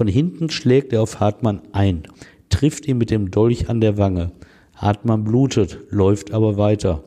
Von 0.00 0.08
hinten 0.08 0.48
schlägt 0.48 0.94
er 0.94 1.02
auf 1.02 1.20
Hartmann 1.20 1.60
ein, 1.72 2.04
trifft 2.48 2.88
ihn 2.88 2.96
mit 2.96 3.10
dem 3.10 3.30
Dolch 3.30 3.68
an 3.68 3.82
der 3.82 3.98
Wange. 3.98 4.32
Hartmann 4.74 5.24
blutet, 5.24 5.76
läuft 5.90 6.32
aber 6.32 6.56
weiter. 6.56 7.04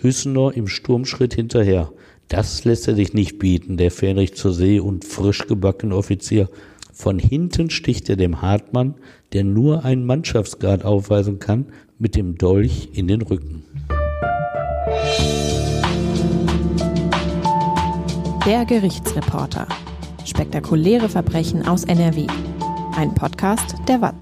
Hüssener 0.00 0.50
im 0.52 0.66
Sturmschritt 0.66 1.34
hinterher. 1.34 1.92
Das 2.26 2.64
lässt 2.64 2.88
er 2.88 2.96
sich 2.96 3.14
nicht 3.14 3.38
bieten, 3.38 3.76
der 3.76 3.92
Fähnrich 3.92 4.34
zur 4.34 4.52
See 4.52 4.80
und 4.80 5.04
frisch 5.04 5.46
gebackene 5.46 5.94
Offizier. 5.94 6.48
Von 6.92 7.20
hinten 7.20 7.70
sticht 7.70 8.10
er 8.10 8.16
dem 8.16 8.42
Hartmann, 8.42 8.96
der 9.32 9.44
nur 9.44 9.84
einen 9.84 10.04
Mannschaftsgrad 10.04 10.84
aufweisen 10.84 11.38
kann, 11.38 11.66
mit 12.00 12.16
dem 12.16 12.38
Dolch 12.38 12.88
in 12.92 13.06
den 13.06 13.22
Rücken. 13.22 13.62
Der 18.44 18.64
Gerichtsreporter. 18.64 19.68
Spektakuläre 20.24 21.08
Verbrechen 21.08 21.66
aus 21.66 21.84
NRW. 21.84 22.26
Ein 22.96 23.12
Podcast 23.14 23.74
der 23.88 24.00
WAZ. 24.00 24.14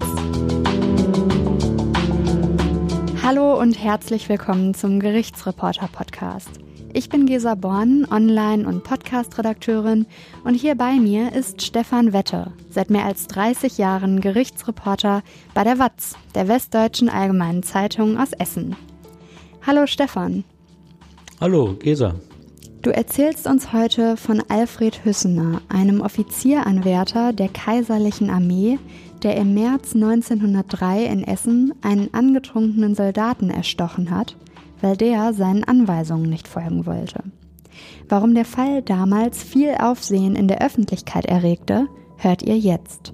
Hallo 3.23 3.59
und 3.59 3.73
herzlich 3.73 4.27
willkommen 4.27 4.73
zum 4.73 4.99
Gerichtsreporter 4.99 5.87
Podcast. 5.91 6.49
Ich 6.93 7.07
bin 7.07 7.25
Gesa 7.25 7.55
Born, 7.55 8.05
Online- 8.09 8.67
und 8.67 8.83
Podcast-Redakteurin 8.83 10.07
und 10.43 10.55
hier 10.55 10.75
bei 10.75 10.93
mir 10.93 11.33
ist 11.33 11.61
Stefan 11.61 12.13
Wette, 12.13 12.51
seit 12.69 12.89
mehr 12.89 13.05
als 13.05 13.27
30 13.27 13.77
Jahren 13.77 14.21
Gerichtsreporter 14.21 15.21
bei 15.53 15.63
der 15.63 15.79
WAZ, 15.79 16.15
der 16.35 16.47
Westdeutschen 16.47 17.09
Allgemeinen 17.09 17.63
Zeitung 17.63 18.17
aus 18.17 18.33
Essen. 18.33 18.75
Hallo 19.65 19.85
Stefan. 19.85 20.43
Hallo 21.39 21.75
Gesa. 21.79 22.15
Du 22.81 22.89
erzählst 22.89 23.47
uns 23.47 23.73
heute 23.73 24.17
von 24.17 24.41
Alfred 24.49 25.05
Hüssener, 25.05 25.61
einem 25.69 26.01
Offizieranwärter 26.01 27.33
der 27.33 27.49
Kaiserlichen 27.49 28.29
Armee, 28.29 28.79
der 29.21 29.37
im 29.37 29.53
März 29.53 29.93
1903 29.93 31.05
in 31.05 31.23
Essen 31.23 31.73
einen 31.81 32.13
angetrunkenen 32.13 32.95
Soldaten 32.95 33.49
erstochen 33.49 34.11
hat– 34.11 34.35
weil 34.81 34.97
der 34.97 35.33
seinen 35.33 35.63
Anweisungen 35.63 36.29
nicht 36.29 36.47
folgen 36.47 36.85
wollte. 36.85 37.23
Warum 38.09 38.35
der 38.35 38.45
Fall 38.45 38.81
damals 38.81 39.41
viel 39.41 39.75
Aufsehen 39.79 40.35
in 40.35 40.47
der 40.47 40.61
Öffentlichkeit 40.61 41.25
erregte, 41.25 41.87
hört 42.17 42.41
ihr 42.41 42.57
jetzt. 42.57 43.13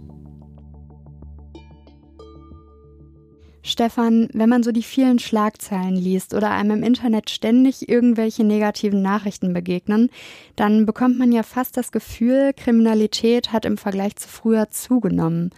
Stefan, 3.67 4.29
wenn 4.33 4.49
man 4.49 4.63
so 4.63 4.71
die 4.71 4.83
vielen 4.83 5.19
Schlagzeilen 5.19 5.95
liest 5.95 6.33
oder 6.33 6.51
einem 6.51 6.77
im 6.77 6.83
Internet 6.83 7.29
ständig 7.29 7.89
irgendwelche 7.89 8.43
negativen 8.43 9.01
Nachrichten 9.01 9.53
begegnen, 9.53 10.09
dann 10.55 10.85
bekommt 10.85 11.19
man 11.19 11.31
ja 11.31 11.43
fast 11.43 11.77
das 11.77 11.91
Gefühl, 11.91 12.53
Kriminalität 12.55 13.51
hat 13.51 13.65
im 13.65 13.77
Vergleich 13.77 14.15
zu 14.15 14.29
früher 14.29 14.69
zugenommen. 14.69 15.51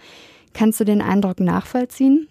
Kannst 0.53 0.79
du 0.79 0.85
den 0.85 1.01
Eindruck 1.01 1.39
nachvollziehen? 1.39 2.27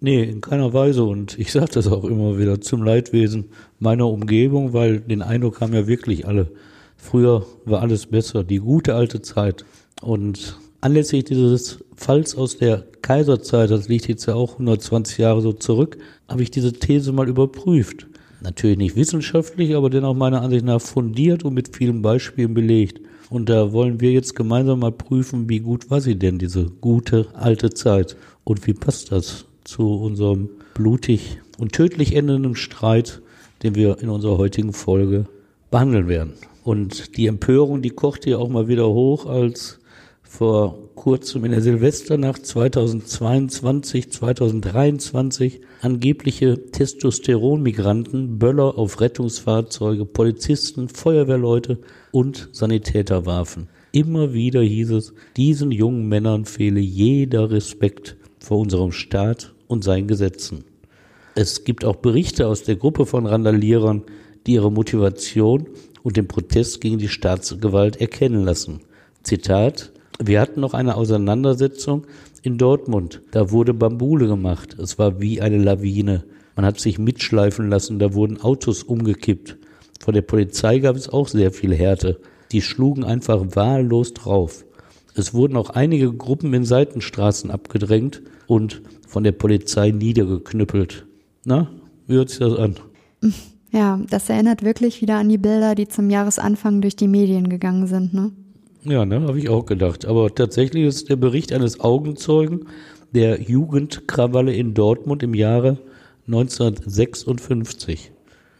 Nee, 0.00 0.24
in 0.24 0.40
keiner 0.40 0.72
Weise. 0.72 1.04
Und 1.04 1.38
ich 1.38 1.52
sage 1.52 1.72
das 1.72 1.86
auch 1.86 2.04
immer 2.04 2.38
wieder 2.38 2.60
zum 2.60 2.82
Leidwesen 2.82 3.50
meiner 3.78 4.08
Umgebung, 4.08 4.72
weil 4.72 5.00
den 5.00 5.22
Eindruck 5.22 5.60
haben 5.60 5.74
ja 5.74 5.86
wirklich 5.86 6.26
alle. 6.26 6.50
Früher 6.96 7.46
war 7.64 7.82
alles 7.82 8.06
besser, 8.06 8.42
die 8.42 8.58
gute 8.58 8.94
alte 8.94 9.22
Zeit. 9.22 9.64
Und 10.02 10.58
anlässlich 10.80 11.24
dieses 11.24 11.84
Falls 12.02 12.34
aus 12.34 12.56
der 12.56 12.86
Kaiserzeit, 13.02 13.70
das 13.70 13.88
liegt 13.88 14.08
jetzt 14.08 14.24
ja 14.24 14.34
auch 14.34 14.54
120 14.54 15.18
Jahre 15.18 15.42
so 15.42 15.52
zurück, 15.52 15.98
habe 16.28 16.42
ich 16.42 16.50
diese 16.50 16.72
These 16.72 17.12
mal 17.12 17.28
überprüft. 17.28 18.06
Natürlich 18.40 18.78
nicht 18.78 18.96
wissenschaftlich, 18.96 19.76
aber 19.76 19.90
dennoch 19.90 20.14
meiner 20.14 20.40
Ansicht 20.40 20.64
nach 20.64 20.80
fundiert 20.80 21.44
und 21.44 21.52
mit 21.52 21.76
vielen 21.76 22.00
Beispielen 22.00 22.54
belegt. 22.54 23.02
Und 23.28 23.50
da 23.50 23.74
wollen 23.74 24.00
wir 24.00 24.12
jetzt 24.12 24.34
gemeinsam 24.34 24.78
mal 24.78 24.92
prüfen, 24.92 25.50
wie 25.50 25.60
gut 25.60 25.90
war 25.90 26.00
sie 26.00 26.18
denn, 26.18 26.38
diese 26.38 26.70
gute 26.80 27.26
alte 27.34 27.68
Zeit? 27.68 28.16
Und 28.44 28.66
wie 28.66 28.72
passt 28.72 29.12
das 29.12 29.44
zu 29.64 29.96
unserem 29.96 30.48
blutig 30.72 31.38
und 31.58 31.72
tödlich 31.72 32.16
endenden 32.16 32.56
Streit, 32.56 33.20
den 33.62 33.74
wir 33.74 33.98
in 34.00 34.08
unserer 34.08 34.38
heutigen 34.38 34.72
Folge 34.72 35.26
behandeln 35.70 36.08
werden. 36.08 36.32
Und 36.64 37.18
die 37.18 37.26
Empörung, 37.26 37.82
die 37.82 37.90
kocht 37.90 38.24
hier 38.24 38.38
auch 38.38 38.48
mal 38.48 38.68
wieder 38.68 38.88
hoch, 38.88 39.26
als 39.26 39.80
vor 40.22 40.78
kurzem 41.00 41.46
in 41.46 41.52
der 41.52 41.62
Silvesternacht 41.62 42.44
2022, 42.44 44.12
2023 44.12 45.62
angebliche 45.80 46.70
Testosteronmigranten 46.72 48.38
Böller 48.38 48.76
auf 48.76 49.00
Rettungsfahrzeuge, 49.00 50.04
Polizisten, 50.04 50.90
Feuerwehrleute 50.90 51.78
und 52.10 52.50
Sanitäter 52.52 53.24
warfen. 53.24 53.68
Immer 53.92 54.34
wieder 54.34 54.60
hieß 54.60 54.90
es, 54.90 55.14
diesen 55.38 55.72
jungen 55.72 56.06
Männern 56.06 56.44
fehle 56.44 56.80
jeder 56.80 57.50
Respekt 57.50 58.18
vor 58.38 58.58
unserem 58.58 58.92
Staat 58.92 59.54
und 59.68 59.82
seinen 59.82 60.06
Gesetzen. 60.06 60.64
Es 61.34 61.64
gibt 61.64 61.86
auch 61.86 61.96
Berichte 61.96 62.46
aus 62.46 62.64
der 62.64 62.76
Gruppe 62.76 63.06
von 63.06 63.24
Randalierern, 63.24 64.02
die 64.46 64.52
ihre 64.52 64.70
Motivation 64.70 65.66
und 66.02 66.18
den 66.18 66.28
Protest 66.28 66.82
gegen 66.82 66.98
die 66.98 67.08
Staatsgewalt 67.08 68.02
erkennen 68.02 68.44
lassen. 68.44 68.80
Zitat, 69.22 69.92
wir 70.22 70.40
hatten 70.40 70.60
noch 70.60 70.74
eine 70.74 70.96
Auseinandersetzung 70.96 72.06
in 72.42 72.58
Dortmund. 72.58 73.22
Da 73.30 73.50
wurde 73.50 73.74
Bambule 73.74 74.26
gemacht. 74.26 74.76
Es 74.78 74.98
war 74.98 75.20
wie 75.20 75.40
eine 75.40 75.58
Lawine. 75.58 76.24
Man 76.56 76.64
hat 76.64 76.78
sich 76.78 76.98
mitschleifen 76.98 77.68
lassen. 77.70 77.98
Da 77.98 78.12
wurden 78.14 78.40
Autos 78.40 78.82
umgekippt. 78.82 79.56
Von 80.00 80.14
der 80.14 80.22
Polizei 80.22 80.78
gab 80.78 80.96
es 80.96 81.08
auch 81.08 81.28
sehr 81.28 81.52
viel 81.52 81.74
Härte. 81.74 82.20
Die 82.52 82.62
schlugen 82.62 83.04
einfach 83.04 83.44
wahllos 83.54 84.14
drauf. 84.14 84.64
Es 85.14 85.34
wurden 85.34 85.56
auch 85.56 85.70
einige 85.70 86.12
Gruppen 86.12 86.52
in 86.54 86.64
Seitenstraßen 86.64 87.50
abgedrängt 87.50 88.22
und 88.46 88.82
von 89.06 89.24
der 89.24 89.32
Polizei 89.32 89.90
niedergeknüppelt. 89.90 91.06
Na, 91.44 91.70
wie 92.06 92.14
hört 92.14 92.30
sich 92.30 92.38
das 92.38 92.56
an? 92.58 92.76
Ja, 93.72 94.00
das 94.10 94.28
erinnert 94.28 94.64
wirklich 94.64 95.00
wieder 95.00 95.16
an 95.16 95.28
die 95.28 95.38
Bilder, 95.38 95.74
die 95.74 95.88
zum 95.88 96.10
Jahresanfang 96.10 96.80
durch 96.80 96.96
die 96.96 97.08
Medien 97.08 97.48
gegangen 97.48 97.86
sind, 97.86 98.12
ne? 98.12 98.32
Ja, 98.84 99.04
ne, 99.04 99.20
habe 99.20 99.38
ich 99.38 99.48
auch 99.48 99.66
gedacht. 99.66 100.06
Aber 100.06 100.34
tatsächlich 100.34 100.84
ist 100.84 101.08
der 101.08 101.16
Bericht 101.16 101.52
eines 101.52 101.80
Augenzeugen 101.80 102.66
der 103.12 103.40
Jugendkrawalle 103.40 104.54
in 104.54 104.74
Dortmund 104.74 105.22
im 105.22 105.34
Jahre 105.34 105.78
1956. 106.26 108.12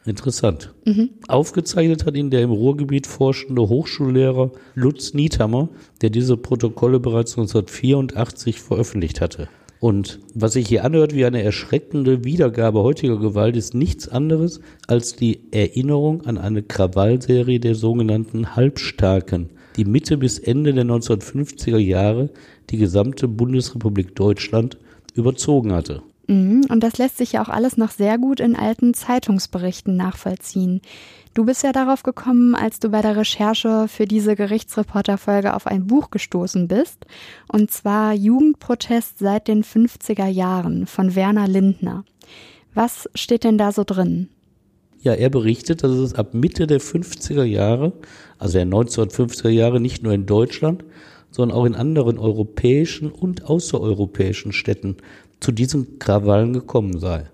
Interessant. 0.07 0.73
Mhm. 0.87 1.11
Aufgezeichnet 1.29 2.07
hat 2.07 2.17
ihn 2.17 2.31
der 2.31 2.43
im 2.43 2.51
Ruhrgebiet 2.51 3.07
forschende 3.07 3.69
Hochschullehrer 3.69 4.51
Lutz 4.75 5.13
Niethammer, 5.15 5.69
der 6.01 6.11
diese 6.11 6.37
Protokolle 6.37 7.01
bereits 7.01 7.33
1984 7.33 8.61
veröffentlicht 8.61 9.21
hatte. 9.21 9.49
Und 9.79 10.21
was 10.35 10.55
sich 10.55 10.69
hier 10.69 10.85
anhört 10.85 11.15
wie 11.15 11.25
eine 11.25 11.43
erschreckende 11.43 12.25
Wiedergabe 12.25 12.83
heutiger 12.83 13.19
Gewalt, 13.19 13.57
ist 13.57 13.75
nichts 13.75 14.09
anderes 14.09 14.61
als 14.87 15.17
die 15.17 15.41
Erinnerung 15.53 16.23
an 16.27 16.39
eine 16.39 16.63
Krawallserie 16.63 17.61
der 17.61 17.75
sogenannten 17.75 18.57
Halbstarken, 18.57 19.51
die 19.81 19.87
Mitte 19.87 20.19
bis 20.19 20.39
Ende 20.39 20.75
der 20.75 20.85
1950er 20.85 21.79
Jahre 21.79 22.29
die 22.69 22.77
gesamte 22.77 23.29
Bundesrepublik 23.29 24.15
Deutschland 24.15 24.77
überzogen 25.15 25.73
hatte. 25.73 26.03
Mhm, 26.27 26.67
und 26.69 26.81
das 26.81 26.99
lässt 26.99 27.17
sich 27.17 27.33
ja 27.33 27.43
auch 27.43 27.49
alles 27.49 27.79
noch 27.79 27.91
sehr 27.91 28.19
gut 28.19 28.41
in 28.41 28.57
alten 28.57 28.93
Zeitungsberichten 28.93 29.97
nachvollziehen. 29.97 30.83
Du 31.33 31.47
bist 31.47 31.63
ja 31.63 31.73
darauf 31.73 32.03
gekommen, 32.03 32.55
als 32.55 32.79
du 32.79 32.91
bei 32.91 33.01
der 33.01 33.17
Recherche 33.17 33.89
für 33.89 34.05
diese 34.05 34.37
Gerichtsreporterfolge 34.37 35.55
auf 35.55 35.67
ein 35.67 35.87
Buch 35.87 36.11
gestoßen 36.11 36.69
bist, 36.69 37.07
und 37.51 37.71
zwar 37.71 38.13
Jugendprotest 38.13 39.19
seit 39.19 39.49
den 39.49 39.65
50er 39.65 40.27
Jahren 40.27 40.87
von 40.87 41.15
Werner 41.15 41.49
Lindner. 41.49 42.05
Was 42.75 43.09
steht 43.15 43.45
denn 43.45 43.57
da 43.57 43.73
so 43.73 43.85
drin? 43.85 44.29
Ja, 45.03 45.15
er 45.15 45.31
berichtet, 45.31 45.83
dass 45.83 45.93
es 45.93 46.15
ab 46.15 46.35
Mitte 46.35 46.67
der 46.67 46.81
50er 46.81 47.45
Jahre, 47.45 47.95
also 48.41 48.59
der 48.59 48.67
1950er 48.67 49.51
Jahre, 49.51 49.81
nicht 49.81 50.03
nur 50.03 50.15
in 50.15 50.25
Deutschland, 50.25 50.83
sondern 51.31 51.57
auch 51.57 51.67
in 51.67 51.75
anderen 51.75 52.19
europäischen 52.19 53.13
und 53.13 53.45
außereuropäischen 53.45 54.53
Städten 54.53 54.97
zu 55.41 55.53
diesen 55.53 55.99
Krawallen 55.99 56.55
gekommen 56.55 56.99
sei. 56.99 57.27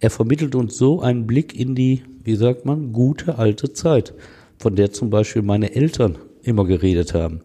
Er 0.00 0.10
vermittelt 0.10 0.56
uns 0.56 0.76
so 0.76 1.00
einen 1.00 1.26
Blick 1.26 1.58
in 1.58 1.76
die, 1.76 2.02
wie 2.24 2.34
sagt 2.34 2.66
man, 2.66 2.92
gute 2.92 3.38
alte 3.38 3.72
Zeit, 3.72 4.12
von 4.58 4.74
der 4.74 4.92
zum 4.92 5.08
Beispiel 5.08 5.42
meine 5.42 5.74
Eltern 5.74 6.18
immer 6.42 6.64
geredet 6.64 7.14
haben. 7.14 7.42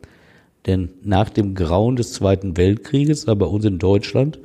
Denn 0.66 0.90
nach 1.04 1.30
dem 1.30 1.54
Grauen 1.54 1.96
des 1.96 2.14
Zweiten 2.14 2.58
Weltkrieges 2.58 3.22
sei 3.22 3.36
bei 3.36 3.46
uns 3.46 3.66
in 3.66 3.78
Deutschland 3.78 4.40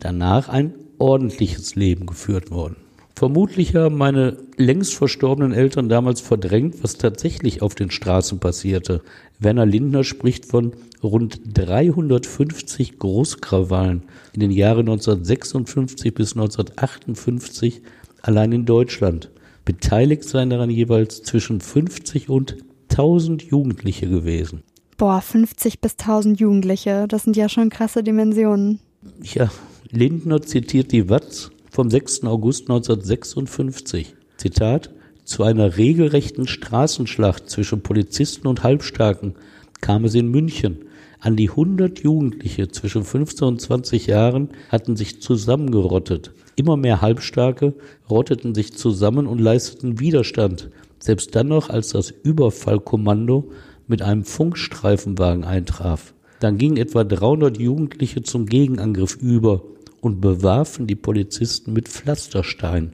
danach 0.00 0.48
ein 0.48 0.74
ordentliches 0.98 1.76
Leben 1.76 2.06
geführt 2.06 2.50
worden. 2.50 2.76
Vermutlich 3.18 3.74
haben 3.74 3.96
meine 3.96 4.36
längst 4.58 4.94
verstorbenen 4.94 5.54
Eltern 5.54 5.88
damals 5.88 6.20
verdrängt, 6.20 6.82
was 6.82 6.98
tatsächlich 6.98 7.62
auf 7.62 7.74
den 7.74 7.90
Straßen 7.90 8.40
passierte. 8.40 9.00
Werner 9.38 9.64
Lindner 9.64 10.04
spricht 10.04 10.44
von 10.44 10.72
rund 11.02 11.40
350 11.54 12.98
Großkrawallen 12.98 14.02
in 14.34 14.40
den 14.40 14.50
Jahren 14.50 14.80
1956 14.80 16.12
bis 16.12 16.34
1958 16.34 17.80
allein 18.20 18.52
in 18.52 18.66
Deutschland. 18.66 19.30
Beteiligt 19.64 20.24
seien 20.24 20.50
daran 20.50 20.68
jeweils 20.68 21.22
zwischen 21.22 21.62
50 21.62 22.28
und 22.28 22.58
1000 22.90 23.44
Jugendliche 23.44 24.10
gewesen. 24.10 24.62
Boah, 24.98 25.22
50 25.22 25.80
bis 25.80 25.92
1000 25.92 26.38
Jugendliche, 26.38 27.06
das 27.08 27.22
sind 27.22 27.36
ja 27.36 27.48
schon 27.48 27.70
krasse 27.70 28.02
Dimensionen. 28.02 28.78
Ja, 29.22 29.50
Lindner 29.90 30.42
zitiert 30.42 30.92
die 30.92 31.08
Watz 31.08 31.50
vom 31.76 31.90
6. 31.90 32.24
August 32.24 32.70
1956. 32.70 34.14
Zitat, 34.38 34.88
zu 35.24 35.42
einer 35.42 35.76
regelrechten 35.76 36.46
Straßenschlacht 36.46 37.50
zwischen 37.50 37.82
Polizisten 37.82 38.46
und 38.46 38.62
Halbstarken 38.62 39.34
kam 39.82 40.06
es 40.06 40.14
in 40.14 40.30
München. 40.30 40.86
An 41.20 41.36
die 41.36 41.50
100 41.50 41.98
Jugendliche 41.98 42.68
zwischen 42.68 43.04
15 43.04 43.46
und 43.46 43.60
20 43.60 44.06
Jahren 44.06 44.48
hatten 44.70 44.96
sich 44.96 45.20
zusammengerottet. 45.20 46.32
Immer 46.54 46.78
mehr 46.78 47.02
Halbstarke 47.02 47.74
rotteten 48.08 48.54
sich 48.54 48.72
zusammen 48.72 49.26
und 49.26 49.38
leisteten 49.38 50.00
Widerstand. 50.00 50.70
Selbst 50.98 51.36
dann 51.36 51.48
noch, 51.48 51.68
als 51.68 51.90
das 51.90 52.08
Überfallkommando 52.10 53.50
mit 53.86 54.00
einem 54.00 54.24
Funkstreifenwagen 54.24 55.44
eintraf. 55.44 56.14
Dann 56.40 56.56
gingen 56.56 56.78
etwa 56.78 57.04
300 57.04 57.58
Jugendliche 57.58 58.22
zum 58.22 58.46
Gegenangriff 58.46 59.16
über 59.16 59.62
und 60.00 60.20
bewarfen 60.20 60.86
die 60.86 60.94
Polizisten 60.94 61.72
mit 61.72 61.88
Pflasterstein, 61.88 62.92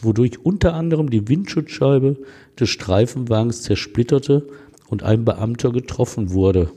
wodurch 0.00 0.44
unter 0.44 0.74
anderem 0.74 1.10
die 1.10 1.28
Windschutzscheibe 1.28 2.16
des 2.58 2.70
Streifenwagens 2.70 3.62
zersplitterte 3.62 4.46
und 4.88 5.02
ein 5.02 5.24
Beamter 5.24 5.72
getroffen 5.72 6.32
wurde. 6.32 6.70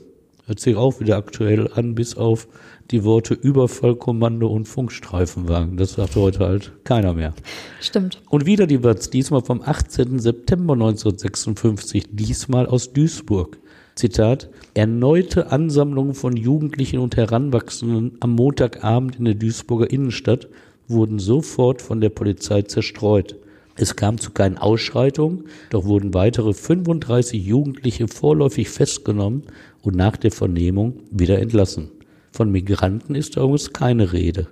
Hört 0.46 0.60
sich 0.60 0.76
auch 0.76 1.00
wieder 1.00 1.16
aktuell 1.16 1.72
an, 1.72 1.96
bis 1.96 2.16
auf 2.16 2.46
die 2.92 3.02
Worte 3.02 3.34
Überfallkommando 3.34 4.46
und 4.46 4.66
Funkstreifenwagen. 4.66 5.76
Das 5.76 5.94
sagt 5.94 6.14
heute 6.14 6.38
halt 6.38 6.72
keiner 6.84 7.14
mehr. 7.14 7.34
Stimmt. 7.80 8.22
Und 8.30 8.46
wieder 8.46 8.68
die 8.68 8.84
Watz, 8.84 9.10
diesmal 9.10 9.42
vom 9.42 9.60
18. 9.60 10.20
September 10.20 10.74
1956, 10.74 12.04
diesmal 12.12 12.66
aus 12.66 12.92
Duisburg. 12.92 13.58
Zitat, 13.96 14.50
erneute 14.74 15.50
Ansammlungen 15.50 16.12
von 16.12 16.36
Jugendlichen 16.36 16.98
und 16.98 17.16
Heranwachsenden 17.16 18.18
am 18.20 18.34
Montagabend 18.34 19.16
in 19.16 19.24
der 19.24 19.34
Duisburger 19.34 19.90
Innenstadt 19.90 20.48
wurden 20.86 21.18
sofort 21.18 21.80
von 21.80 22.02
der 22.02 22.10
Polizei 22.10 22.60
zerstreut. 22.60 23.36
Es 23.74 23.96
kam 23.96 24.18
zu 24.18 24.32
keinen 24.32 24.58
Ausschreitungen, 24.58 25.44
doch 25.70 25.86
wurden 25.86 26.12
weitere 26.12 26.52
35 26.52 27.42
Jugendliche 27.42 28.06
vorläufig 28.06 28.68
festgenommen 28.68 29.44
und 29.80 29.96
nach 29.96 30.18
der 30.18 30.30
Vernehmung 30.30 31.00
wieder 31.10 31.38
entlassen. 31.38 31.90
Von 32.32 32.52
Migranten 32.52 33.14
ist 33.14 33.36
übrigens 33.36 33.72
keine 33.72 34.12
Rede. 34.12 34.48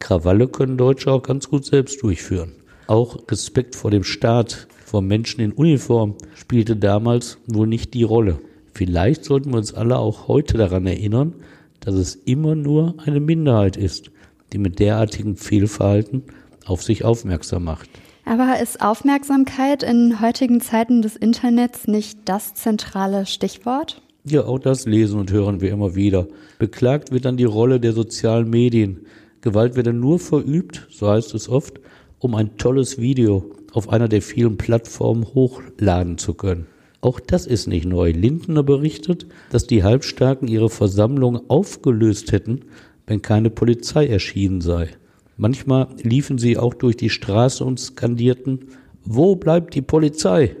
Krawalle 0.00 0.48
können 0.48 0.76
Deutsche 0.76 1.10
auch 1.10 1.22
ganz 1.22 1.48
gut 1.48 1.64
selbst 1.64 2.02
durchführen. 2.02 2.52
Auch 2.88 3.26
Respekt 3.30 3.74
vor 3.74 3.90
dem 3.90 4.04
Staat, 4.04 4.68
vor 4.84 5.00
Menschen 5.00 5.40
in 5.40 5.52
Uniform 5.52 6.16
spielte 6.34 6.76
damals 6.76 7.38
wohl 7.46 7.66
nicht 7.66 7.94
die 7.94 8.02
Rolle. 8.02 8.38
Vielleicht 8.74 9.24
sollten 9.24 9.50
wir 9.50 9.58
uns 9.58 9.74
alle 9.74 9.98
auch 9.98 10.28
heute 10.28 10.56
daran 10.56 10.86
erinnern, 10.86 11.34
dass 11.80 11.94
es 11.94 12.14
immer 12.14 12.54
nur 12.54 12.94
eine 13.04 13.20
Minderheit 13.20 13.76
ist, 13.76 14.10
die 14.52 14.58
mit 14.58 14.78
derartigem 14.78 15.36
Fehlverhalten 15.36 16.22
auf 16.64 16.82
sich 16.82 17.04
aufmerksam 17.04 17.64
macht. 17.64 17.88
Aber 18.24 18.60
ist 18.60 18.80
Aufmerksamkeit 18.80 19.82
in 19.82 20.20
heutigen 20.20 20.60
Zeiten 20.60 21.02
des 21.02 21.16
Internets 21.16 21.88
nicht 21.88 22.20
das 22.24 22.54
zentrale 22.54 23.26
Stichwort? 23.26 24.00
Ja, 24.24 24.44
auch 24.44 24.60
das 24.60 24.86
lesen 24.86 25.18
und 25.18 25.32
hören 25.32 25.60
wir 25.60 25.72
immer 25.72 25.96
wieder. 25.96 26.28
Beklagt 26.58 27.10
wird 27.10 27.24
dann 27.24 27.36
die 27.36 27.44
Rolle 27.44 27.80
der 27.80 27.92
sozialen 27.92 28.48
Medien. 28.48 29.06
Gewalt 29.40 29.74
wird 29.74 29.88
dann 29.88 29.98
nur 29.98 30.20
verübt, 30.20 30.86
so 30.90 31.08
heißt 31.08 31.34
es 31.34 31.48
oft, 31.48 31.80
um 32.20 32.36
ein 32.36 32.56
tolles 32.56 32.98
Video 32.98 33.50
auf 33.72 33.88
einer 33.88 34.06
der 34.06 34.22
vielen 34.22 34.56
Plattformen 34.56 35.24
hochladen 35.34 36.18
zu 36.18 36.34
können. 36.34 36.68
Auch 37.02 37.18
das 37.18 37.46
ist 37.46 37.66
nicht 37.66 37.84
neu. 37.84 38.12
Lindner 38.12 38.62
berichtet, 38.62 39.26
dass 39.50 39.66
die 39.66 39.82
Halbstarken 39.82 40.46
ihre 40.46 40.70
Versammlung 40.70 41.50
aufgelöst 41.50 42.30
hätten, 42.30 42.60
wenn 43.06 43.20
keine 43.20 43.50
Polizei 43.50 44.06
erschienen 44.06 44.60
sei. 44.60 44.88
Manchmal 45.36 45.88
liefen 46.02 46.38
sie 46.38 46.56
auch 46.56 46.74
durch 46.74 46.96
die 46.96 47.10
Straße 47.10 47.64
und 47.64 47.80
skandierten, 47.80 48.66
wo 49.04 49.34
bleibt 49.34 49.74
die 49.74 49.82
Polizei? 49.82 50.54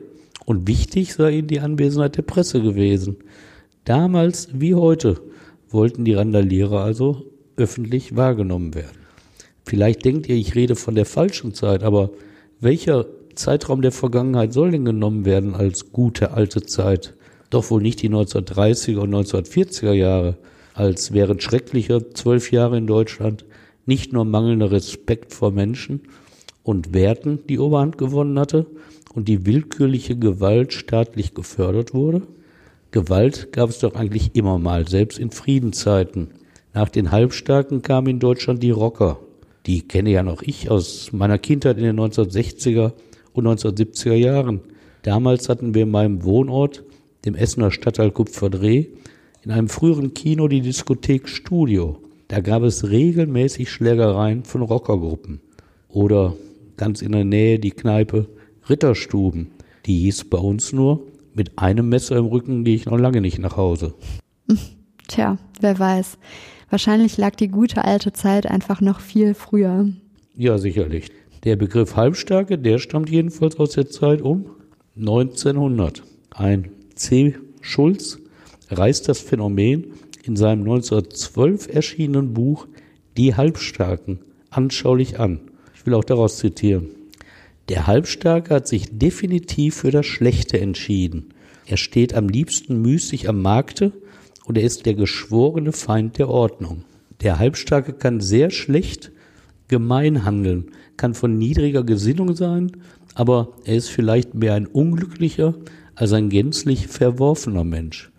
Und 0.44 0.66
wichtig 0.66 1.14
sei 1.14 1.38
ihnen 1.38 1.46
die 1.46 1.60
Anwesenheit 1.60 2.16
der 2.16 2.22
Presse 2.22 2.60
gewesen. 2.60 3.18
Damals 3.84 4.48
wie 4.52 4.74
heute 4.74 5.20
wollten 5.70 6.04
die 6.04 6.14
Randalierer 6.14 6.82
also 6.82 7.24
öffentlich 7.56 8.16
wahrgenommen 8.16 8.74
werden. 8.74 8.98
Vielleicht 9.64 10.04
denkt 10.04 10.28
ihr, 10.28 10.34
ich 10.34 10.56
rede 10.56 10.74
von 10.74 10.96
der 10.96 11.06
falschen 11.06 11.54
Zeit, 11.54 11.84
aber 11.84 12.10
welcher 12.58 13.06
Zeitraum 13.34 13.82
der 13.82 13.92
Vergangenheit 13.92 14.52
soll 14.52 14.70
denn 14.70 14.84
genommen 14.84 15.24
werden 15.24 15.54
als 15.54 15.92
gute 15.92 16.32
alte 16.32 16.62
Zeit? 16.62 17.14
Doch 17.50 17.70
wohl 17.70 17.82
nicht 17.82 18.02
die 18.02 18.08
1930er 18.08 18.98
und 18.98 19.14
1940er 19.14 19.92
Jahre, 19.92 20.38
als 20.74 21.12
während 21.12 21.42
schrecklicher 21.42 22.14
zwölf 22.14 22.50
Jahre 22.50 22.78
in 22.78 22.86
Deutschland 22.86 23.44
nicht 23.84 24.12
nur 24.12 24.24
mangelnder 24.24 24.70
Respekt 24.70 25.32
vor 25.32 25.50
Menschen 25.50 26.00
und 26.62 26.94
Werten 26.94 27.40
die 27.48 27.58
Oberhand 27.58 27.98
gewonnen 27.98 28.38
hatte 28.38 28.66
und 29.14 29.28
die 29.28 29.44
willkürliche 29.44 30.16
Gewalt 30.16 30.72
staatlich 30.72 31.34
gefördert 31.34 31.92
wurde? 31.92 32.22
Gewalt 32.90 33.52
gab 33.52 33.70
es 33.70 33.78
doch 33.78 33.94
eigentlich 33.94 34.34
immer 34.34 34.58
mal, 34.58 34.88
selbst 34.88 35.18
in 35.18 35.30
Friedenszeiten. 35.30 36.28
Nach 36.74 36.88
den 36.88 37.10
Halbstarken 37.10 37.82
kamen 37.82 38.08
in 38.08 38.18
Deutschland 38.18 38.62
die 38.62 38.70
Rocker. 38.70 39.18
Die 39.66 39.82
kenne 39.82 40.10
ja 40.10 40.22
noch 40.22 40.42
ich 40.42 40.70
aus 40.70 41.12
meiner 41.12 41.38
Kindheit 41.38 41.78
in 41.78 41.84
den 41.84 42.00
1960er 42.00 42.92
und 43.32 43.46
1970er 43.46 44.14
Jahren. 44.14 44.60
Damals 45.02 45.48
hatten 45.48 45.74
wir 45.74 45.82
in 45.82 45.90
meinem 45.90 46.24
Wohnort, 46.24 46.84
dem 47.24 47.34
Essener 47.34 47.70
Stadtteil 47.70 48.10
Kupferdreh, 48.10 48.86
in 49.44 49.50
einem 49.50 49.68
früheren 49.68 50.14
Kino 50.14 50.48
die 50.48 50.60
Diskothek 50.60 51.28
Studio. 51.28 51.98
Da 52.28 52.40
gab 52.40 52.62
es 52.62 52.88
regelmäßig 52.88 53.70
Schlägereien 53.70 54.44
von 54.44 54.62
Rockergruppen. 54.62 55.40
Oder 55.88 56.34
ganz 56.76 57.02
in 57.02 57.12
der 57.12 57.24
Nähe 57.24 57.58
die 57.58 57.72
Kneipe 57.72 58.28
Ritterstuben. 58.68 59.48
Die 59.86 59.98
hieß 60.00 60.30
bei 60.30 60.38
uns 60.38 60.72
nur, 60.72 61.06
mit 61.34 61.58
einem 61.58 61.88
Messer 61.88 62.16
im 62.16 62.26
Rücken 62.26 62.64
gehe 62.64 62.74
ich 62.74 62.86
noch 62.86 62.98
lange 62.98 63.20
nicht 63.20 63.38
nach 63.38 63.56
Hause. 63.56 63.94
Tja, 65.08 65.38
wer 65.60 65.78
weiß. 65.78 66.18
Wahrscheinlich 66.70 67.18
lag 67.18 67.34
die 67.34 67.48
gute 67.48 67.84
alte 67.84 68.12
Zeit 68.12 68.46
einfach 68.46 68.80
noch 68.80 69.00
viel 69.00 69.34
früher. 69.34 69.88
Ja, 70.34 70.58
sicherlich. 70.58 71.08
Der 71.44 71.56
Begriff 71.56 71.96
Halbstarke, 71.96 72.56
der 72.56 72.78
stammt 72.78 73.10
jedenfalls 73.10 73.56
aus 73.58 73.70
der 73.70 73.88
Zeit 73.88 74.22
um 74.22 74.46
1900. 74.96 76.04
Ein 76.30 76.70
C. 76.94 77.34
Schulz 77.60 78.20
reißt 78.70 79.08
das 79.08 79.18
Phänomen 79.18 79.86
in 80.22 80.36
seinem 80.36 80.60
1912 80.60 81.74
erschienenen 81.74 82.32
Buch 82.32 82.68
Die 83.16 83.34
Halbstarken 83.34 84.20
anschaulich 84.50 85.18
an. 85.18 85.40
Ich 85.74 85.84
will 85.84 85.94
auch 85.94 86.04
daraus 86.04 86.38
zitieren. 86.38 86.90
Der 87.68 87.88
Halbstarke 87.88 88.54
hat 88.54 88.68
sich 88.68 88.96
definitiv 88.96 89.74
für 89.74 89.90
das 89.90 90.06
Schlechte 90.06 90.60
entschieden. 90.60 91.30
Er 91.66 91.76
steht 91.76 92.14
am 92.14 92.28
liebsten 92.28 92.80
müßig 92.82 93.28
am 93.28 93.42
Markte 93.42 93.90
und 94.44 94.58
er 94.58 94.64
ist 94.64 94.86
der 94.86 94.94
geschworene 94.94 95.72
Feind 95.72 96.18
der 96.18 96.28
Ordnung. 96.28 96.84
Der 97.20 97.40
Halbstarke 97.40 97.94
kann 97.94 98.20
sehr 98.20 98.50
schlecht 98.50 99.10
gemein 99.66 100.24
handeln, 100.24 100.70
kann 100.96 101.14
von 101.14 101.36
niedriger 101.38 101.84
Gesinnung 101.84 102.34
sein, 102.34 102.72
aber 103.14 103.52
er 103.64 103.76
ist 103.76 103.88
vielleicht 103.88 104.34
mehr 104.34 104.54
ein 104.54 104.66
unglücklicher 104.66 105.54
als 105.94 106.12
ein 106.12 106.30
gänzlich 106.30 106.88
verworfener 106.88 107.64
Mensch. 107.64 108.10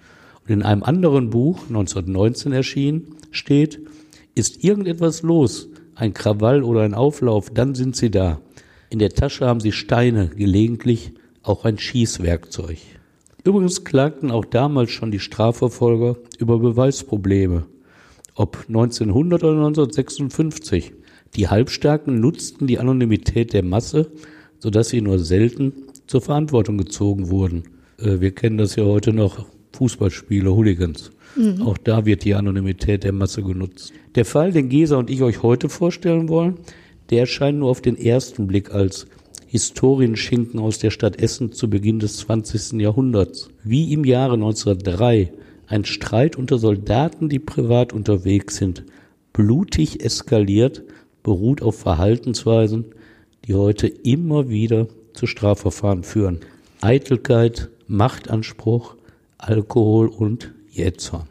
Und 0.43 0.53
in 0.53 0.63
einem 0.63 0.83
anderen 0.83 1.29
Buch, 1.29 1.63
1919 1.67 2.51
erschienen, 2.51 3.15
steht, 3.31 3.79
ist 4.35 4.63
irgendetwas 4.63 5.21
los, 5.21 5.69
ein 5.95 6.13
Krawall 6.13 6.63
oder 6.63 6.81
ein 6.81 6.93
Auflauf, 6.93 7.49
dann 7.49 7.75
sind 7.75 7.95
sie 7.95 8.11
da. 8.11 8.41
In 8.89 8.99
der 8.99 9.11
Tasche 9.11 9.45
haben 9.45 9.59
sie 9.59 9.71
Steine, 9.71 10.29
gelegentlich 10.29 11.13
auch 11.41 11.65
ein 11.65 11.77
Schießwerkzeug. 11.77 12.77
Übrigens 13.43 13.83
klagten 13.83 14.31
auch 14.31 14.45
damals 14.45 14.91
schon 14.91 15.11
die 15.11 15.19
Strafverfolger 15.19 16.17
über 16.39 16.59
Beweisprobleme. 16.59 17.65
Ob 18.35 18.65
1900 18.67 19.43
oder 19.43 19.57
1956. 19.57 20.93
Die 21.35 21.47
Halbstarken 21.47 22.19
nutzten 22.19 22.67
die 22.67 22.79
Anonymität 22.79 23.53
der 23.53 23.63
Masse, 23.63 24.11
sodass 24.59 24.89
sie 24.89 25.01
nur 25.01 25.19
selten 25.19 25.73
zur 26.07 26.21
Verantwortung 26.21 26.77
gezogen 26.77 27.29
wurden. 27.29 27.63
Äh, 27.97 28.21
wir 28.21 28.31
kennen 28.31 28.57
das 28.57 28.75
ja 28.75 28.83
heute 28.85 29.13
noch, 29.13 29.45
Fußballspiele, 29.73 30.53
Hooligans. 30.53 31.11
Mhm. 31.35 31.63
Auch 31.63 31.77
da 31.77 32.05
wird 32.05 32.23
die 32.23 32.35
Anonymität 32.35 33.03
der 33.03 33.13
Masse 33.13 33.41
genutzt. 33.41 33.91
Der 34.15 34.25
Fall, 34.25 34.51
den 34.51 34.69
Gesa 34.69 34.97
und 34.97 35.09
ich 35.09 35.23
euch 35.23 35.41
heute 35.41 35.69
vorstellen 35.69 36.29
wollen, 36.29 36.55
der 37.09 37.21
erscheint 37.21 37.59
nur 37.59 37.69
auf 37.69 37.81
den 37.81 37.97
ersten 37.97 38.47
Blick 38.47 38.71
als 38.71 39.07
Historienschinken 39.47 40.59
aus 40.59 40.79
der 40.79 40.91
Stadt 40.91 41.21
Essen 41.21 41.51
zu 41.51 41.69
Beginn 41.69 41.99
des 41.99 42.17
20. 42.17 42.79
Jahrhunderts. 42.79 43.49
Wie 43.63 43.93
im 43.93 44.05
Jahre 44.05 44.33
1903 44.33 45.31
ein 45.67 45.85
Streit 45.85 46.35
unter 46.35 46.57
Soldaten, 46.57 47.29
die 47.29 47.39
privat 47.39 47.93
unterwegs 47.93 48.57
sind, 48.57 48.83
blutig 49.31 50.03
eskaliert, 50.03 50.83
beruht 51.23 51.61
auf 51.61 51.79
Verhaltensweisen, 51.79 52.85
die 53.47 53.55
heute 53.55 53.87
immer 53.87 54.49
wieder 54.49 54.87
zu 55.13 55.25
Strafverfahren 55.25 56.03
führen. 56.03 56.41
Eitelkeit, 56.81 57.69
Machtanspruch, 57.87 58.95
Alkohol 59.37 60.07
und 60.07 60.53
Jähzorn. 60.69 61.27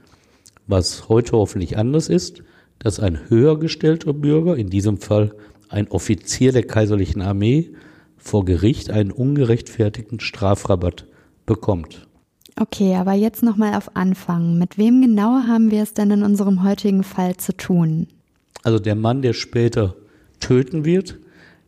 Was 0.67 1.09
heute 1.09 1.33
hoffentlich 1.33 1.77
anders 1.77 2.09
ist, 2.09 2.43
dass 2.79 3.01
ein 3.01 3.29
höher 3.29 3.59
gestellter 3.59 4.13
Bürger, 4.13 4.57
in 4.57 4.71
diesem 4.71 4.99
Fall 4.99 5.35
ein 5.69 5.89
Offizier 5.89 6.53
der 6.53 6.65
kaiserlichen 6.65 7.23
Armee, 7.23 7.71
vor 8.17 8.45
Gericht 8.45 8.91
einen 8.91 9.11
ungerechtfertigten 9.11 10.21
Strafrabatt 10.21 11.07
bekommt. 11.47 12.07
Okay, 12.61 12.95
aber 12.95 13.15
jetzt 13.15 13.43
nochmal 13.43 13.75
auf 13.75 13.97
Anfang. 13.97 14.59
Mit 14.59 14.79
wem 14.79 15.01
genau 15.01 15.43
haben 15.47 15.71
wir 15.71 15.83
es 15.83 15.95
denn 15.95 16.11
in 16.11 16.23
unserem 16.23 16.63
heutigen 16.63 17.03
Fall 17.03 17.37
zu 17.37 17.57
tun? 17.57 18.09
Also 18.63 18.79
der 18.79 18.95
Mann, 18.95 19.23
der 19.23 19.33
später 19.33 19.97
töten 20.41 20.85
wird, 20.85 21.19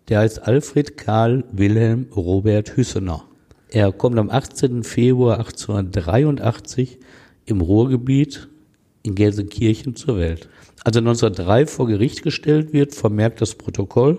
der 0.08 0.20
heißt 0.20 0.46
Alfred 0.46 0.96
Karl 0.96 1.44
Wilhelm 1.52 2.06
Robert 2.14 2.76
Hüssener. 2.76 3.24
Er 3.68 3.90
kommt 3.92 4.18
am 4.18 4.30
18. 4.30 4.84
Februar 4.84 5.38
1883 5.38 6.98
im 7.46 7.60
Ruhrgebiet 7.60 8.48
in 9.02 9.14
Gelsenkirchen 9.14 9.96
zur 9.96 10.18
Welt. 10.18 10.48
Als 10.84 10.96
er 10.96 11.00
1903 11.00 11.66
vor 11.66 11.86
Gericht 11.86 12.22
gestellt 12.22 12.72
wird, 12.72 12.94
vermerkt 12.94 13.40
das 13.40 13.54
Protokoll, 13.54 14.18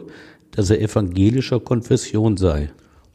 dass 0.51 0.69
er 0.69 0.81
evangelischer 0.81 1.59
Konfession 1.59 2.37
sei. 2.37 2.71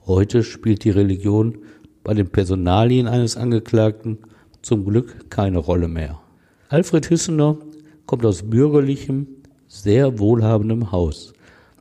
Heute 0.06 0.42
spielt 0.42 0.84
die 0.84 0.90
Religion 0.90 1.58
bei 2.04 2.14
den 2.14 2.28
Personalien 2.28 3.06
eines 3.06 3.36
Angeklagten 3.36 4.18
zum 4.62 4.84
Glück 4.84 5.30
keine 5.30 5.58
Rolle 5.58 5.88
mehr. 5.88 6.20
Alfred 6.68 7.10
Hüssener 7.10 7.58
kommt 8.06 8.24
aus 8.24 8.42
bürgerlichem, 8.42 9.26
sehr 9.70 10.18
wohlhabendem 10.18 10.90
Haus. 10.90 11.32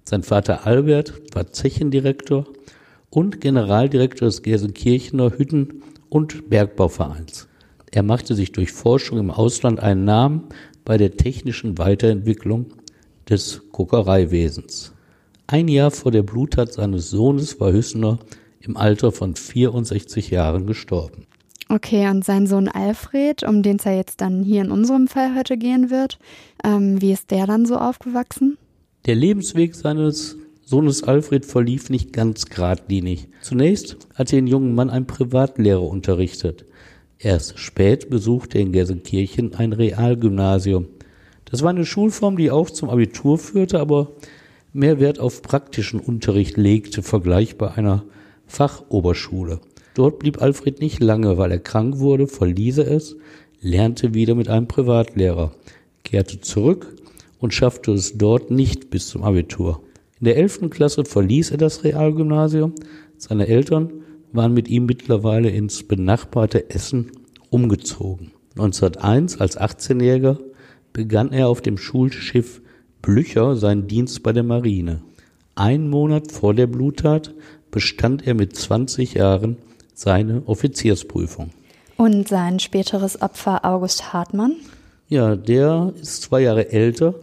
Sein 0.03 0.21
Vater 0.21 0.67
Albert 0.67 1.21
war 1.33 1.51
Zechendirektor 1.51 2.45
und 3.09 3.41
Generaldirektor 3.41 4.27
des 4.27 4.43
Gelsenkirchener 4.43 5.31
Hütten- 5.37 5.81
und 6.07 6.49
Bergbauvereins. 6.49 7.47
Er 7.91 8.03
machte 8.03 8.35
sich 8.35 8.51
durch 8.51 8.71
Forschung 8.71 9.17
im 9.17 9.31
Ausland 9.31 9.79
einen 9.79 10.05
Namen 10.05 10.49
bei 10.85 10.97
der 10.97 11.17
technischen 11.17 11.79
Weiterentwicklung 11.79 12.67
des 13.27 13.63
Kokereiwesens. 13.71 14.93
Ein 15.47 15.67
Jahr 15.67 15.89
vor 15.89 16.11
der 16.11 16.21
Bluttat 16.21 16.71
seines 16.71 17.09
Sohnes 17.09 17.59
war 17.59 17.73
Hüssener 17.73 18.19
im 18.59 18.77
Alter 18.77 19.11
von 19.11 19.35
64 19.35 20.29
Jahren 20.29 20.67
gestorben. 20.67 21.25
Okay, 21.71 22.09
und 22.09 22.25
sein 22.25 22.47
Sohn 22.47 22.67
Alfred, 22.67 23.43
um 23.43 23.61
den 23.61 23.75
es 23.75 23.83
ja 23.83 23.91
jetzt 23.91 24.21
dann 24.21 24.41
hier 24.41 24.61
in 24.63 24.71
unserem 24.71 25.07
Fall 25.07 25.35
heute 25.35 25.55
gehen 25.55 25.91
wird, 25.91 26.17
ähm, 26.63 26.99
wie 26.99 27.11
ist 27.11 27.29
der 27.29 27.45
dann 27.45 27.67
so 27.67 27.75
aufgewachsen? 27.75 28.57
Der 29.05 29.13
Lebensweg 29.13 29.75
seines 29.75 30.35
Sohnes 30.65 31.03
Alfred 31.03 31.45
verlief 31.45 31.91
nicht 31.91 32.11
ganz 32.11 32.47
geradlinig. 32.47 33.27
Zunächst 33.41 33.97
hatte 34.15 34.35
den 34.35 34.47
jungen 34.47 34.73
Mann 34.73 34.89
ein 34.89 35.05
Privatlehrer 35.05 35.83
unterrichtet. 35.83 36.65
Erst 37.19 37.59
spät 37.59 38.09
besuchte 38.09 38.57
er 38.57 38.63
in 38.63 38.71
Gelsenkirchen 38.71 39.53
ein 39.53 39.71
Realgymnasium. 39.71 40.87
Das 41.45 41.61
war 41.61 41.69
eine 41.69 41.85
Schulform, 41.85 42.37
die 42.37 42.49
auch 42.49 42.71
zum 42.71 42.89
Abitur 42.89 43.37
führte, 43.37 43.79
aber 43.79 44.11
mehr 44.73 44.99
Wert 44.99 45.19
auf 45.19 45.43
praktischen 45.43 45.99
Unterricht 45.99 46.57
legte, 46.57 47.03
vergleichbar 47.03 47.77
einer 47.77 48.05
Fachoberschule. 48.47 49.59
Dort 49.99 50.19
blieb 50.19 50.41
Alfred 50.41 50.79
nicht 50.79 51.03
lange, 51.03 51.37
weil 51.37 51.51
er 51.51 51.59
krank 51.59 51.99
wurde, 51.99 52.25
verließ 52.25 52.77
er 52.77 52.89
es, 52.89 53.17
lernte 53.59 54.13
wieder 54.13 54.33
mit 54.33 54.47
einem 54.47 54.65
Privatlehrer, 54.65 55.51
kehrte 56.05 56.39
zurück 56.39 56.95
und 57.39 57.53
schaffte 57.53 57.91
es 57.91 58.17
dort 58.17 58.49
nicht 58.49 58.91
bis 58.91 59.09
zum 59.09 59.23
Abitur. 59.23 59.81
In 60.21 60.23
der 60.23 60.37
elften 60.37 60.69
Klasse 60.69 61.03
verließ 61.03 61.51
er 61.51 61.57
das 61.57 61.83
Realgymnasium. 61.83 62.75
Seine 63.17 63.49
Eltern 63.49 63.91
waren 64.31 64.53
mit 64.53 64.69
ihm 64.69 64.85
mittlerweile 64.85 65.49
ins 65.49 65.83
benachbarte 65.83 66.69
Essen 66.69 67.11
umgezogen. 67.49 68.31
1901 68.51 69.41
als 69.41 69.59
18-Jähriger 69.59 70.37
begann 70.93 71.33
er 71.33 71.49
auf 71.49 71.59
dem 71.59 71.77
Schulschiff 71.77 72.61
Blücher 73.01 73.57
seinen 73.57 73.89
Dienst 73.89 74.23
bei 74.23 74.31
der 74.31 74.43
Marine. 74.43 75.01
Ein 75.55 75.89
Monat 75.89 76.31
vor 76.31 76.53
der 76.53 76.67
Bluttat 76.67 77.33
bestand 77.69 78.25
er 78.25 78.33
mit 78.33 78.55
20 78.55 79.15
Jahren 79.15 79.57
seine 79.99 80.43
Offiziersprüfung. 80.45 81.49
Und 81.97 82.29
sein 82.29 82.59
späteres 82.59 83.21
Opfer 83.21 83.65
August 83.65 84.13
Hartmann? 84.13 84.55
Ja, 85.09 85.35
der 85.35 85.91
ist 86.01 86.21
zwei 86.21 86.41
Jahre 86.41 86.71
älter 86.71 87.15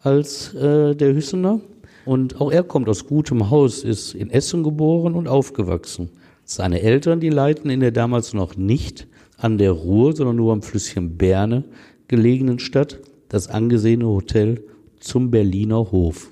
als 0.00 0.54
äh, 0.54 0.94
der 0.94 1.12
Hüssener. 1.12 1.60
Und 2.04 2.40
auch 2.40 2.52
er 2.52 2.62
kommt 2.62 2.88
aus 2.88 3.08
gutem 3.08 3.50
Haus, 3.50 3.82
ist 3.82 4.14
in 4.14 4.30
Essen 4.30 4.62
geboren 4.62 5.14
und 5.14 5.26
aufgewachsen. 5.26 6.10
Seine 6.44 6.82
Eltern, 6.82 7.18
die 7.18 7.30
leiten 7.30 7.68
in 7.68 7.80
der 7.80 7.90
damals 7.90 8.32
noch 8.32 8.56
nicht 8.56 9.08
an 9.36 9.58
der 9.58 9.72
Ruhr, 9.72 10.14
sondern 10.14 10.36
nur 10.36 10.52
am 10.52 10.62
Flüsschen 10.62 11.16
Berne 11.16 11.64
gelegenen 12.06 12.60
Stadt 12.60 13.00
das 13.28 13.48
angesehene 13.48 14.06
Hotel 14.06 14.62
zum 15.00 15.32
Berliner 15.32 15.90
Hof. 15.90 16.28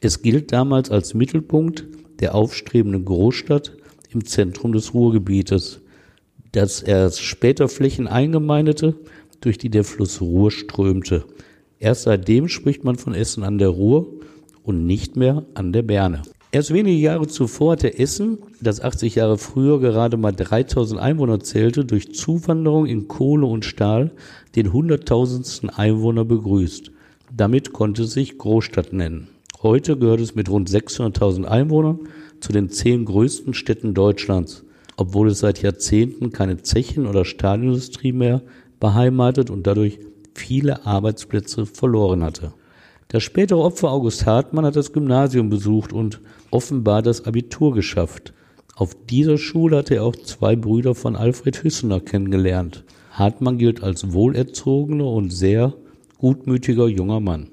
Es 0.00 0.22
gilt 0.22 0.52
damals 0.52 0.90
als 0.90 1.12
Mittelpunkt 1.12 1.84
der 2.20 2.34
aufstrebenden 2.34 3.04
Großstadt 3.04 3.75
im 4.12 4.24
Zentrum 4.24 4.72
des 4.72 4.94
Ruhrgebietes, 4.94 5.80
das 6.52 6.82
erst 6.82 7.22
später 7.22 7.68
Flächen 7.68 8.06
eingemeindete, 8.06 8.96
durch 9.40 9.58
die 9.58 9.70
der 9.70 9.84
Fluss 9.84 10.20
Ruhr 10.20 10.50
strömte. 10.50 11.24
Erst 11.78 12.02
seitdem 12.02 12.48
spricht 12.48 12.84
man 12.84 12.96
von 12.96 13.14
Essen 13.14 13.42
an 13.42 13.58
der 13.58 13.68
Ruhr 13.68 14.06
und 14.62 14.86
nicht 14.86 15.16
mehr 15.16 15.44
an 15.54 15.72
der 15.72 15.82
Berne. 15.82 16.22
Erst 16.52 16.72
wenige 16.72 16.96
Jahre 16.96 17.26
zuvor 17.26 17.72
hatte 17.72 17.98
Essen, 17.98 18.38
das 18.60 18.80
80 18.80 19.16
Jahre 19.16 19.36
früher 19.36 19.78
gerade 19.78 20.16
mal 20.16 20.32
3000 20.32 20.98
Einwohner 20.98 21.40
zählte, 21.40 21.84
durch 21.84 22.14
Zuwanderung 22.14 22.86
in 22.86 23.08
Kohle 23.08 23.46
und 23.46 23.64
Stahl 23.64 24.12
den 24.54 24.72
hunderttausendsten 24.72 25.68
Einwohner 25.68 26.24
begrüßt. 26.24 26.92
Damit 27.36 27.72
konnte 27.72 28.04
es 28.04 28.12
sich 28.12 28.38
Großstadt 28.38 28.92
nennen. 28.92 29.28
Heute 29.62 29.98
gehört 29.98 30.20
es 30.20 30.34
mit 30.34 30.48
rund 30.48 30.70
600.000 30.70 31.44
Einwohnern 31.44 32.00
zu 32.40 32.52
den 32.52 32.70
zehn 32.70 33.04
größten 33.04 33.54
Städten 33.54 33.94
Deutschlands, 33.94 34.64
obwohl 34.96 35.28
es 35.28 35.40
seit 35.40 35.62
Jahrzehnten 35.62 36.30
keine 36.30 36.62
Zechen- 36.62 37.06
oder 37.06 37.24
Stahlindustrie 37.24 38.12
mehr 38.12 38.42
beheimatet 38.80 39.50
und 39.50 39.66
dadurch 39.66 39.98
viele 40.34 40.86
Arbeitsplätze 40.86 41.66
verloren 41.66 42.22
hatte. 42.22 42.52
Das 43.08 43.22
spätere 43.22 43.58
Opfer 43.58 43.90
August 43.90 44.26
Hartmann 44.26 44.64
hat 44.64 44.76
das 44.76 44.92
Gymnasium 44.92 45.48
besucht 45.48 45.92
und 45.92 46.20
offenbar 46.50 47.02
das 47.02 47.24
Abitur 47.24 47.72
geschafft. 47.72 48.32
Auf 48.74 48.96
dieser 49.08 49.38
Schule 49.38 49.78
hatte 49.78 49.94
er 49.94 50.04
auch 50.04 50.16
zwei 50.16 50.56
Brüder 50.56 50.94
von 50.94 51.16
Alfred 51.16 51.62
Hüssener 51.62 52.00
kennengelernt. 52.00 52.84
Hartmann 53.12 53.58
gilt 53.58 53.82
als 53.82 54.12
wohlerzogener 54.12 55.06
und 55.06 55.30
sehr 55.30 55.74
gutmütiger 56.18 56.88
junger 56.88 57.20
Mann. 57.20 57.48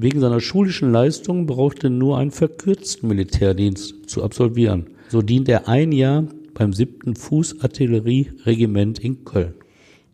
Wegen 0.00 0.20
seiner 0.20 0.38
schulischen 0.38 0.92
Leistungen 0.92 1.46
brauchte 1.46 1.88
er 1.88 1.90
nur 1.90 2.18
einen 2.18 2.30
verkürzten 2.30 3.08
Militärdienst 3.08 4.08
zu 4.08 4.22
absolvieren. 4.22 4.90
So 5.08 5.22
dient 5.22 5.48
er 5.48 5.66
ein 5.66 5.90
Jahr 5.90 6.22
beim 6.54 6.72
siebten 6.72 7.16
Fußartillerieregiment 7.16 9.00
in 9.00 9.24
Köln. 9.24 9.54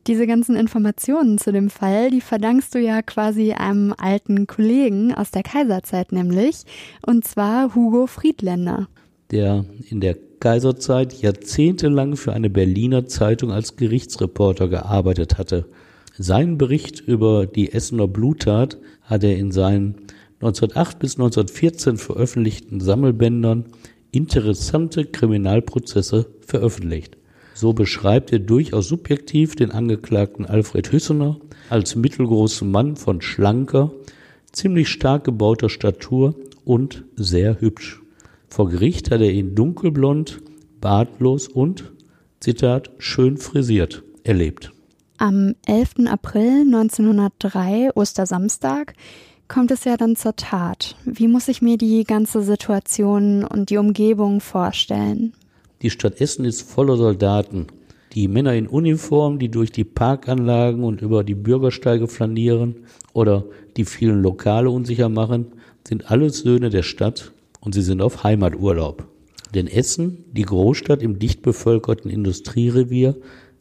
Diese 0.07 0.27
ganzen 0.27 0.57
Informationen 0.57 1.37
zu 1.37 1.53
dem 1.53 1.69
Fall, 1.69 2.11
die 2.11 2.23
verdankst 2.23 2.75
du 2.75 2.79
ja 2.79 3.03
quasi 3.03 3.53
einem 3.53 3.93
alten 3.99 4.47
Kollegen 4.47 5.13
aus 5.13 5.31
der 5.33 5.43
Kaiserzeit 5.43 6.13
nämlich, 6.13 6.63
und 7.07 7.27
zwar 7.27 7.75
Hugo 7.75 8.07
Friedländer. 8.07 8.89
Der 9.33 9.67
in 9.91 10.01
der 10.01 10.17
Kaiserzeit 10.41 11.13
jahrzehntelang 11.13 12.17
für 12.17 12.33
eine 12.33 12.49
Berliner 12.49 13.05
Zeitung 13.05 13.53
als 13.53 13.77
Gerichtsreporter 13.77 14.69
gearbeitet 14.69 15.37
hatte. 15.37 15.67
Sein 16.17 16.59
Bericht 16.59 17.01
über 17.01 17.45
die 17.45 17.73
Essener 17.73 18.07
Bluttat 18.07 18.79
hat 19.05 19.25
er 19.25 19.37
in 19.37 19.53
seinen 19.53 19.97
1908 20.41 20.99
bis 20.99 21.15
1914 21.15 21.97
veröffentlichten 21.97 22.81
Sammelbändern 22.81 23.67
Interessante 24.11 25.05
Kriminalprozesse 25.05 26.27
veröffentlicht. 26.47 27.17
So 27.55 27.73
beschreibt 27.73 28.33
er 28.33 28.41
durchaus 28.41 28.89
subjektiv 28.89 29.57
den 29.57 29.71
Angeklagten 29.71 30.45
Alfred 30.45 30.93
Hüssener 30.93 31.39
als 31.71 31.97
mittelgroßen 31.97 32.71
Mann 32.71 32.97
von 32.97 33.21
schlanker, 33.21 33.93
ziemlich 34.53 34.89
stark 34.89 35.25
gebauter 35.25 35.69
Statur 35.69 36.35
und 36.65 37.05
sehr 37.17 37.61
hübsch. 37.61 38.03
Vor 38.49 38.69
Gericht 38.69 39.11
hat 39.11 39.21
er 39.21 39.33
ihn 39.33 39.55
dunkelblond, 39.55 40.41
bartlos 40.81 41.49
und, 41.49 41.93
Zitat, 42.41 42.91
schön 42.99 43.37
frisiert 43.37 44.03
erlebt. 44.25 44.74
Am 45.27 45.55
11. 45.67 46.07
April 46.07 46.67
1903, 46.67 47.93
Ostersamstag, 47.95 48.93
kommt 49.49 49.71
es 49.71 49.85
ja 49.85 49.97
dann 49.97 50.17
zur 50.17 50.37
Tat. 50.37 50.97
Wie 51.07 51.29
muss 51.29 51.49
ich 51.49 51.63
mir 51.63 51.79
die 51.79 52.05
ganze 52.05 52.43
Situation 52.43 53.43
und 53.43 53.71
die 53.71 53.79
Umgebung 53.79 54.43
vorstellen? 54.43 55.33
Die 55.81 55.89
Stadt 55.89 56.21
Essen 56.21 56.45
ist 56.45 56.61
voller 56.61 56.99
Soldaten. 56.99 57.69
Die 58.13 58.29
Männer 58.29 58.53
in 58.53 58.67
Uniform, 58.67 59.39
die 59.39 59.51
durch 59.51 59.73
die 59.73 59.85
Parkanlagen 59.85 60.85
und 60.85 61.01
über 61.01 61.25
die 61.25 61.35
Bürgersteige 61.35 62.07
flanieren 62.07 62.85
oder 63.15 63.47
die 63.79 63.87
vielen 63.87 64.21
Lokale 64.21 64.69
unsicher 64.69 65.09
machen, 65.09 65.53
sind 65.89 66.11
alles 66.11 66.41
Söhne 66.41 66.69
der 66.69 66.83
Stadt 66.83 67.33
und 67.61 67.75
sie 67.75 67.81
sind 67.81 68.03
auf 68.03 68.25
Heimaturlaub. 68.25 69.09
Denn 69.55 69.69
Essen, 69.69 70.25
die 70.33 70.43
Großstadt 70.43 71.01
im 71.01 71.19
dicht 71.19 71.41
bevölkerten 71.41 72.11
Industrierevier, 72.11 73.17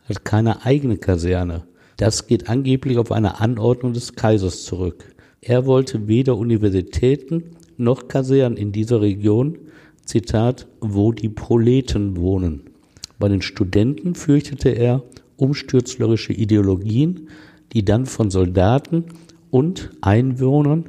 hat 0.08 0.26
keine 0.26 0.66
eigene 0.66 0.98
Kaserne. 0.98 1.64
Das 1.98 2.28
geht 2.28 2.50
angeblich 2.50 2.98
auf 2.98 3.12
eine 3.12 3.40
Anordnung 3.40 3.94
des 3.94 4.16
Kaisers 4.16 4.64
zurück. 4.64 5.06
Er 5.42 5.66
wollte 5.66 6.08
weder 6.08 6.38
Universitäten 6.38 7.44
noch 7.78 8.08
Kasernen 8.08 8.58
in 8.58 8.72
dieser 8.72 9.02
Region, 9.02 9.58
Zitat, 10.06 10.68
wo 10.82 11.12
die 11.12 11.30
Proleten 11.30 12.18
wohnen. 12.18 12.62
Bei 13.20 13.30
den 13.30 13.42
Studenten 13.42 14.16
fürchtete 14.16 14.70
er 14.70 15.04
umstürzlerische 15.38 16.34
Ideologien, 16.34 17.30
die 17.72 17.86
dann 17.86 18.06
von 18.06 18.30
Soldaten 18.30 19.06
und 19.50 19.92
Einwohnern 20.02 20.86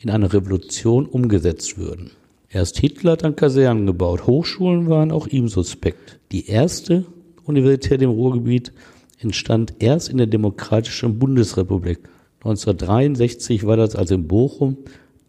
in 0.00 0.10
einer 0.10 0.32
Revolution 0.32 1.06
umgesetzt 1.06 1.78
würden. 1.78 2.10
Erst 2.50 2.78
Hitler 2.78 3.12
hat 3.12 3.24
dann 3.24 3.36
Kasernen 3.36 3.86
gebaut. 3.86 4.26
Hochschulen 4.26 4.88
waren 4.88 5.12
auch 5.12 5.26
ihm 5.26 5.48
suspekt. 5.48 6.18
Die 6.32 6.46
erste 6.46 7.04
Universität 7.48 8.02
im 8.02 8.10
Ruhrgebiet 8.10 8.72
entstand 9.18 9.74
erst 9.78 10.08
in 10.08 10.18
der 10.18 10.26
Demokratischen 10.26 11.18
Bundesrepublik. 11.18 12.00
1963 12.40 13.66
war 13.66 13.76
das, 13.76 13.96
als 13.96 14.10
in 14.10 14.28
Bochum 14.28 14.76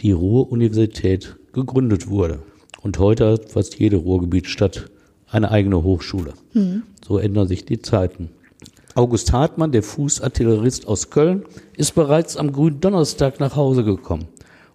die 0.02 0.12
Ruhr-Universität 0.12 1.38
gegründet 1.54 2.10
wurde. 2.10 2.40
Und 2.82 3.00
heute 3.00 3.32
hat 3.32 3.50
fast 3.50 3.80
jede 3.80 3.98
Ruhrgebietstadt 3.98 4.90
eine 5.28 5.52
eigene 5.52 5.84
Hochschule. 5.84 6.34
Hm. 6.54 6.84
So 7.06 7.18
ändern 7.18 7.48
sich 7.48 7.66
die 7.66 7.82
Zeiten. 7.82 8.30
August 8.96 9.32
Hartmann, 9.32 9.72
der 9.72 9.84
Fußartillerist 9.84 10.88
aus 10.88 11.10
Köln, 11.10 11.46
ist 11.78 11.96
bereits 11.96 12.38
am 12.38 12.52
grünen 12.52 12.82
Donnerstag 12.82 13.40
nach 13.40 13.56
Hause 13.56 13.84
gekommen. 13.84 14.28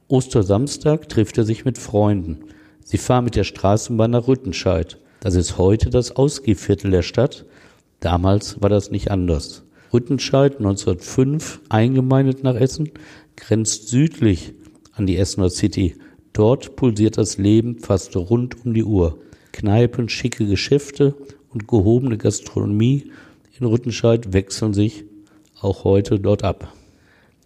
Ostersamstag 0.09 1.09
trifft 1.09 1.39
er 1.39 1.45
sich 1.45 1.65
mit 1.65 1.79
Freunden. 1.79 2.39
Sie 2.85 2.99
fahren 2.99 3.25
mit 3.25 3.37
der 3.37 3.45
Straßenbahn 3.45 4.11
nach 4.11 4.29
Rüttenscheid. 4.29 4.99
Das 5.25 5.37
ist 5.37 5.57
heute 5.57 5.89
das 5.89 6.15
Ausgehviertel 6.17 6.91
der 6.91 7.01
Stadt. 7.01 7.47
Damals 7.99 8.61
war 8.61 8.69
das 8.69 8.91
nicht 8.91 9.11
anders. 9.11 9.63
Rüttenscheid, 9.91 10.59
1905 10.59 11.63
eingemeindet 11.71 12.45
nach 12.45 12.57
Essen, 12.57 12.91
grenzt 13.35 13.89
südlich 13.89 14.53
an 14.93 15.07
die 15.07 15.17
Essener 15.17 15.49
City. 15.49 15.97
Dort 16.35 16.77
pulsiert 16.77 17.17
das 17.17 17.39
Leben 17.39 17.79
fast 17.79 18.15
rund 18.15 18.67
um 18.67 18.75
die 18.75 18.85
Uhr. 18.85 19.17
Kneipen, 19.53 20.11
schicke 20.11 20.45
Geschäfte 20.45 21.15
und 21.49 21.69
gehobene 21.69 22.19
Gastronomie 22.19 23.11
in 23.59 23.65
Rüttenscheid 23.65 24.35
wechseln 24.35 24.75
sich 24.75 25.05
auch 25.59 25.85
heute 25.85 26.21
dort 26.21 26.45
ab. 26.45 26.71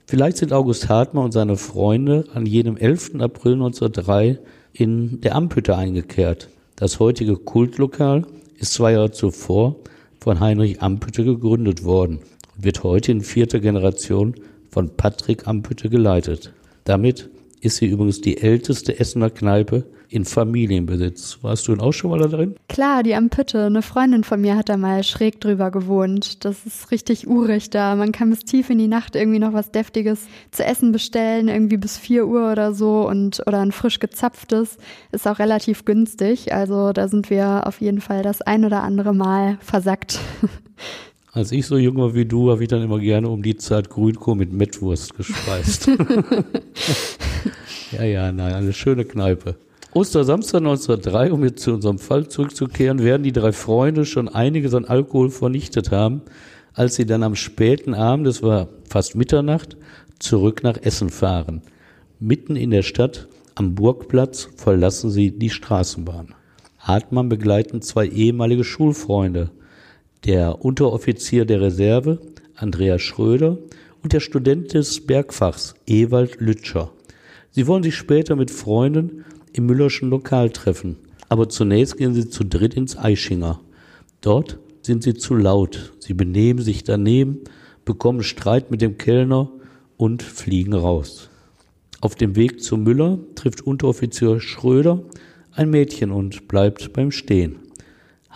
Vielleicht 0.04 0.38
sind 0.38 0.52
August 0.52 0.88
Hartmann 0.88 1.26
und 1.26 1.32
seine 1.32 1.56
Freunde 1.56 2.24
an 2.34 2.44
jenem 2.44 2.76
11. 2.76 3.20
April 3.20 3.52
1903 3.52 4.40
in 4.72 5.20
der 5.20 5.36
Amphütte 5.36 5.76
eingekehrt. 5.76 6.48
Das 6.78 7.00
heutige 7.00 7.34
Kultlokal 7.34 8.24
ist 8.56 8.74
zwei 8.74 8.92
Jahre 8.92 9.10
zuvor 9.10 9.74
von 10.20 10.38
Heinrich 10.38 10.80
Amphütte 10.80 11.24
gegründet 11.24 11.82
worden 11.82 12.20
und 12.54 12.64
wird 12.64 12.84
heute 12.84 13.10
in 13.10 13.20
vierter 13.20 13.58
Generation 13.58 14.36
von 14.70 14.88
Patrick 14.96 15.48
Amphütte 15.48 15.90
geleitet. 15.90 16.52
Damit 16.84 17.30
ist 17.60 17.76
sie 17.76 17.86
übrigens 17.86 18.20
die 18.20 18.38
älteste 18.38 18.98
Essener 18.98 19.30
Kneipe 19.30 19.84
in 20.10 20.24
Familienbesitz. 20.24 21.38
Warst 21.42 21.68
du 21.68 21.72
denn 21.72 21.80
auch 21.80 21.92
schon 21.92 22.10
mal 22.10 22.18
da 22.18 22.28
drin? 22.28 22.56
Klar, 22.68 23.02
die 23.02 23.14
am 23.14 23.28
Pütte. 23.28 23.66
Eine 23.66 23.82
Freundin 23.82 24.24
von 24.24 24.40
mir 24.40 24.56
hat 24.56 24.68
da 24.68 24.76
mal 24.76 25.02
schräg 25.04 25.40
drüber 25.40 25.70
gewohnt. 25.70 26.44
Das 26.44 26.64
ist 26.64 26.90
richtig 26.90 27.28
urig 27.28 27.70
da. 27.70 27.94
Man 27.94 28.12
kann 28.12 28.30
bis 28.30 28.40
tief 28.40 28.70
in 28.70 28.78
die 28.78 28.88
Nacht 28.88 29.16
irgendwie 29.16 29.38
noch 29.38 29.52
was 29.52 29.70
Deftiges 29.70 30.26
zu 30.50 30.64
essen 30.64 30.92
bestellen, 30.92 31.48
irgendwie 31.48 31.76
bis 31.76 31.98
4 31.98 32.26
Uhr 32.26 32.50
oder 32.50 32.72
so 32.72 33.06
und 33.06 33.42
oder 33.46 33.60
ein 33.60 33.72
frisch 33.72 33.98
gezapftes. 33.98 34.78
Ist 35.12 35.28
auch 35.28 35.38
relativ 35.38 35.84
günstig. 35.84 36.52
Also 36.54 36.92
da 36.92 37.08
sind 37.08 37.28
wir 37.28 37.66
auf 37.66 37.80
jeden 37.80 38.00
Fall 38.00 38.22
das 38.22 38.40
ein 38.40 38.64
oder 38.64 38.82
andere 38.82 39.14
Mal 39.14 39.58
versackt. 39.60 40.20
Als 41.38 41.52
ich 41.52 41.66
so 41.66 41.76
jung 41.76 41.98
war 41.98 42.16
wie 42.16 42.24
du, 42.24 42.50
habe 42.50 42.64
ich 42.64 42.68
dann 42.68 42.82
immer 42.82 42.98
gerne 42.98 43.28
um 43.28 43.44
die 43.44 43.56
Zeit 43.56 43.90
Grünkohl 43.90 44.34
mit 44.34 44.52
Mettwurst 44.52 45.16
gespeist. 45.16 45.86
ja, 47.92 48.02
ja, 48.02 48.32
nein, 48.32 48.54
eine 48.54 48.72
schöne 48.72 49.04
Kneipe. 49.04 49.54
Ostersamstag 49.94 50.62
1903, 50.62 51.32
um 51.32 51.44
jetzt 51.44 51.62
zu 51.62 51.74
unserem 51.74 52.00
Fall 52.00 52.26
zurückzukehren, 52.26 53.04
werden 53.04 53.22
die 53.22 53.30
drei 53.30 53.52
Freunde 53.52 54.04
schon 54.04 54.28
einiges 54.28 54.74
an 54.74 54.84
Alkohol 54.84 55.30
vernichtet 55.30 55.92
haben, 55.92 56.22
als 56.74 56.96
sie 56.96 57.06
dann 57.06 57.22
am 57.22 57.36
späten 57.36 57.94
Abend, 57.94 58.26
das 58.26 58.42
war 58.42 58.66
fast 58.88 59.14
Mitternacht, 59.14 59.76
zurück 60.18 60.64
nach 60.64 60.82
Essen 60.82 61.08
fahren. 61.08 61.62
Mitten 62.18 62.56
in 62.56 62.72
der 62.72 62.82
Stadt, 62.82 63.28
am 63.54 63.76
Burgplatz, 63.76 64.48
verlassen 64.56 65.10
sie 65.10 65.30
die 65.30 65.50
Straßenbahn. 65.50 66.34
Hartmann 66.80 67.28
begleiten 67.28 67.80
zwei 67.80 68.08
ehemalige 68.08 68.64
Schulfreunde, 68.64 69.52
der 70.24 70.64
Unteroffizier 70.64 71.44
der 71.44 71.60
Reserve, 71.60 72.20
Andreas 72.54 73.02
Schröder, 73.02 73.58
und 74.02 74.12
der 74.12 74.20
Student 74.20 74.74
des 74.74 75.06
Bergfachs, 75.06 75.74
Ewald 75.86 76.40
Lütscher. 76.40 76.92
Sie 77.50 77.66
wollen 77.66 77.82
sich 77.82 77.96
später 77.96 78.36
mit 78.36 78.50
Freunden 78.50 79.24
im 79.52 79.66
Müllerschen 79.66 80.10
Lokal 80.10 80.50
treffen. 80.50 80.96
Aber 81.28 81.48
zunächst 81.48 81.96
gehen 81.96 82.14
sie 82.14 82.28
zu 82.28 82.44
dritt 82.44 82.74
ins 82.74 82.96
Eischinger. 82.96 83.60
Dort 84.20 84.58
sind 84.82 85.02
sie 85.02 85.14
zu 85.14 85.34
laut. 85.34 85.92
Sie 85.98 86.14
benehmen 86.14 86.60
sich 86.60 86.84
daneben, 86.84 87.40
bekommen 87.84 88.22
Streit 88.22 88.70
mit 88.70 88.80
dem 88.80 88.98
Kellner 88.98 89.50
und 89.96 90.22
fliegen 90.22 90.74
raus. 90.74 91.28
Auf 92.00 92.14
dem 92.14 92.36
Weg 92.36 92.62
zu 92.62 92.76
Müller 92.76 93.18
trifft 93.34 93.60
Unteroffizier 93.60 94.40
Schröder 94.40 95.02
ein 95.52 95.70
Mädchen 95.70 96.12
und 96.12 96.46
bleibt 96.46 96.92
beim 96.92 97.10
Stehen. 97.10 97.56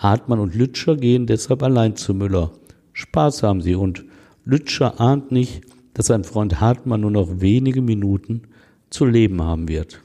Hartmann 0.03 0.39
und 0.39 0.53
Lütscher 0.53 0.97
gehen 0.97 1.27
deshalb 1.27 1.63
allein 1.63 1.95
zu 1.95 2.13
Müller. 2.13 2.51
Spaß 2.91 3.41
haben 3.41 3.61
sie 3.61 3.75
und 3.75 4.03
Lütscher 4.43 4.99
ahnt 4.99 5.31
nicht, 5.31 5.61
dass 5.93 6.07
sein 6.07 6.25
Freund 6.25 6.59
Hartmann 6.59 6.99
nur 6.99 7.11
noch 7.11 7.39
wenige 7.39 7.81
Minuten 7.81 8.41
zu 8.89 9.05
leben 9.05 9.41
haben 9.41 9.69
wird. 9.69 10.01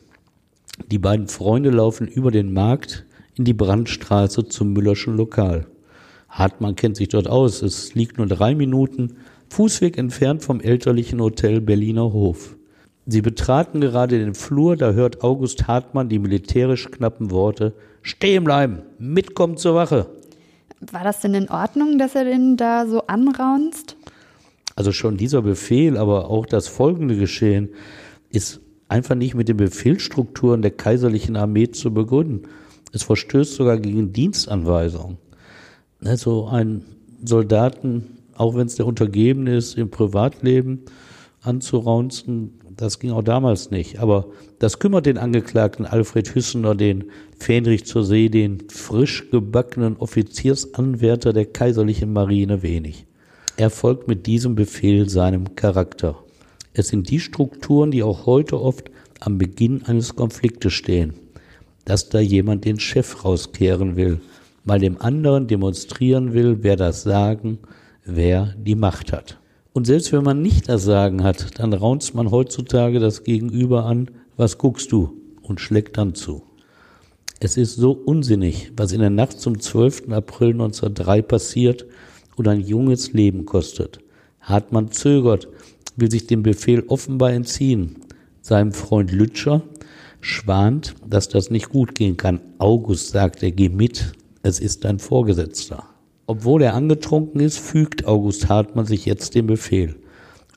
Die 0.93 1.01
beiden 1.01 1.27
Freunde 1.27 1.71
laufen 1.71 2.07
über 2.07 2.31
den 2.31 2.53
Markt 2.53 3.07
in 3.35 3.45
die 3.45 3.55
Brandstraße 3.55 4.47
zum 4.47 4.73
Müllerschen 4.73 5.17
Lokal. 5.17 5.67
Hartmann 6.29 6.77
kennt 6.77 6.97
sich 6.97 7.09
dort 7.09 7.27
aus. 7.27 7.63
Es 7.63 7.97
liegt 7.97 8.19
nur 8.19 8.29
drei 8.29 8.55
Minuten 8.55 9.17
Fußweg 9.51 9.99
entfernt 9.99 10.45
vom 10.45 10.61
elterlichen 10.61 11.21
Hotel 11.21 11.61
Berliner 11.61 12.13
Hof. 12.13 12.57
Sie 13.07 13.23
betraten 13.23 13.81
gerade 13.81 14.19
den 14.19 14.35
Flur, 14.35 14.77
da 14.77 14.93
hört 14.93 15.25
August 15.25 15.67
Hartmann 15.67 16.09
die 16.09 16.19
militärisch 16.21 16.89
knappen 16.91 17.33
Worte 17.33 17.73
Stehen 18.03 18.45
bleiben, 18.45 18.83
mitkommen 18.99 19.57
zur 19.57 19.75
Wache. 19.75 20.07
War 20.81 21.05
das 21.05 21.21
denn 21.21 21.35
in 21.35 21.49
Ordnung, 21.49 21.99
dass 21.99 22.15
er 22.15 22.25
den 22.25 22.57
da 22.57 22.87
so 22.87 23.07
anraunst? 23.07 23.97
Also 24.77 24.93
schon 24.93 25.17
dieser 25.17 25.43
Befehl, 25.43 25.97
aber 25.97 26.31
auch 26.31 26.47
das 26.47 26.69
folgende 26.69 27.17
Geschehen 27.17 27.71
ist 28.31 28.61
einfach 28.89 29.17
nicht 29.17 29.35
mit 29.35 29.49
den 29.49 29.57
Befehlsstrukturen 29.57 30.63
der 30.63 30.71
kaiserlichen 30.71 31.37
Armee 31.37 31.71
zu 31.71 31.93
begründen. 31.93 32.43
Es 32.93 33.03
verstößt 33.03 33.55
sogar 33.55 33.79
gegen 33.79 34.13
Dienstanweisungen. 34.13 35.19
Also 36.05 36.47
ein 36.47 36.85
Soldaten, 37.25 38.19
auch 38.37 38.55
wenn 38.55 38.67
es 38.67 38.77
der 38.77 38.87
Untergebene 38.87 39.57
ist, 39.57 39.77
im 39.77 39.91
Privatleben 39.91 40.85
anzuraunzen, 41.43 42.58
das 42.79 43.01
ging 43.01 43.11
auch 43.11 43.23
damals 43.23 43.71
nicht. 43.71 43.99
Aber 43.99 44.27
das 44.61 44.79
kümmert 44.79 45.05
den 45.05 45.19
Angeklagten 45.19 45.85
Alfred 45.85 46.35
Hüssener, 46.35 46.75
den 46.75 47.11
Fähnrich 47.39 47.85
zur 47.85 48.05
See, 48.05 48.29
den 48.29 48.69
frisch 48.71 49.31
gebackenen 49.31 49.97
Offiziersanwärter 49.97 51.33
der 51.33 51.47
kaiserlichen 51.47 52.13
Marine 52.13 52.63
wenig. 52.63 53.05
Er 53.57 53.71
folgt 53.71 54.07
mit 54.07 54.27
diesem 54.27 54.55
Befehl 54.55 55.09
seinem 55.09 55.57
Charakter. 55.57 56.17
Es 56.73 56.89
sind 56.89 57.11
die 57.11 57.19
Strukturen, 57.19 57.91
die 57.91 58.05
auch 58.05 58.27
heute 58.27 58.61
oft 58.61 58.91
am 59.19 59.39
Beginn 59.39 59.85
eines 59.85 60.15
Konfliktes 60.15 60.73
stehen. 60.73 61.15
Dass 61.85 62.09
da 62.09 62.21
jemand 62.21 62.65
den 62.65 62.79
Chef 62.79 63.25
rauskehren 63.25 63.97
will, 63.97 64.21
mal 64.65 64.79
dem 64.79 65.01
anderen 65.01 65.49
demonstrieren 65.49 66.33
will, 66.33 66.59
wer 66.63 66.77
das 66.77 67.03
Sagen, 67.03 67.59
wer 68.05 68.55
die 68.57 68.77
Macht 68.77 69.13
hat. 69.13 69.39
Und 69.79 69.85
selbst 69.85 70.13
wenn 70.13 70.25
man 70.25 70.43
nicht 70.43 70.69
das 70.69 70.83
Sagen 70.83 71.23
hat, 71.23 71.61
dann 71.61 71.73
raunzt 71.73 72.13
man 72.13 72.33
heutzutage 72.33 72.99
das 72.99 73.23
Gegenüber 73.23 73.85
an, 73.85 74.11
was 74.37 74.59
guckst 74.59 74.91
du? 74.91 75.13
und 75.41 75.61
schlägt 75.61 75.97
dann 75.97 76.17
zu. 76.17 76.43
Es 77.39 77.57
ist 77.57 77.77
so 77.77 77.93
unsinnig, 77.93 78.73
was 78.77 78.91
in 78.91 78.99
der 78.99 79.11
Nacht 79.11 79.39
zum 79.39 79.61
12. 79.61 80.11
April 80.11 80.49
1903 80.49 81.23
passiert 81.23 81.87
und 82.35 82.49
ein 82.49 82.61
junges 82.61 83.13
Leben 83.13 83.47
kostet. 83.47 84.01
Hartmann 84.41 84.91
zögert, 84.91 85.47
will 85.95 86.11
sich 86.11 86.27
dem 86.27 86.43
Befehl 86.43 86.83
offenbar 86.89 87.31
entziehen. 87.31 87.99
Seinem 88.43 88.73
Freund 88.73 89.13
Lütscher 89.13 89.63
schwant, 90.21 90.97
dass 91.09 91.29
das 91.29 91.51
nicht 91.51 91.69
gut 91.69 91.95
gehen 91.95 92.17
kann. 92.17 92.41
August 92.59 93.11
sagt 93.11 93.45
er, 93.45 93.53
geh 93.53 93.69
mit, 93.69 94.13
es 94.43 94.59
ist 94.59 94.85
dein 94.85 94.99
Vorgesetzter. 94.99 95.85
Obwohl 96.31 96.61
er 96.61 96.75
angetrunken 96.75 97.41
ist, 97.41 97.59
fügt 97.59 98.07
August 98.07 98.51
Hartmann 98.51 98.85
sich 98.85 99.07
jetzt 99.07 99.35
dem 99.35 99.47
Befehl. 99.47 99.97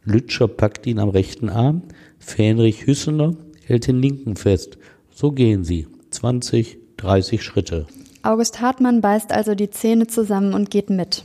Lütscher 0.04 0.50
packt 0.50 0.86
ihn 0.86 1.00
am 1.00 1.08
rechten 1.08 1.48
Arm, 1.48 1.84
Fähnrich 2.20 2.86
Hüssener 2.86 3.38
hält 3.64 3.88
den 3.88 4.02
linken 4.02 4.36
fest. 4.36 4.78
So 5.16 5.32
gehen 5.32 5.64
sie, 5.64 5.88
20, 6.10 6.78
30 6.98 7.42
Schritte. 7.42 7.88
August 8.22 8.60
Hartmann 8.60 9.00
beißt 9.00 9.32
also 9.32 9.56
die 9.56 9.70
Zähne 9.70 10.08
zusammen 10.08 10.54
und 10.54 10.70
geht 10.70 10.90
mit. 10.90 11.24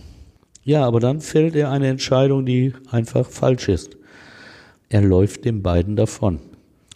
Ja, 0.62 0.85
aber 0.85 1.00
dann 1.00 1.20
fällt 1.20 1.56
er 1.56 1.72
eine 1.72 1.88
Entscheidung, 1.88 2.46
die 2.46 2.72
einfach 2.88 3.28
falsch 3.28 3.68
ist. 3.68 3.96
Er 4.88 5.02
läuft 5.02 5.44
den 5.44 5.64
beiden 5.64 5.96
davon. 5.96 6.38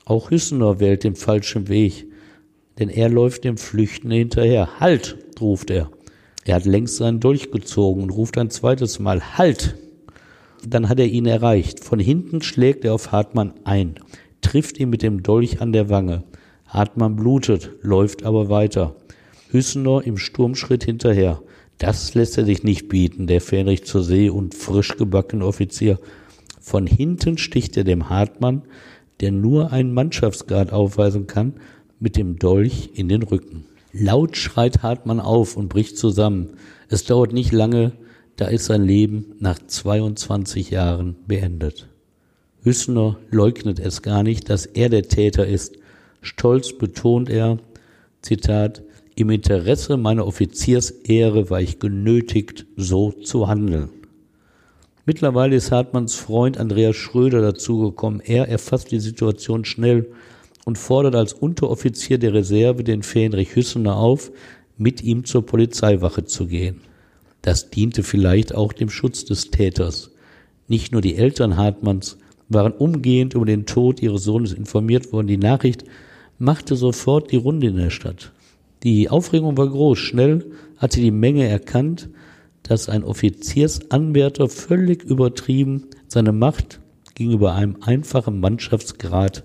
Auch 0.05 0.31
Hüssener 0.31 0.79
wählt 0.79 1.03
den 1.03 1.17
falschen 1.17 1.69
Weg, 1.69 2.07
denn 2.79 2.91
er 2.91 3.09
läuft 3.09 3.43
dem 3.43 3.57
Flüchtenden 3.57 4.19
hinterher. 4.19 4.79
Halt, 4.79 5.19
ruft 5.41 5.71
er. 5.71 5.91
Er 6.45 6.57
hat 6.57 6.65
längst 6.65 6.97
seinen 6.97 7.21
Dolch 7.21 7.51
gezogen 7.51 8.03
und 8.03 8.11
ruft 8.11 8.39
ein 8.39 8.51
zweites 8.51 8.99
Mal 8.99 9.37
Halt. 9.37 9.77
Dann 10.67 10.89
hat 10.89 10.99
er 10.99 11.07
ihn 11.07 11.27
erreicht. 11.27 11.85
Von 11.85 11.99
hinten 11.99 12.43
schlägt 12.43 12.85
er 12.85 12.95
auf 12.95 13.13
Hartmann 13.13 13.55
ein, 13.65 13.97
trifft 14.41 14.79
ihn 14.79 14.91
mit 14.91 15.03
dem 15.03 15.23
Dolch 15.23 15.61
an 15.61 15.73
der 15.73 15.89
Wange. 15.91 16.25
Hartmann 16.67 17.17
blutet, 17.17 17.71
läuft 17.83 18.25
aber 18.25 18.49
weiter. 18.49 18.97
Hüssener 19.51 20.03
im 20.05 20.17
Sturmschritt 20.17 20.85
hinterher. 20.85 21.43
Das 21.79 22.15
lässt 22.15 22.39
er 22.39 22.45
sich 22.45 22.63
nicht 22.63 22.89
bieten, 22.89 23.27
der 23.27 23.41
Fähnrich 23.41 23.85
zur 23.85 24.03
See 24.03 24.29
und 24.29 24.55
frisch 24.55 24.97
gebackene 24.97 25.45
Offizier. 25.45 25.99
Von 26.61 26.87
hinten 26.87 27.39
sticht 27.39 27.77
er 27.77 27.85
dem 27.85 28.11
Hartmann, 28.11 28.63
der 29.21 29.33
nur 29.33 29.73
einen 29.73 29.93
Mannschaftsgrad 29.93 30.73
aufweisen 30.73 31.27
kann, 31.27 31.55
mit 31.99 32.17
dem 32.17 32.39
Dolch 32.39 32.91
in 32.95 33.09
den 33.09 33.23
Rücken. 33.23 33.65
Laut 33.93 34.37
schreit 34.37 34.83
Hartmann 34.83 35.21
auf 35.21 35.57
und 35.57 35.69
bricht 35.69 35.99
zusammen. 35.99 36.51
Es 36.89 37.05
dauert 37.05 37.33
nicht 37.33 37.53
lange, 37.53 37.93
da 38.37 38.47
ist 38.47 38.67
sein 38.67 38.85
Leben 38.85 39.35
nach 39.41 39.59
22 39.59 40.71
Jahren 40.71 41.17
beendet. 41.27 41.89
Hüssener 42.63 43.19
leugnet 43.31 43.79
es 43.81 44.03
gar 44.03 44.23
nicht, 44.23 44.49
dass 44.49 44.67
er 44.67 44.89
der 44.89 45.03
Täter 45.03 45.47
ist. 45.47 45.77
Stolz 46.21 46.77
betont 46.77 47.31
er, 47.31 47.59
Zitat, 48.23 48.83
im 49.17 49.31
Interesse 49.31 49.97
meiner 49.97 50.27
Offiziersehre 50.27 51.51
war 51.51 51.61
ich 51.61 51.79
genötigt, 51.79 52.67
so 52.77 53.13
zu 53.13 53.49
handeln. 53.49 53.91
Mittlerweile 55.05 55.57
ist 55.57 55.73
Hartmanns 55.73 56.15
Freund 56.15 56.59
Andreas 56.59 56.97
Schröder 56.97 57.41
dazugekommen. 57.41 58.21
Er 58.21 58.49
erfasst 58.49 58.93
die 58.93 59.01
Situation 59.01 59.65
schnell 59.65 60.13
und 60.71 60.79
fordert 60.79 61.17
als 61.17 61.33
Unteroffizier 61.33 62.19
der 62.19 62.33
Reserve 62.33 62.85
den 62.85 63.03
Fähnrich 63.03 63.57
Hüssener 63.57 63.97
auf, 63.97 64.31
mit 64.79 65.03
ihm 65.03 65.25
zur 65.25 65.45
Polizeiwache 65.45 66.27
zu 66.27 66.47
gehen. 66.47 66.83
Das 67.43 67.71
diente 67.71 68.05
vielleicht 68.05 68.55
auch 68.55 68.73
dem 68.73 68.89
Schutz 68.89 69.25
des 69.25 69.51
Täters. 69.51 70.13
Nicht 70.69 70.93
nur 70.93 71.01
die 71.01 71.17
Eltern 71.17 71.57
Hartmanns 71.57 72.19
waren 72.49 72.71
umgehend 72.71 73.35
über 73.35 73.47
den 73.47 73.67
Tod 73.67 74.01
ihres 74.01 74.23
Sohnes 74.23 74.53
informiert 74.53 75.13
worden. 75.13 75.27
Die 75.27 75.39
Nachricht 75.39 75.83
machte 76.39 76.77
sofort 76.77 77.33
die 77.33 77.37
Runde 77.37 77.67
in 77.67 77.77
der 77.77 77.91
Stadt. 77.91 78.31
Die 78.85 79.09
Aufregung 79.09 79.57
war 79.57 79.69
groß. 79.69 79.99
Schnell 79.99 80.53
hatte 80.77 81.01
die 81.01 81.11
Menge 81.11 81.49
erkannt, 81.49 82.11
dass 82.63 82.89
ein 82.89 83.03
Offiziersanwärter 83.03 84.49
völlig 84.49 85.03
übertrieben 85.03 85.89
seine 86.07 86.31
Macht 86.31 86.79
gegenüber 87.17 87.55
einem 87.55 87.79
einfachen 87.81 88.39
Mannschaftsgrad 88.39 89.43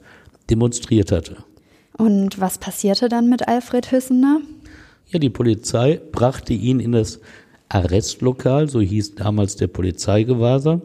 demonstriert 0.49 1.11
hatte. 1.11 1.37
Und 1.97 2.39
was 2.39 2.57
passierte 2.57 3.09
dann 3.09 3.29
mit 3.29 3.47
Alfred 3.47 3.91
Hüssener? 3.91 4.41
Ja, 5.07 5.19
die 5.19 5.29
Polizei 5.29 6.01
brachte 6.11 6.53
ihn 6.53 6.79
in 6.79 6.91
das 6.91 7.19
Arrestlokal, 7.69 8.69
so 8.69 8.81
hieß 8.81 9.15
damals 9.15 9.55
der 9.55 9.67
Polizeigewahrsam, 9.67 10.81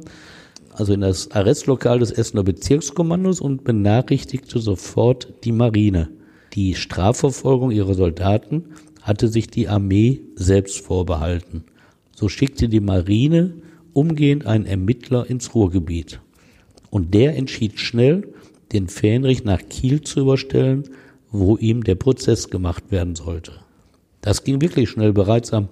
also 0.72 0.92
in 0.92 1.00
das 1.00 1.30
Arrestlokal 1.30 1.98
des 1.98 2.10
Essener 2.10 2.42
Bezirkskommandos 2.42 3.40
und 3.40 3.64
benachrichtigte 3.64 4.60
sofort 4.60 5.28
die 5.44 5.52
Marine. 5.52 6.10
Die 6.54 6.74
Strafverfolgung 6.74 7.70
ihrer 7.70 7.94
Soldaten 7.94 8.66
hatte 9.02 9.28
sich 9.28 9.48
die 9.48 9.68
Armee 9.68 10.20
selbst 10.34 10.80
vorbehalten. 10.80 11.64
So 12.14 12.28
schickte 12.28 12.68
die 12.68 12.80
Marine 12.80 13.54
umgehend 13.92 14.46
einen 14.46 14.66
Ermittler 14.66 15.28
ins 15.28 15.54
Ruhrgebiet. 15.54 16.20
Und 16.90 17.14
der 17.14 17.36
entschied 17.36 17.78
schnell, 17.78 18.34
den 18.72 18.88
Fähnrich 18.88 19.44
nach 19.44 19.60
Kiel 19.68 20.00
zu 20.02 20.20
überstellen, 20.20 20.84
wo 21.30 21.56
ihm 21.56 21.84
der 21.84 21.94
Prozess 21.94 22.50
gemacht 22.50 22.84
werden 22.90 23.14
sollte. 23.14 23.52
Das 24.20 24.44
ging 24.44 24.60
wirklich 24.60 24.90
schnell. 24.90 25.12
Bereits 25.12 25.52
am 25.52 25.68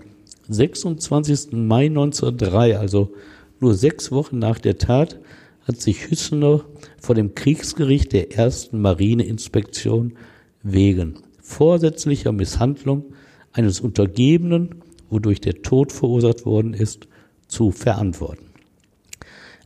26. 0.49 1.53
Mai 1.53 1.87
1903, 1.87 2.79
also 2.79 3.13
nur 3.61 3.75
sechs 3.75 4.11
Wochen 4.11 4.39
nach 4.39 4.59
der 4.59 4.79
Tat, 4.79 5.19
hat 5.65 5.81
sich 5.81 6.11
Hüssener 6.11 6.65
vor 6.99 7.15
dem 7.15 7.35
Kriegsgericht 7.35 8.13
der 8.13 8.33
ersten 8.37 8.81
Marineinspektion 8.81 10.15
wegen 10.63 11.15
vorsätzlicher 11.43 12.33
Misshandlung 12.33 13.05
eines 13.53 13.81
Untergebenen, 13.81 14.77
wodurch 15.11 15.41
der 15.41 15.63
Tod 15.63 15.93
verursacht 15.93 16.47
worden 16.47 16.73
ist, 16.73 17.07
zu 17.49 17.71
verantworten. 17.71 18.47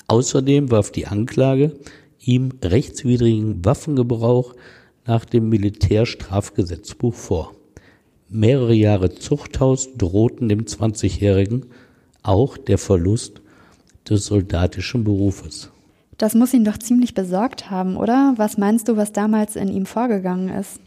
Außerdem 0.08 0.70
warf 0.70 0.90
die 0.90 1.06
Anklage 1.06 1.72
ihm 2.24 2.50
rechtswidrigen 2.62 3.64
Waffengebrauch 3.64 4.54
nach 5.06 5.24
dem 5.24 5.48
Militärstrafgesetzbuch 5.48 7.14
vor. 7.14 7.54
Mehrere 8.28 8.74
Jahre 8.74 9.14
Zuchthaus 9.14 9.90
drohten 9.96 10.48
dem 10.48 10.64
20-Jährigen, 10.64 11.66
auch 12.22 12.56
der 12.56 12.78
Verlust 12.78 13.42
des 14.08 14.26
soldatischen 14.26 15.04
Berufes. 15.04 15.70
Das 16.18 16.34
muss 16.34 16.54
ihn 16.54 16.64
doch 16.64 16.78
ziemlich 16.78 17.14
besorgt 17.14 17.70
haben, 17.70 17.96
oder? 17.96 18.34
Was 18.36 18.56
meinst 18.56 18.88
du, 18.88 18.96
was 18.96 19.12
damals 19.12 19.56
in 19.56 19.68
ihm 19.68 19.86
vorgegangen 19.86 20.48
ist? 20.48 20.80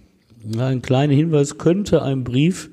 Ein 0.57 0.81
kleiner 0.81 1.13
Hinweis 1.13 1.57
könnte 1.57 2.01
ein 2.03 2.23
Brief 2.23 2.69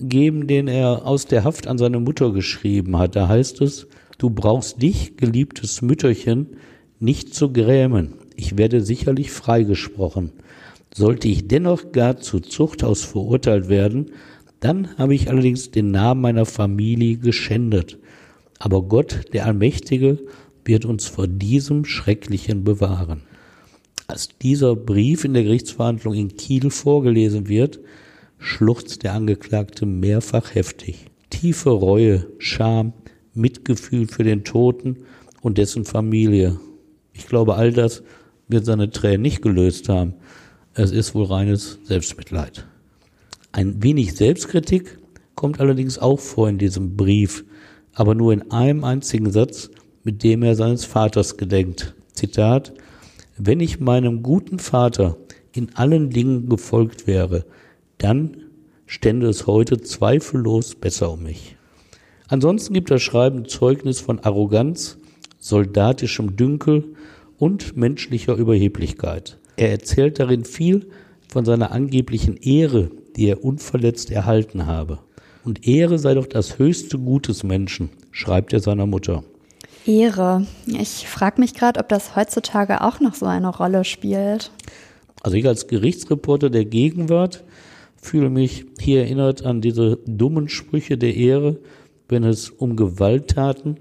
geben, 0.00 0.46
den 0.46 0.68
er 0.68 1.06
aus 1.06 1.26
der 1.26 1.44
Haft 1.44 1.66
an 1.66 1.78
seine 1.78 2.00
Mutter 2.00 2.32
geschrieben 2.32 2.98
hat. 2.98 3.16
Da 3.16 3.28
heißt 3.28 3.60
es, 3.60 3.86
du 4.18 4.30
brauchst 4.30 4.80
dich, 4.80 5.16
geliebtes 5.16 5.82
Mütterchen, 5.82 6.56
nicht 6.98 7.34
zu 7.34 7.52
grämen. 7.52 8.14
Ich 8.36 8.56
werde 8.56 8.80
sicherlich 8.80 9.30
freigesprochen. 9.30 10.32
Sollte 10.94 11.28
ich 11.28 11.48
dennoch 11.48 11.92
gar 11.92 12.18
zu 12.18 12.40
Zuchthaus 12.40 13.04
verurteilt 13.04 13.68
werden, 13.68 14.12
dann 14.60 14.96
habe 14.96 15.14
ich 15.14 15.28
allerdings 15.28 15.70
den 15.70 15.90
Namen 15.90 16.22
meiner 16.22 16.46
Familie 16.46 17.18
geschändet. 17.18 17.98
Aber 18.58 18.82
Gott, 18.82 19.32
der 19.32 19.46
Allmächtige, 19.46 20.18
wird 20.64 20.84
uns 20.84 21.06
vor 21.06 21.26
diesem 21.26 21.84
Schrecklichen 21.84 22.64
bewahren. 22.64 23.22
Als 24.08 24.28
dieser 24.40 24.76
Brief 24.76 25.24
in 25.24 25.34
der 25.34 25.42
Gerichtsverhandlung 25.42 26.14
in 26.14 26.36
Kiel 26.36 26.70
vorgelesen 26.70 27.48
wird, 27.48 27.80
schluchzt 28.38 29.02
der 29.02 29.14
Angeklagte 29.14 29.84
mehrfach 29.84 30.54
heftig. 30.54 31.06
Tiefe 31.30 31.70
Reue, 31.70 32.26
Scham, 32.38 32.92
Mitgefühl 33.34 34.06
für 34.06 34.24
den 34.24 34.44
Toten 34.44 34.98
und 35.42 35.58
dessen 35.58 35.84
Familie. 35.84 36.58
Ich 37.16 37.26
glaube, 37.26 37.54
all 37.54 37.72
das 37.72 38.02
wird 38.48 38.64
seine 38.64 38.90
Tränen 38.90 39.22
nicht 39.22 39.42
gelöst 39.42 39.88
haben. 39.88 40.14
Es 40.74 40.90
ist 40.92 41.14
wohl 41.14 41.24
reines 41.24 41.78
Selbstmitleid. 41.84 42.66
Ein 43.52 43.82
wenig 43.82 44.14
Selbstkritik 44.14 44.98
kommt 45.34 45.60
allerdings 45.60 45.98
auch 45.98 46.20
vor 46.20 46.48
in 46.48 46.58
diesem 46.58 46.96
Brief, 46.96 47.44
aber 47.94 48.14
nur 48.14 48.32
in 48.32 48.50
einem 48.50 48.84
einzigen 48.84 49.30
Satz, 49.32 49.70
mit 50.04 50.22
dem 50.22 50.42
er 50.42 50.54
seines 50.54 50.84
Vaters 50.84 51.36
gedenkt. 51.36 51.94
Zitat, 52.12 52.74
wenn 53.38 53.60
ich 53.60 53.80
meinem 53.80 54.22
guten 54.22 54.58
Vater 54.58 55.16
in 55.52 55.74
allen 55.74 56.10
Dingen 56.10 56.48
gefolgt 56.48 57.06
wäre, 57.06 57.46
dann 57.98 58.36
stände 58.84 59.28
es 59.28 59.46
heute 59.46 59.80
zweifellos 59.80 60.74
besser 60.74 61.12
um 61.12 61.22
mich. 61.22 61.56
Ansonsten 62.28 62.74
gibt 62.74 62.90
das 62.90 63.02
Schreiben 63.02 63.46
Zeugnis 63.46 64.00
von 64.00 64.20
Arroganz, 64.20 64.98
soldatischem 65.46 66.36
Dünkel 66.36 66.96
und 67.38 67.76
menschlicher 67.76 68.34
Überheblichkeit. 68.34 69.38
Er 69.56 69.70
erzählt 69.70 70.18
darin 70.18 70.44
viel 70.44 70.90
von 71.28 71.44
seiner 71.44 71.70
angeblichen 71.70 72.36
Ehre, 72.36 72.90
die 73.14 73.28
er 73.28 73.44
unverletzt 73.44 74.10
erhalten 74.10 74.66
habe. 74.66 74.98
Und 75.44 75.66
Ehre 75.66 76.00
sei 76.00 76.14
doch 76.14 76.26
das 76.26 76.58
höchste 76.58 76.98
Gut 76.98 77.28
des 77.28 77.44
Menschen, 77.44 77.90
schreibt 78.10 78.52
er 78.52 78.60
seiner 78.60 78.86
Mutter. 78.86 79.22
Ehre. 79.86 80.46
Ich 80.66 81.06
frage 81.06 81.40
mich 81.40 81.54
gerade, 81.54 81.78
ob 81.78 81.88
das 81.88 82.16
heutzutage 82.16 82.80
auch 82.80 82.98
noch 82.98 83.14
so 83.14 83.26
eine 83.26 83.48
Rolle 83.48 83.84
spielt. 83.84 84.50
Also 85.22 85.36
ich 85.36 85.46
als 85.46 85.68
Gerichtsreporter 85.68 86.50
der 86.50 86.64
Gegenwart 86.64 87.44
fühle 87.96 88.30
mich 88.30 88.66
hier 88.80 89.02
erinnert 89.02 89.46
an 89.46 89.60
diese 89.60 89.98
dummen 90.06 90.48
Sprüche 90.48 90.98
der 90.98 91.14
Ehre, 91.14 91.60
wenn 92.08 92.24
es 92.24 92.50
um 92.50 92.74
Gewalttaten 92.74 93.76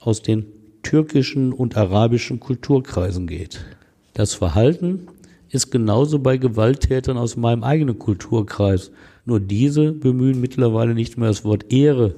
aus 0.00 0.22
den 0.22 0.46
türkischen 0.82 1.52
und 1.52 1.76
arabischen 1.76 2.40
Kulturkreisen 2.40 3.26
geht. 3.26 3.64
Das 4.14 4.34
Verhalten 4.34 5.08
ist 5.50 5.70
genauso 5.70 6.18
bei 6.18 6.36
Gewalttätern 6.36 7.16
aus 7.16 7.36
meinem 7.36 7.64
eigenen 7.64 7.98
Kulturkreis. 7.98 8.90
Nur 9.24 9.40
diese 9.40 9.92
bemühen 9.92 10.40
mittlerweile 10.40 10.94
nicht 10.94 11.18
mehr 11.18 11.28
das 11.28 11.44
Wort 11.44 11.72
Ehre, 11.72 12.14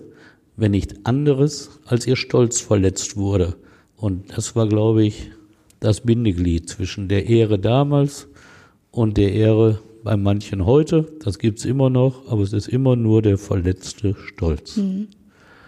wenn 0.57 0.73
nicht 0.73 1.07
anderes 1.07 1.81
als 1.87 2.07
ihr 2.07 2.17
Stolz 2.17 2.61
verletzt 2.61 3.17
wurde. 3.17 3.57
Und 3.97 4.37
das 4.37 4.55
war, 4.55 4.69
glaube 4.69 5.05
ich, 5.05 5.31
das 5.81 6.03
Bindeglied 6.03 6.69
zwischen 6.69 7.09
der 7.09 7.27
Ehre 7.27 7.59
damals 7.59 8.29
und 8.91 9.17
der 9.17 9.33
Ehre 9.33 9.81
bei 10.05 10.17
manchen 10.17 10.67
heute. 10.67 11.13
Das 11.25 11.39
gibt's 11.39 11.65
immer 11.65 11.91
noch, 11.91 12.31
aber 12.31 12.43
es 12.43 12.53
ist 12.53 12.69
immer 12.69 12.97
nur 12.97 13.23
der 13.23 13.39
verletzte 13.39 14.15
Stolz. 14.27 14.77
Mhm. 14.77 15.09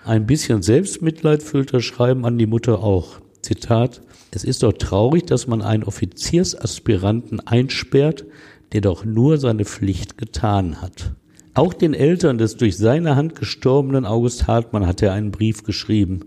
Ein 0.04 0.26
bisschen 0.26 0.60
Selbstmitleid 0.60 1.42
füllt 1.42 1.72
das 1.72 1.82
Schreiben 1.82 2.26
an 2.26 2.36
die 2.36 2.46
Mutter 2.46 2.82
auch. 2.82 3.20
Zitat, 3.40 4.02
es 4.32 4.44
ist 4.44 4.62
doch 4.62 4.74
traurig, 4.74 5.24
dass 5.24 5.46
man 5.46 5.62
einen 5.62 5.82
Offiziersaspiranten 5.82 7.40
einsperrt, 7.40 8.26
der 8.72 8.82
doch 8.82 9.06
nur 9.06 9.38
seine 9.38 9.64
Pflicht 9.64 10.18
getan 10.18 10.82
hat. 10.82 11.12
Auch 11.54 11.72
den 11.72 11.94
Eltern 11.94 12.36
des 12.36 12.58
durch 12.58 12.76
seine 12.76 13.16
Hand 13.16 13.34
gestorbenen 13.34 14.04
August 14.04 14.46
Hartmann 14.46 14.86
hat 14.86 15.00
er 15.00 15.14
einen 15.14 15.30
Brief 15.30 15.62
geschrieben. 15.62 16.20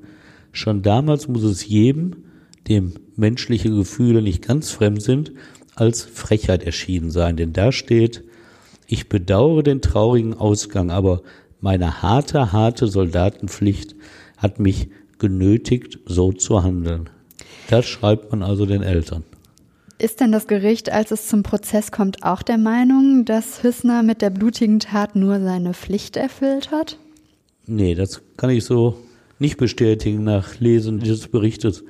Schon 0.51 0.81
damals 0.81 1.27
muss 1.27 1.43
es 1.43 1.67
jedem, 1.67 2.15
dem 2.67 2.93
menschliche 3.15 3.69
Gefühle 3.69 4.23
nicht 4.23 4.41
ganz 4.41 4.71
fremd 4.71 5.03
sind, 5.03 5.33
als 5.75 6.01
Frechheit 6.01 6.63
erschienen 6.63 7.11
sein, 7.11 7.37
denn 7.37 7.53
da 7.53 7.71
steht, 7.71 8.23
ich 8.87 9.07
bedauere 9.07 9.61
den 9.61 9.81
traurigen 9.81 10.33
Ausgang, 10.33 10.89
aber 10.89 11.21
meine 11.59 12.01
harte, 12.01 12.51
harte 12.51 12.87
Soldatenpflicht 12.87 13.95
hat 14.37 14.59
mich 14.59 14.89
genötigt, 15.17 15.99
so 16.05 16.31
zu 16.31 16.63
handeln. 16.63 17.09
Das 17.69 17.85
schreibt 17.85 18.31
man 18.31 18.43
also 18.43 18.65
den 18.65 18.83
Eltern. 18.83 19.23
Ist 19.99 20.21
denn 20.21 20.31
das 20.31 20.47
Gericht, 20.47 20.91
als 20.91 21.09
es 21.09 21.27
zum 21.27 21.41
Prozess 21.41 21.91
kommt, 21.91 22.23
auch 22.23 22.43
der 22.43 22.59
Meinung, 22.59 23.25
dass 23.25 23.63
Hüssner 23.63 24.03
mit 24.03 24.21
der 24.21 24.29
blutigen 24.29 24.79
Tat 24.79 25.15
nur 25.15 25.39
seine 25.39 25.73
Pflicht 25.73 26.17
erfüllt 26.17 26.69
hat? 26.71 26.99
Nee, 27.65 27.95
das 27.95 28.21
kann 28.37 28.51
ich 28.51 28.63
so 28.63 28.95
nicht 29.39 29.57
bestätigen 29.57 30.23
nach 30.23 30.59
Lesen 30.59 30.99
dieses 30.99 31.27
Berichtes. 31.27 31.83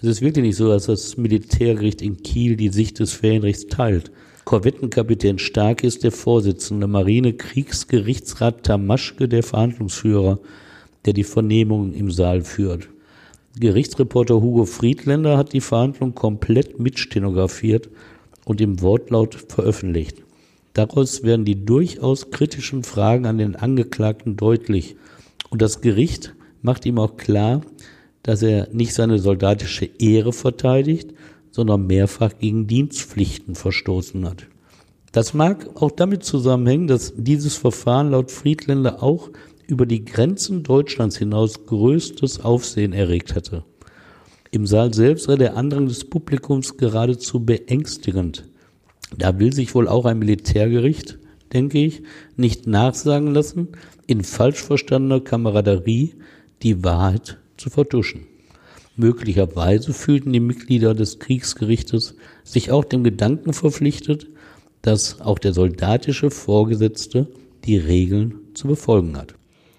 Es 0.00 0.08
ist 0.08 0.20
wirklich 0.20 0.44
nicht 0.44 0.56
so, 0.56 0.68
dass 0.68 0.86
das 0.86 1.16
Militärgericht 1.16 2.02
in 2.02 2.22
Kiel 2.22 2.56
die 2.56 2.70
Sicht 2.70 2.98
des 2.98 3.12
Ferienrechts 3.12 3.66
teilt. 3.66 4.10
Korvettenkapitän 4.48 5.38
Stark 5.38 5.84
ist 5.84 6.04
der 6.04 6.10
Vorsitzende, 6.10 6.86
Marinekriegsgerichtsrat 6.86 8.62
Tamaschke 8.62 9.28
der 9.28 9.42
Verhandlungsführer, 9.42 10.38
der 11.04 11.12
die 11.12 11.24
Vernehmungen 11.24 11.92
im 11.92 12.10
Saal 12.10 12.40
führt. 12.40 12.88
Gerichtsreporter 13.60 14.40
Hugo 14.40 14.64
Friedländer 14.64 15.36
hat 15.36 15.52
die 15.52 15.60
Verhandlung 15.60 16.14
komplett 16.14 16.80
mitstenografiert 16.80 17.90
und 18.46 18.62
im 18.62 18.80
Wortlaut 18.80 19.34
veröffentlicht. 19.34 20.22
Daraus 20.72 21.24
werden 21.24 21.44
die 21.44 21.66
durchaus 21.66 22.30
kritischen 22.30 22.84
Fragen 22.84 23.26
an 23.26 23.36
den 23.36 23.54
Angeklagten 23.54 24.38
deutlich. 24.38 24.96
Und 25.50 25.60
das 25.60 25.82
Gericht 25.82 26.34
macht 26.62 26.86
ihm 26.86 26.98
auch 26.98 27.18
klar, 27.18 27.60
dass 28.22 28.40
er 28.40 28.68
nicht 28.72 28.94
seine 28.94 29.18
soldatische 29.18 29.90
Ehre 29.98 30.32
verteidigt, 30.32 31.12
sondern 31.50 31.86
mehrfach 31.86 32.38
gegen 32.38 32.66
Dienstpflichten 32.66 33.54
verstoßen 33.54 34.26
hat. 34.26 34.46
Das 35.12 35.34
mag 35.34 35.68
auch 35.80 35.90
damit 35.90 36.22
zusammenhängen, 36.24 36.86
dass 36.86 37.14
dieses 37.16 37.56
Verfahren 37.56 38.10
laut 38.10 38.30
Friedländer 38.30 39.02
auch 39.02 39.30
über 39.66 39.86
die 39.86 40.04
Grenzen 40.04 40.62
Deutschlands 40.62 41.16
hinaus 41.16 41.66
größtes 41.66 42.44
Aufsehen 42.44 42.92
erregt 42.92 43.34
hatte. 43.34 43.64
Im 44.50 44.66
Saal 44.66 44.94
selbst 44.94 45.28
war 45.28 45.36
der 45.36 45.56
Andrang 45.56 45.88
des 45.88 46.08
Publikums 46.08 46.76
geradezu 46.76 47.44
beängstigend. 47.44 48.44
Da 49.16 49.38
will 49.38 49.52
sich 49.52 49.74
wohl 49.74 49.88
auch 49.88 50.06
ein 50.06 50.18
Militärgericht, 50.18 51.18
denke 51.52 51.78
ich, 51.78 52.02
nicht 52.36 52.66
nachsagen 52.66 53.34
lassen, 53.34 53.68
in 54.06 54.24
falsch 54.24 54.62
verstandener 54.62 55.20
Kameraderie 55.20 56.14
die 56.62 56.82
Wahrheit 56.84 57.38
zu 57.56 57.68
vertuschen. 57.68 58.27
Möglicherweise 58.98 59.94
fühlten 59.94 60.32
die 60.32 60.40
Mitglieder 60.40 60.92
des 60.92 61.20
Kriegsgerichtes 61.20 62.16
sich 62.42 62.72
auch 62.72 62.84
dem 62.84 63.04
Gedanken 63.04 63.52
verpflichtet, 63.52 64.26
dass 64.82 65.20
auch 65.20 65.38
der 65.38 65.52
soldatische 65.52 66.32
Vorgesetzte 66.32 67.28
die 67.64 67.76
Regeln 67.76 68.34
zu 68.54 68.66
befolgen 68.66 69.16
hat. 69.16 69.34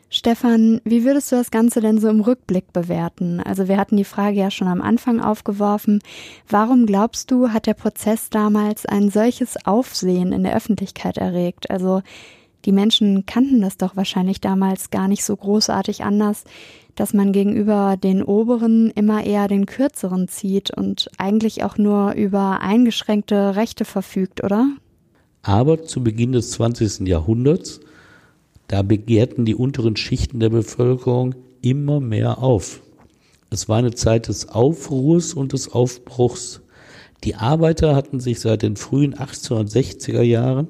Stefan, 0.10 0.80
wie 0.86 1.04
würdest 1.04 1.34
du 1.34 1.36
das 1.36 1.52
Ganze 1.52 1.82
denn 1.82 2.00
so 2.00 2.08
im 2.08 2.22
Rückblick 2.22 2.72
bewerten? 2.72 3.42
Also 3.42 3.68
wir 3.68 3.76
hatten 3.76 3.98
die 3.98 4.06
Frage 4.06 4.38
ja 4.38 4.50
schon 4.50 4.70
am 4.70 4.82
Anfang 4.82 5.20
aufgeworfen. 5.20 6.00
Warum 6.48 6.86
glaubst 6.86 7.30
du, 7.30 7.50
hat 7.50 7.68
der 7.68 7.74
Prozess 7.74 8.30
damals 8.30 8.86
ein 8.86 9.10
solches 9.10 9.58
Aufsehen 9.66 10.32
in 10.32 10.44
der 10.44 10.56
Öffentlichkeit 10.56 11.18
erregt? 11.18 11.70
Also 11.70 12.02
die 12.66 12.72
Menschen 12.72 13.26
kannten 13.26 13.62
das 13.62 13.78
doch 13.78 13.96
wahrscheinlich 13.96 14.42
damals 14.42 14.90
gar 14.90 15.08
nicht 15.08 15.24
so 15.24 15.36
großartig 15.36 16.04
anders, 16.04 16.44
dass 16.96 17.14
man 17.14 17.32
gegenüber 17.32 17.96
den 17.96 18.24
Oberen 18.24 18.92
immer 18.92 19.24
eher 19.24 19.48
den 19.48 19.66
Kürzeren 19.66 20.28
zieht 20.28 20.76
und 20.76 21.10
eigentlich 21.18 21.64
auch 21.64 21.78
nur 21.78 22.14
über 22.14 22.60
eingeschränkte 22.62 23.56
Rechte 23.56 23.86
verfügt, 23.86 24.44
oder? 24.44 24.68
Aber 25.42 25.84
zu 25.84 26.04
Beginn 26.04 26.34
des 26.34 26.52
20. 26.52 27.08
Jahrhunderts 27.08 27.80
da 28.70 28.84
begehrten 28.84 29.46
die 29.46 29.56
unteren 29.56 29.96
Schichten 29.96 30.40
der 30.40 30.50
Bevölkerung 30.50 31.34
immer 31.62 32.00
mehr 32.00 32.38
auf. 32.38 32.82
Es 33.50 33.68
war 33.68 33.78
eine 33.78 33.96
Zeit 33.96 34.28
des 34.28 34.48
Aufruhrs 34.50 35.34
und 35.34 35.54
des 35.54 35.72
Aufbruchs. 35.72 36.62
Die 37.24 37.34
Arbeiter 37.34 37.96
hatten 37.96 38.20
sich 38.20 38.40
seit 38.40 38.62
den 38.62 38.76
frühen 38.76 39.16
1860er 39.16 40.22
Jahren 40.22 40.68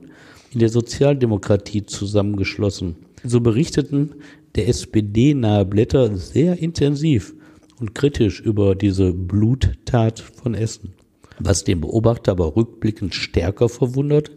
in 0.51 0.59
der 0.59 0.69
Sozialdemokratie 0.69 1.85
zusammengeschlossen. 1.85 2.95
So 3.23 3.41
berichteten 3.41 4.15
der 4.55 4.67
SPD 4.67 5.33
nahe 5.33 5.65
Blätter 5.65 6.15
sehr 6.15 6.57
intensiv 6.59 7.35
und 7.79 7.95
kritisch 7.95 8.39
über 8.41 8.75
diese 8.75 9.13
Bluttat 9.13 10.19
von 10.19 10.53
Essen. 10.53 10.93
Was 11.39 11.63
den 11.63 11.81
Beobachter 11.81 12.31
aber 12.33 12.55
rückblickend 12.55 13.15
stärker 13.15 13.69
verwundert 13.69 14.31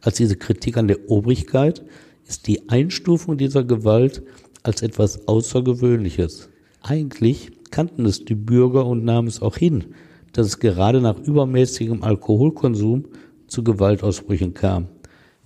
als 0.00 0.16
diese 0.16 0.36
Kritik 0.36 0.76
an 0.76 0.88
der 0.88 1.08
Obrigkeit, 1.10 1.84
ist 2.26 2.46
die 2.46 2.68
Einstufung 2.68 3.38
dieser 3.38 3.64
Gewalt 3.64 4.22
als 4.62 4.82
etwas 4.82 5.28
Außergewöhnliches. 5.28 6.50
Eigentlich 6.82 7.52
kannten 7.70 8.06
es 8.06 8.24
die 8.24 8.34
Bürger 8.34 8.86
und 8.86 9.04
nahmen 9.04 9.28
es 9.28 9.40
auch 9.40 9.56
hin, 9.56 9.94
dass 10.32 10.46
es 10.46 10.58
gerade 10.58 11.00
nach 11.00 11.18
übermäßigem 11.18 12.02
Alkoholkonsum 12.02 13.06
zu 13.46 13.64
Gewaltausbrüchen 13.64 14.54
kam. 14.54 14.88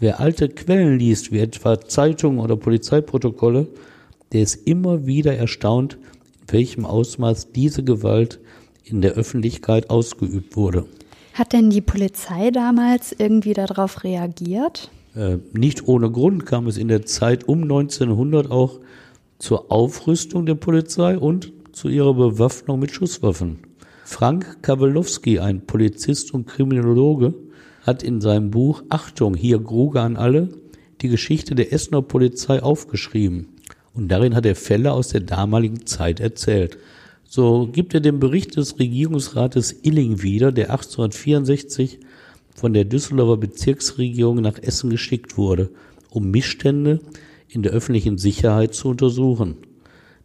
Wer 0.03 0.19
alte 0.19 0.49
Quellen 0.49 0.99
liest, 0.99 1.31
wie 1.31 1.39
etwa 1.39 1.81
Zeitungen 1.81 2.41
oder 2.41 2.57
Polizeiprotokolle, 2.57 3.69
der 4.33 4.43
ist 4.43 4.67
immer 4.67 5.07
wieder 5.07 5.37
erstaunt, 5.37 5.97
in 6.41 6.53
welchem 6.53 6.85
Ausmaß 6.85 7.53
diese 7.53 7.85
Gewalt 7.85 8.41
in 8.83 9.01
der 9.01 9.13
Öffentlichkeit 9.13 9.91
ausgeübt 9.91 10.57
wurde. 10.57 10.87
Hat 11.35 11.53
denn 11.53 11.71
die 11.71 11.83
Polizei 11.83 12.51
damals 12.51 13.15
irgendwie 13.17 13.55
darauf 13.55 14.03
reagiert? 14.03 14.91
Äh, 15.15 15.37
nicht 15.53 15.87
ohne 15.87 16.11
Grund 16.11 16.47
kam 16.47 16.67
es 16.67 16.79
in 16.79 16.89
der 16.89 17.07
Zeit 17.07 17.47
um 17.47 17.63
1900 17.63 18.51
auch 18.51 18.81
zur 19.39 19.71
Aufrüstung 19.71 20.47
der 20.47 20.57
Polizei 20.57 21.17
und 21.17 21.53
zu 21.71 21.89
ihrer 21.89 22.15
Bewaffnung 22.15 22.81
mit 22.81 22.91
Schusswaffen. 22.91 23.61
Frank 24.05 24.63
Kawalowski, 24.63 25.39
ein 25.39 25.65
Polizist 25.65 26.35
und 26.35 26.49
Kriminologe, 26.49 27.35
hat 27.83 28.03
in 28.03 28.21
seinem 28.21 28.51
Buch 28.51 28.83
Achtung, 28.89 29.35
hier 29.35 29.59
Gruge 29.59 30.01
an 30.01 30.17
alle, 30.17 30.49
die 31.01 31.09
Geschichte 31.09 31.55
der 31.55 31.73
Essener 31.73 32.03
Polizei 32.03 32.63
aufgeschrieben. 32.63 33.49
Und 33.93 34.09
darin 34.09 34.35
hat 34.35 34.47
er 34.47 34.57
Fälle 34.57 34.93
aus 34.93 35.09
der 35.09 35.21
damaligen 35.21 35.85
Zeit 35.85 36.21
erzählt. 36.21 36.79
So 37.25 37.69
gibt 37.71 37.95
er 37.95 38.01
den 38.01 38.21
Bericht 38.21 38.57
des 38.57 38.79
Regierungsrates 38.79 39.77
Illing 39.83 40.23
wieder, 40.23 40.53
der 40.53 40.71
1864 40.71 41.99
von 42.55 42.73
der 42.73 42.85
Düsseldorfer 42.85 43.39
Bezirksregierung 43.39 44.41
nach 44.41 44.59
Essen 44.59 44.91
geschickt 44.91 45.37
wurde, 45.37 45.71
um 46.11 46.31
Missstände 46.31 47.01
in 47.49 47.63
der 47.63 47.73
öffentlichen 47.73 48.19
Sicherheit 48.19 48.75
zu 48.75 48.89
untersuchen. 48.89 49.57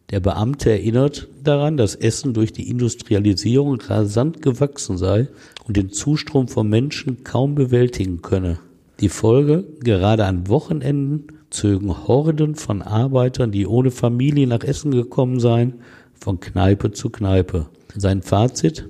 Der 0.09 0.21
Beamte 0.21 0.71
erinnert 0.71 1.27
daran, 1.43 1.75
dass 1.75 1.93
Essen 1.93 2.33
durch 2.33 2.53
die 2.53 2.69
Industrialisierung 2.69 3.81
rasant 3.81 4.41
gewachsen 4.41 4.97
sei 4.97 5.27
und 5.65 5.75
den 5.75 5.89
Zustrom 5.89 6.47
von 6.47 6.69
Menschen 6.69 7.25
kaum 7.25 7.55
bewältigen 7.55 8.21
könne. 8.21 8.57
Die 9.01 9.09
Folge, 9.09 9.65
gerade 9.81 10.23
an 10.23 10.47
Wochenenden 10.47 11.27
zögen 11.49 12.07
Horden 12.07 12.55
von 12.55 12.81
Arbeitern, 12.81 13.51
die 13.51 13.67
ohne 13.67 13.91
Familie 13.91 14.47
nach 14.47 14.63
Essen 14.63 14.91
gekommen 14.91 15.41
seien, 15.41 15.75
von 16.13 16.39
Kneipe 16.39 16.91
zu 16.91 17.09
Kneipe. 17.09 17.67
Sein 17.93 18.21
Fazit, 18.21 18.89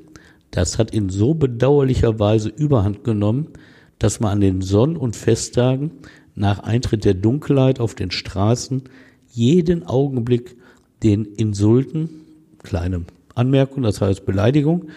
das 0.51 0.77
hat 0.77 0.91
in 0.91 1.09
so 1.09 1.33
bedauerlicher 1.33 2.19
Weise 2.19 2.49
überhand 2.49 3.03
genommen, 3.03 3.47
dass 3.97 4.19
man 4.19 4.33
an 4.33 4.41
den 4.41 4.61
Sonn- 4.61 4.97
und 4.97 5.15
Festtagen 5.15 5.91
nach 6.35 6.59
Eintritt 6.59 7.05
der 7.05 7.15
Dunkelheit 7.15 7.79
auf 7.79 7.95
den 7.95 8.11
Straßen 8.11 8.83
jeden 9.33 9.85
Augenblick 9.85 10.55
den 11.03 11.25
Insulten, 11.25 12.09
kleine 12.63 13.03
Anmerkung, 13.35 13.83
das 13.83 14.01
heißt 14.01 14.25
Beleidigung, 14.25 14.89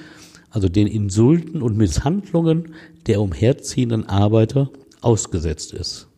also 0.51 0.69
den 0.69 0.87
Insulten 0.87 1.63
und 1.63 1.77
Misshandlungen 1.77 2.75
der 3.07 3.21
umherziehenden 3.21 4.09
Arbeiter 4.09 4.71
ausgesetzt 5.01 5.73
ist. 5.73 6.09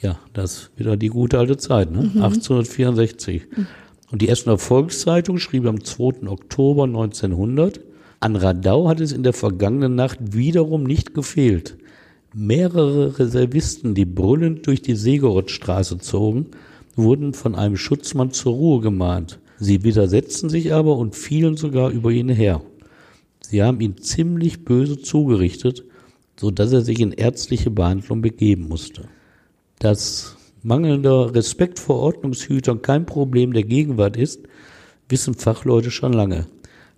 Ja, 0.00 0.18
das 0.32 0.52
ist 0.52 0.70
wieder 0.76 0.96
die 0.96 1.08
gute 1.08 1.38
alte 1.38 1.56
Zeit, 1.56 1.90
ne? 1.90 2.02
Mhm. 2.02 2.22
1864. 2.22 3.42
Mhm. 3.56 3.66
Und 4.10 4.22
die 4.22 4.28
Essener 4.28 4.58
Volkszeitung 4.58 5.38
schrieb 5.38 5.66
am 5.66 5.84
2. 5.84 6.28
Oktober 6.28 6.84
1900, 6.84 7.80
an 8.20 8.36
Radau 8.36 8.88
hat 8.88 9.00
es 9.00 9.12
in 9.12 9.22
der 9.22 9.32
vergangenen 9.32 9.94
Nacht 9.94 10.18
wiederum 10.32 10.84
nicht 10.84 11.14
gefehlt. 11.14 11.76
Mehrere 12.34 13.18
Reservisten, 13.18 13.94
die 13.94 14.04
brüllend 14.04 14.66
durch 14.66 14.82
die 14.82 14.94
Segorothstraße 14.94 15.98
zogen, 15.98 16.46
wurden 16.98 17.32
von 17.32 17.54
einem 17.54 17.76
Schutzmann 17.76 18.32
zur 18.32 18.52
Ruhe 18.52 18.80
gemahnt. 18.80 19.40
Sie 19.58 19.82
widersetzten 19.84 20.50
sich 20.50 20.74
aber 20.74 20.96
und 20.96 21.16
fielen 21.16 21.56
sogar 21.56 21.90
über 21.90 22.10
ihn 22.10 22.28
her. 22.28 22.60
Sie 23.40 23.62
haben 23.62 23.80
ihn 23.80 23.96
ziemlich 23.98 24.64
böse 24.64 25.00
zugerichtet, 25.00 25.84
so 26.38 26.50
dass 26.50 26.72
er 26.72 26.82
sich 26.82 27.00
in 27.00 27.12
ärztliche 27.12 27.70
Behandlung 27.70 28.20
begeben 28.20 28.68
musste. 28.68 29.08
Dass 29.78 30.36
mangelnder 30.62 31.34
Respekt 31.34 31.78
vor 31.78 32.00
Ordnungshütern 32.00 32.82
kein 32.82 33.06
Problem 33.06 33.52
der 33.52 33.64
Gegenwart 33.64 34.16
ist, 34.16 34.42
wissen 35.08 35.34
Fachleute 35.34 35.90
schon 35.90 36.12
lange. 36.12 36.46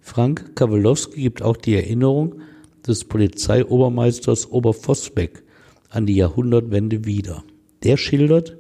Frank 0.01 0.57
Kawalowski 0.57 1.23
gibt 1.23 1.43
auch 1.43 1.57
die 1.57 1.75
Erinnerung 1.77 2.41
des 2.87 3.05
Polizeiobermeisters 3.05 4.51
Obervossbeck 4.51 5.45
an 5.91 6.07
die 6.07 6.17
Jahrhundertwende 6.17 7.05
wieder. 7.05 7.45
Der 7.85 7.97
schildert, 7.97 8.57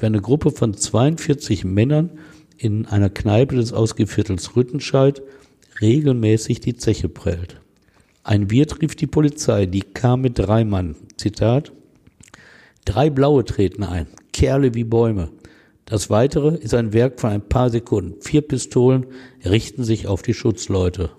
wie 0.00 0.06
eine 0.06 0.20
Gruppe 0.20 0.50
von 0.50 0.74
42 0.74 1.64
Männern 1.64 2.10
in 2.56 2.86
einer 2.86 3.10
Kneipe 3.10 3.56
des 3.56 3.72
Ausgeviertels 3.72 4.56
Rüttenscheid 4.56 5.22
regelmäßig 5.80 6.60
die 6.60 6.76
Zeche 6.76 7.08
prellt. 7.08 7.60
Ein 8.22 8.50
Wirt 8.50 8.82
rief 8.82 8.94
die 8.94 9.06
Polizei, 9.06 9.66
die 9.66 9.80
kam 9.80 10.20
mit 10.20 10.38
drei 10.38 10.64
Mann. 10.64 10.94
Zitat. 11.16 11.72
Drei 12.84 13.10
Blaue 13.10 13.44
treten 13.44 13.82
ein, 13.82 14.08
Kerle 14.32 14.74
wie 14.74 14.84
Bäume. 14.84 15.30
Das 15.86 16.10
weitere 16.10 16.56
ist 16.56 16.74
ein 16.74 16.92
Werk 16.92 17.18
von 17.18 17.30
ein 17.30 17.48
paar 17.48 17.70
Sekunden. 17.70 18.20
Vier 18.20 18.42
Pistolen 18.42 19.06
richten 19.44 19.84
sich 19.84 20.06
auf 20.06 20.22
die 20.22 20.34
Schutzleute. 20.34 21.10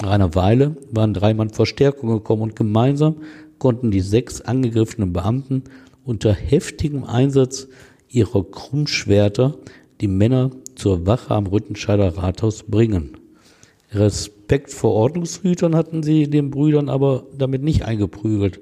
Nach 0.00 0.10
einer 0.10 0.34
Weile 0.34 0.76
waren 0.90 1.12
drei 1.12 1.34
Mann 1.34 1.50
Verstärkung 1.50 2.10
gekommen 2.10 2.42
und 2.42 2.56
gemeinsam 2.56 3.16
konnten 3.58 3.90
die 3.90 4.00
sechs 4.00 4.40
angegriffenen 4.40 5.12
Beamten 5.12 5.64
unter 6.04 6.32
heftigem 6.32 7.04
Einsatz 7.04 7.68
ihrer 8.10 8.44
Krummschwerter 8.44 9.56
die 10.00 10.08
Männer 10.08 10.50
zur 10.74 11.06
Wache 11.06 11.34
am 11.34 11.46
Rüttenscheider 11.46 12.16
Rathaus 12.16 12.64
bringen. 12.64 13.16
Respekt 13.92 14.72
vor 14.72 14.92
Ordnungshütern 14.92 15.74
hatten 15.74 16.02
sie 16.02 16.28
den 16.28 16.50
Brüdern 16.50 16.88
aber 16.88 17.24
damit 17.36 17.62
nicht 17.62 17.84
eingeprügelt, 17.84 18.60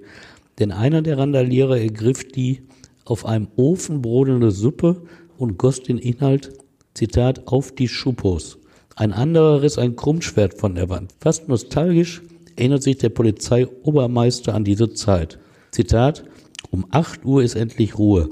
denn 0.59 0.73
einer 0.73 1.03
der 1.03 1.19
Randalierer 1.19 1.79
ergriff 1.79 2.27
die 2.27 2.63
auf 3.05 3.25
einem 3.25 3.49
Ofen 3.57 4.03
brodelnde 4.03 4.51
Suppe 4.51 5.03
und 5.37 5.59
goss 5.59 5.83
den 5.83 5.99
Inhalt, 5.99 6.53
Zitat, 6.95 7.47
auf 7.47 7.73
die 7.73 7.89
Schuppos. 7.89 8.59
Ein 8.97 9.13
anderer 9.13 9.63
riss 9.63 9.79
ein 9.79 9.97
Krummschwert 9.97 10.55
von 10.55 10.75
der 10.75 10.89
Wand. 10.89 11.13
Fast 11.21 11.49
nostalgisch 11.49 12.23
erinnert 12.57 12.83
sich 12.83 12.99
der 12.99 13.11
Polizeiobermeister 13.11 14.55
an 14.55 14.65
diese 14.65 14.93
Zeit. 14.93 15.39
Zitat, 15.71 16.25
um 16.71 16.87
acht 16.91 17.25
Uhr 17.25 17.43
ist 17.43 17.55
endlich 17.55 17.99
Ruhe. 17.99 18.31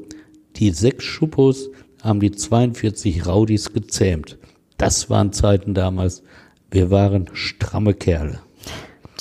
Die 0.57 0.71
sechs 0.71 1.05
Schuppos 1.05 1.69
haben 2.03 2.21
die 2.21 2.31
42 2.31 3.27
Raudis 3.27 3.73
gezähmt. 3.73 4.39
Das 4.79 5.11
waren 5.11 5.33
Zeiten 5.33 5.75
damals. 5.75 6.23
Wir 6.71 6.91
waren 6.91 7.29
stramme 7.33 7.95
Kerle. 7.95 8.41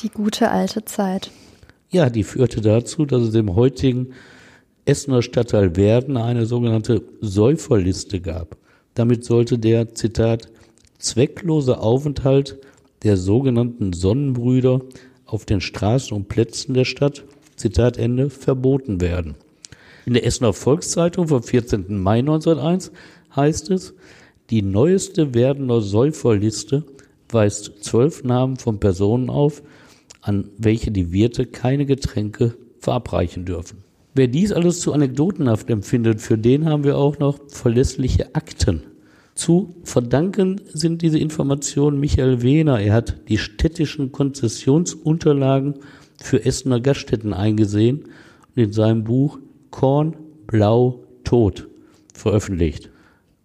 Die 0.01 0.09
gute 0.09 0.49
alte 0.49 0.85
Zeit. 0.85 1.31
Ja, 1.89 2.09
die 2.09 2.23
führte 2.23 2.61
dazu, 2.61 3.05
dass 3.05 3.23
es 3.23 3.35
im 3.35 3.55
heutigen 3.55 4.09
Essener 4.85 5.21
Stadtteil 5.21 5.75
Werden 5.75 6.17
eine 6.17 6.45
sogenannte 6.45 7.03
Säuferliste 7.21 8.21
gab. 8.21 8.57
Damit 8.93 9.25
sollte 9.25 9.57
der, 9.57 9.93
Zitat, 9.93 10.49
zwecklose 10.99 11.79
Aufenthalt 11.79 12.59
der 13.03 13.17
sogenannten 13.17 13.93
Sonnenbrüder 13.93 14.81
auf 15.25 15.45
den 15.45 15.59
Straßen 15.59 16.15
und 16.15 16.27
Plätzen 16.29 16.73
der 16.73 16.85
Stadt, 16.85 17.23
Zitat 17.55 17.97
Ende, 17.97 18.29
verboten 18.29 19.01
werden. 19.01 19.35
In 20.05 20.13
der 20.13 20.25
Essener 20.25 20.53
Volkszeitung 20.53 21.27
vom 21.27 21.41
14. 21.41 22.01
Mai 22.01 22.19
1901 22.19 22.91
heißt 23.35 23.71
es, 23.71 23.93
die 24.51 24.61
neueste 24.61 25.33
Werdener 25.33 25.81
Säuferliste 25.81 26.83
weist 27.31 27.83
zwölf 27.83 28.23
Namen 28.23 28.57
von 28.57 28.79
Personen 28.79 29.29
auf, 29.29 29.63
an 30.21 30.49
welche 30.57 30.91
die 30.91 31.11
Wirte 31.11 31.45
keine 31.47 31.85
Getränke 31.85 32.55
verabreichen 32.79 33.45
dürfen. 33.45 33.79
Wer 34.13 34.27
dies 34.27 34.51
alles 34.51 34.79
zu 34.79 34.93
anekdotenhaft 34.93 35.69
empfindet, 35.69 36.21
für 36.21 36.37
den 36.37 36.65
haben 36.65 36.83
wir 36.83 36.97
auch 36.97 37.17
noch 37.17 37.39
verlässliche 37.47 38.35
Akten 38.35 38.83
zu 39.35 39.75
verdanken 39.83 40.61
sind 40.71 41.01
diese 41.01 41.19
Informationen 41.19 41.99
Michael 41.99 42.41
Wehner. 42.41 42.79
Er 42.79 42.93
hat 42.93 43.27
die 43.27 43.37
städtischen 43.37 44.13
Konzessionsunterlagen 44.13 45.75
für 46.21 46.45
Essener 46.45 46.79
Gaststätten 46.79 47.33
eingesehen 47.33 48.05
und 48.55 48.63
in 48.63 48.71
seinem 48.71 49.03
Buch 49.03 49.39
Korn, 49.71 50.15
Blau, 50.47 51.03
Tod 51.23 51.67
veröffentlicht. 52.13 52.89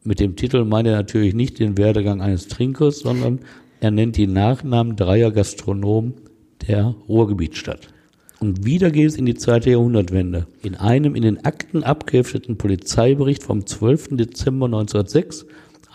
Mit 0.04 0.20
dem 0.20 0.36
Titel 0.36 0.64
meint 0.64 0.88
er 0.88 0.96
natürlich 0.96 1.34
nicht 1.34 1.58
den 1.58 1.76
Werdegang 1.76 2.22
eines 2.22 2.48
Trinkers, 2.48 3.00
sondern 3.00 3.40
er 3.80 3.90
nennt 3.90 4.16
die 4.16 4.26
Nachnamen 4.26 4.96
dreier 4.96 5.30
Gastronomen 5.30 6.14
der 6.66 6.94
Ruhrgebietsstadt. 7.08 7.88
Und 8.38 8.64
wieder 8.64 8.90
geht 8.90 9.08
es 9.08 9.16
in 9.16 9.26
die 9.26 9.34
Zeit 9.34 9.66
der 9.66 9.72
Jahrhundertwende. 9.72 10.46
In 10.62 10.74
einem 10.74 11.14
in 11.14 11.22
den 11.22 11.44
Akten 11.44 11.82
abgehefteten 11.82 12.56
Polizeibericht 12.56 13.42
vom 13.42 13.66
12. 13.66 14.16
Dezember 14.16 14.66
1906 14.66 15.44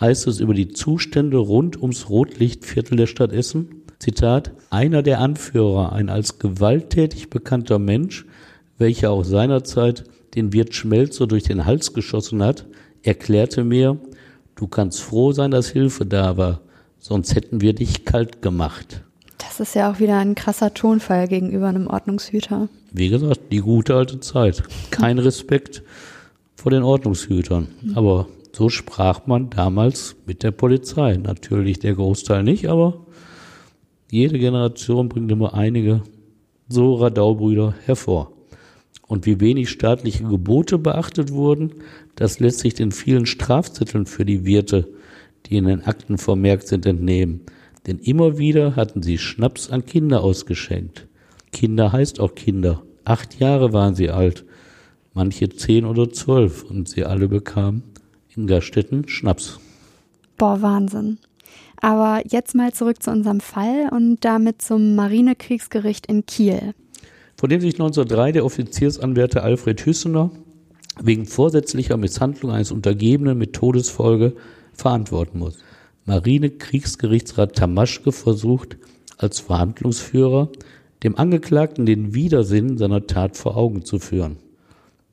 heißt 0.00 0.28
es 0.28 0.38
über 0.38 0.54
die 0.54 0.68
Zustände 0.68 1.38
rund 1.38 1.80
ums 1.80 2.08
Rotlichtviertel 2.08 2.96
der 2.96 3.06
Stadt 3.06 3.32
Essen. 3.32 3.82
Zitat, 3.98 4.52
einer 4.70 5.02
der 5.02 5.20
Anführer, 5.20 5.92
ein 5.92 6.08
als 6.08 6.38
gewalttätig 6.38 7.30
bekannter 7.30 7.80
Mensch, 7.80 8.26
welcher 8.78 9.10
auch 9.10 9.24
seinerzeit 9.24 10.04
den 10.36 10.52
Wirt 10.52 10.74
Schmelzer 10.74 11.26
durch 11.26 11.44
den 11.44 11.64
Hals 11.64 11.94
geschossen 11.94 12.42
hat, 12.42 12.66
erklärte 13.02 13.64
mir, 13.64 13.98
du 14.54 14.68
kannst 14.68 15.02
froh 15.02 15.32
sein, 15.32 15.50
dass 15.50 15.68
Hilfe 15.68 16.06
da 16.06 16.36
war, 16.36 16.60
sonst 16.98 17.34
hätten 17.34 17.60
wir 17.60 17.72
dich 17.72 18.04
kalt 18.04 18.42
gemacht. 18.42 19.02
Das 19.38 19.60
ist 19.60 19.74
ja 19.74 19.90
auch 19.90 19.98
wieder 19.98 20.18
ein 20.18 20.34
krasser 20.34 20.74
Tonfall 20.74 21.28
gegenüber 21.28 21.68
einem 21.68 21.86
Ordnungshüter. 21.86 22.68
Wie 22.92 23.08
gesagt, 23.08 23.40
die 23.50 23.60
gute 23.60 23.94
alte 23.94 24.20
Zeit. 24.20 24.62
Kein 24.90 25.18
Respekt 25.18 25.82
vor 26.54 26.70
den 26.70 26.82
Ordnungshütern. 26.82 27.68
Aber 27.94 28.28
so 28.52 28.68
sprach 28.68 29.26
man 29.26 29.50
damals 29.50 30.16
mit 30.26 30.42
der 30.42 30.50
Polizei. 30.50 31.16
Natürlich 31.16 31.78
der 31.78 31.94
Großteil 31.94 32.42
nicht, 32.42 32.68
aber 32.68 33.06
jede 34.10 34.38
Generation 34.38 35.08
bringt 35.08 35.30
immer 35.30 35.54
einige 35.54 36.02
so 36.68 36.94
Radaubrüder 36.94 37.74
hervor. 37.84 38.32
Und 39.06 39.26
wie 39.26 39.40
wenig 39.40 39.70
staatliche 39.70 40.24
Gebote 40.24 40.78
beachtet 40.78 41.32
wurden, 41.32 41.74
das 42.16 42.40
lässt 42.40 42.60
sich 42.60 42.74
den 42.74 42.92
vielen 42.92 43.26
Strafzetteln 43.26 44.06
für 44.06 44.24
die 44.24 44.44
Wirte, 44.44 44.88
die 45.46 45.56
in 45.56 45.66
den 45.66 45.84
Akten 45.84 46.18
vermerkt 46.18 46.66
sind, 46.68 46.86
entnehmen. 46.86 47.42
Denn 47.86 47.98
immer 47.98 48.38
wieder 48.38 48.74
hatten 48.74 49.02
sie 49.02 49.18
Schnaps 49.18 49.70
an 49.70 49.86
Kinder 49.86 50.22
ausgeschenkt. 50.22 51.06
Kinder 51.52 51.92
heißt 51.92 52.18
auch 52.18 52.34
Kinder. 52.34 52.82
Acht 53.04 53.38
Jahre 53.38 53.72
waren 53.72 53.94
sie 53.94 54.10
alt, 54.10 54.44
manche 55.14 55.48
zehn 55.48 55.84
oder 55.84 56.10
zwölf, 56.10 56.64
und 56.64 56.88
sie 56.88 57.04
alle 57.04 57.28
bekamen 57.28 57.84
in 58.34 58.48
Gaststätten 58.48 59.08
Schnaps. 59.08 59.60
Boah, 60.36 60.60
Wahnsinn. 60.60 61.18
Aber 61.80 62.22
jetzt 62.28 62.54
mal 62.54 62.72
zurück 62.72 63.02
zu 63.02 63.10
unserem 63.10 63.40
Fall 63.40 63.88
und 63.92 64.24
damit 64.24 64.62
zum 64.62 64.96
Marinekriegsgericht 64.96 66.06
in 66.06 66.26
Kiel. 66.26 66.74
Von 67.36 67.50
dem 67.50 67.60
sich 67.60 67.74
1903 67.74 68.32
der 68.32 68.44
Offiziersanwärter 68.44 69.42
Alfred 69.42 69.84
Hüssener 69.84 70.30
wegen 71.00 71.26
vorsätzlicher 71.26 71.98
Misshandlung 71.98 72.50
eines 72.50 72.72
Untergebenen 72.72 73.36
mit 73.36 73.52
Todesfolge 73.52 74.34
verantworten 74.72 75.38
muss. 75.38 75.58
Marinekriegsgerichtsrat 76.06 77.56
Tamaschke 77.56 78.12
versucht 78.12 78.78
als 79.18 79.40
Verhandlungsführer 79.40 80.50
dem 81.02 81.16
Angeklagten 81.16 81.84
den 81.84 82.14
Widersinn 82.14 82.78
seiner 82.78 83.06
Tat 83.06 83.36
vor 83.36 83.56
Augen 83.56 83.84
zu 83.84 83.98
führen. 83.98 84.38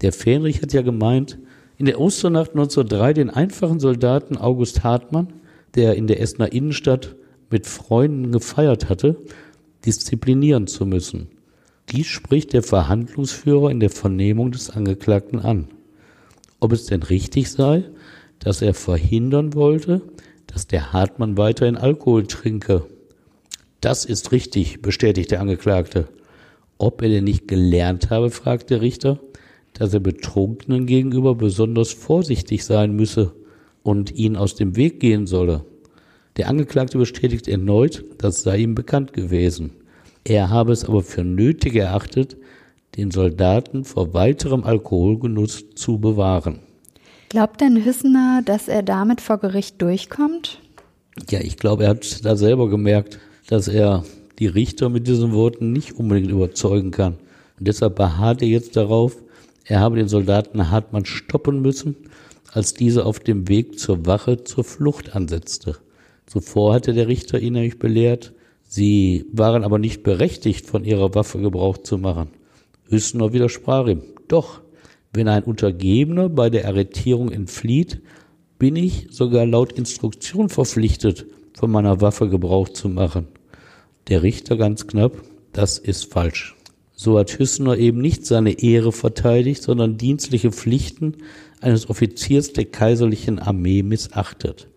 Der 0.02 0.14
Fähnrich 0.14 0.62
hat 0.62 0.72
ja 0.72 0.82
gemeint, 0.82 1.38
in 1.78 1.86
der 1.86 2.00
Osternacht 2.00 2.52
1903 2.52 3.14
den 3.14 3.30
einfachen 3.30 3.80
Soldaten 3.80 4.38
August 4.38 4.84
Hartmann, 4.84 5.34
der 5.76 5.96
in 5.96 6.08
der 6.08 6.22
Essener 6.22 6.54
Innenstadt 6.54 7.16
mit 7.50 7.68
Freunden 7.68 8.32
gefeiert 8.32 8.90
hatte, 8.90 9.18
disziplinieren 9.86 10.68
zu 10.68 10.86
müssen. 10.86 11.28
Dies 11.94 12.08
spricht 12.08 12.52
der 12.52 12.64
Verhandlungsführer 12.64 13.72
in 13.72 13.80
der 13.80 13.90
Vernehmung 13.90 14.52
des 14.52 14.70
Angeklagten 14.70 15.40
an. 15.40 15.68
Ob 16.60 16.74
es 16.74 16.86
denn 16.86 17.04
richtig 17.04 17.50
sei, 17.50 17.86
dass 18.40 18.62
er 18.62 18.74
verhindern 18.74 19.54
wollte, 19.54 20.02
dass 20.48 20.68
der 20.68 20.92
Hartmann 20.92 21.38
weiterhin 21.38 21.78
Alkohol 21.78 22.28
trinke. 22.28 22.86
Das 23.80 24.04
ist 24.04 24.34
richtig, 24.34 24.82
bestätigt 24.82 25.32
der 25.32 25.40
Angeklagte. 25.40 26.10
Ob 26.78 27.02
er 27.02 27.10
denn 27.10 27.24
nicht 27.24 27.48
gelernt 27.48 28.10
habe, 28.10 28.30
fragt 28.30 28.70
der 28.70 28.82
Richter 28.82 29.20
dass 29.74 29.94
er 29.94 30.00
Betrunkenen 30.00 30.86
gegenüber 30.86 31.36
besonders 31.36 31.92
vorsichtig 31.92 32.64
sein 32.64 32.96
müsse 32.96 33.34
und 33.82 34.16
ihn 34.16 34.36
aus 34.36 34.56
dem 34.56 34.76
Weg 34.76 35.00
gehen 35.00 35.28
solle. 35.28 35.66
Der 36.38 36.48
Angeklagte 36.48 36.98
bestätigt 36.98 37.48
erneut, 37.48 38.06
das 38.18 38.44
sei 38.44 38.60
ihm 38.60 38.76
bekannt 38.76 39.14
gewesen. 39.14 39.72
Er 40.24 40.50
habe 40.50 40.72
es 40.72 40.86
aber 40.86 41.02
für 41.02 41.24
nötig 41.24 41.76
erachtet, 41.76 42.38
den 42.98 43.12
Soldaten 43.12 43.84
vor 43.84 44.14
weiterem 44.14 44.64
Alkoholgenuss 44.64 45.66
zu 45.76 45.98
bewahren. 45.98 46.60
Glaubt 47.30 47.62
denn 47.62 47.84
Hüssener, 47.84 48.42
dass 48.46 48.68
er 48.68 48.84
damit 48.84 49.20
vor 49.20 49.40
Gericht 49.40 49.82
durchkommt? 49.82 50.60
Ja, 51.30 51.40
ich 51.40 51.58
glaube, 51.58 51.84
er 51.84 51.90
hat 51.92 52.24
da 52.24 52.36
selber 52.36 52.70
gemerkt, 52.70 53.20
dass 53.48 53.68
er 53.68 54.04
die 54.40 54.48
Richter 54.48 54.90
mit 54.90 55.08
diesen 55.08 55.34
Worten 55.34 55.72
nicht 55.72 55.94
unbedingt 55.94 56.32
überzeugen 56.32 56.92
kann. 56.92 57.14
Und 57.60 57.68
deshalb 57.68 57.96
beharrt 57.96 58.42
er 58.42 58.48
jetzt 58.48 58.76
darauf, 58.76 59.18
er 59.66 59.80
habe 59.80 59.96
den 59.96 60.08
Soldaten 60.08 60.70
Hartmann 60.70 61.06
stoppen 61.06 61.62
müssen, 61.62 61.96
als 62.52 62.74
dieser 62.74 63.06
auf 63.06 63.20
dem 63.20 63.48
Weg 63.48 63.80
zur 63.80 64.06
Wache 64.06 64.44
zur 64.44 64.64
Flucht 64.64 65.16
ansetzte. 65.16 65.78
Zuvor 66.26 66.74
hatte 66.74 66.94
der 66.94 67.08
Richter 67.08 67.40
ihn 67.40 67.54
nämlich 67.54 67.80
belehrt, 67.80 68.34
sie 68.74 69.26
waren 69.32 69.64
aber 69.64 69.78
nicht 69.78 70.02
berechtigt, 70.02 70.66
von 70.66 70.84
ihrer 70.84 71.14
Waffe 71.14 71.40
Gebrauch 71.40 71.78
zu 71.78 72.00
machen. 72.00 72.30
Hüssener 72.90 73.32
widersprach 73.32 73.88
ihm. 73.88 74.02
Doch, 74.28 74.62
wenn 75.14 75.28
ein 75.28 75.44
Untergebener 75.44 76.28
bei 76.28 76.50
der 76.50 76.68
Arretierung 76.68 77.32
entflieht, 77.32 78.02
bin 78.58 78.76
ich 78.76 79.08
sogar 79.12 79.46
laut 79.46 79.74
Instruktion 79.74 80.50
verpflichtet, 80.50 81.28
von 81.54 81.70
meiner 81.70 82.02
Waffe 82.02 82.30
Gebrauch 82.30 82.70
zu 82.70 82.90
machen. 82.90 83.28
Der 84.08 84.24
Richter 84.24 84.58
ganz 84.58 84.88
knapp, 84.88 85.22
das 85.52 85.78
ist 85.78 86.12
falsch. 86.12 86.56
So 86.96 87.20
hat 87.20 87.38
Hüssener 87.38 87.78
eben 87.78 88.00
nicht 88.00 88.26
seine 88.26 88.60
Ehre 88.64 88.92
verteidigt, 88.92 89.62
sondern 89.62 89.98
dienstliche 89.98 90.52
Pflichten 90.52 91.18
eines 91.62 91.90
Offiziers 91.90 92.54
der 92.54 92.66
kaiserlichen 92.66 93.38
Armee 93.38 93.84
missachtet. 93.84 94.68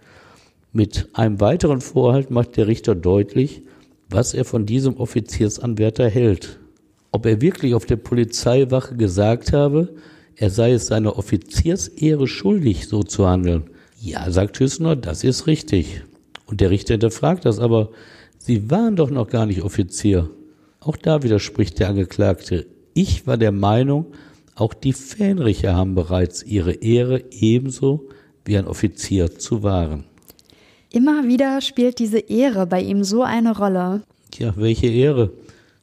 Mit 0.73 1.09
einem 1.15 1.41
weiteren 1.41 1.81
Vorhalt 1.81 2.31
macht 2.31 2.59
der 2.59 2.67
Richter 2.67 2.95
deutlich, 2.95 3.63
was 4.09 4.35
er 4.35 4.45
von 4.45 4.67
diesem 4.67 4.97
Offiziersanwärter 4.97 6.09
hält. 6.09 6.59
Ob 7.13 7.27
er 7.27 7.41
wirklich 7.41 7.75
auf 7.75 7.87
der 7.87 7.97
Polizeiwache 7.97 8.97
gesagt 8.97 9.53
habe, 9.53 9.95
er 10.37 10.51
sei 10.51 10.73
es 10.73 10.87
seiner 10.87 11.19
Offiziersehre 11.19 12.27
schuldig, 12.27 12.89
so 12.89 13.03
zu 13.03 13.27
handeln. 13.27 13.71
Ja, 14.01 14.31
sagt 14.31 14.61
Hüssner, 14.61 14.97
das 14.97 15.25
ist 15.25 15.47
richtig. 15.47 16.03
Und 16.47 16.61
der 16.61 16.71
Richter 16.71 16.95
hinterfragt 16.95 17.45
das, 17.45 17.59
aber 17.59 17.91
Sie 18.39 18.71
waren 18.71 18.95
doch 18.95 19.11
noch 19.11 19.29
gar 19.29 19.45
nicht 19.45 19.63
Offizier. 19.63 20.31
Auch 20.79 20.97
da 20.97 21.25
widerspricht 21.25 21.81
der 21.81 21.89
Angeklagte. 21.89 22.67
Ich 22.95 23.27
war 23.27 23.37
der 23.37 23.51
Meinung, 23.51 24.07
auch 24.55 24.73
die 24.73 24.93
Fähnriche 24.93 25.75
haben 25.75 25.97
bereits 25.97 26.45
ihre 26.45 26.75
Ehre 26.75 27.25
ebenso 27.33 28.09
wie 28.45 28.57
ein 28.57 28.69
Offizier 28.69 29.37
zu 29.37 29.65
wahren. 29.65 30.05
Immer 30.91 31.27
wieder 31.27 31.61
spielt 31.61 31.99
diese 31.99 32.19
Ehre 32.19 32.67
bei 32.67 32.81
ihm 32.81 33.05
so 33.05 33.23
eine 33.23 33.57
Rolle. 33.57 34.03
Tja, 34.31 34.55
welche 34.57 34.87
Ehre? 34.87 35.33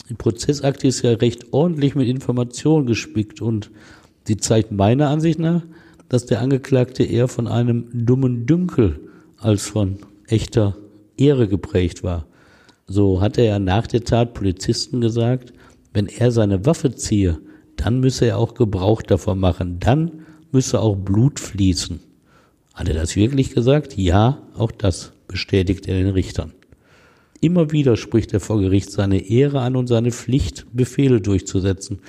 Die 0.09 0.13
Prozessakte 0.13 0.87
ist 0.87 1.01
ja 1.01 1.11
recht 1.11 1.53
ordentlich 1.53 1.95
mit 1.95 2.07
Informationen 2.07 2.85
gespickt 2.85 3.41
und 3.41 3.71
sie 4.25 4.37
zeigt 4.37 4.71
meiner 4.71 5.09
Ansicht 5.09 5.39
nach, 5.39 5.63
dass 6.09 6.25
der 6.25 6.41
Angeklagte 6.41 7.03
eher 7.03 7.27
von 7.27 7.47
einem 7.47 7.87
dummen 7.93 8.45
Dünkel 8.45 8.99
als 9.37 9.67
von 9.67 9.97
echter 10.27 10.77
Ehre 11.17 11.47
geprägt 11.47 12.03
war. 12.03 12.25
So 12.87 13.21
hatte 13.21 13.41
er 13.41 13.59
nach 13.59 13.87
der 13.87 14.03
Tat 14.03 14.33
Polizisten 14.33 15.01
gesagt, 15.01 15.53
wenn 15.93 16.07
er 16.07 16.31
seine 16.31 16.65
Waffe 16.65 16.93
ziehe, 16.95 17.39
dann 17.75 17.99
müsse 17.99 18.25
er 18.25 18.37
auch 18.37 18.53
Gebrauch 18.53 19.01
davon 19.01 19.39
machen, 19.39 19.79
dann 19.79 20.25
müsse 20.51 20.79
auch 20.79 20.95
Blut 20.95 21.39
fließen. 21.39 21.99
Hat 22.73 22.87
er 22.87 22.95
das 22.95 23.15
wirklich 23.15 23.53
gesagt? 23.53 23.97
Ja, 23.97 24.39
auch 24.57 24.71
das 24.71 25.13
bestätigt 25.27 25.87
er 25.87 25.95
den 25.95 26.09
Richtern. 26.09 26.53
Immer 27.39 27.71
wieder 27.71 27.97
spricht 27.97 28.33
er 28.33 28.39
vor 28.39 28.59
Gericht 28.59 28.91
seine 28.91 29.29
Ehre 29.29 29.61
an 29.61 29.75
und 29.75 29.87
seine 29.87 30.11
Pflicht, 30.11 30.65
Befehle 30.73 31.21
durchzusetzen. 31.21 31.99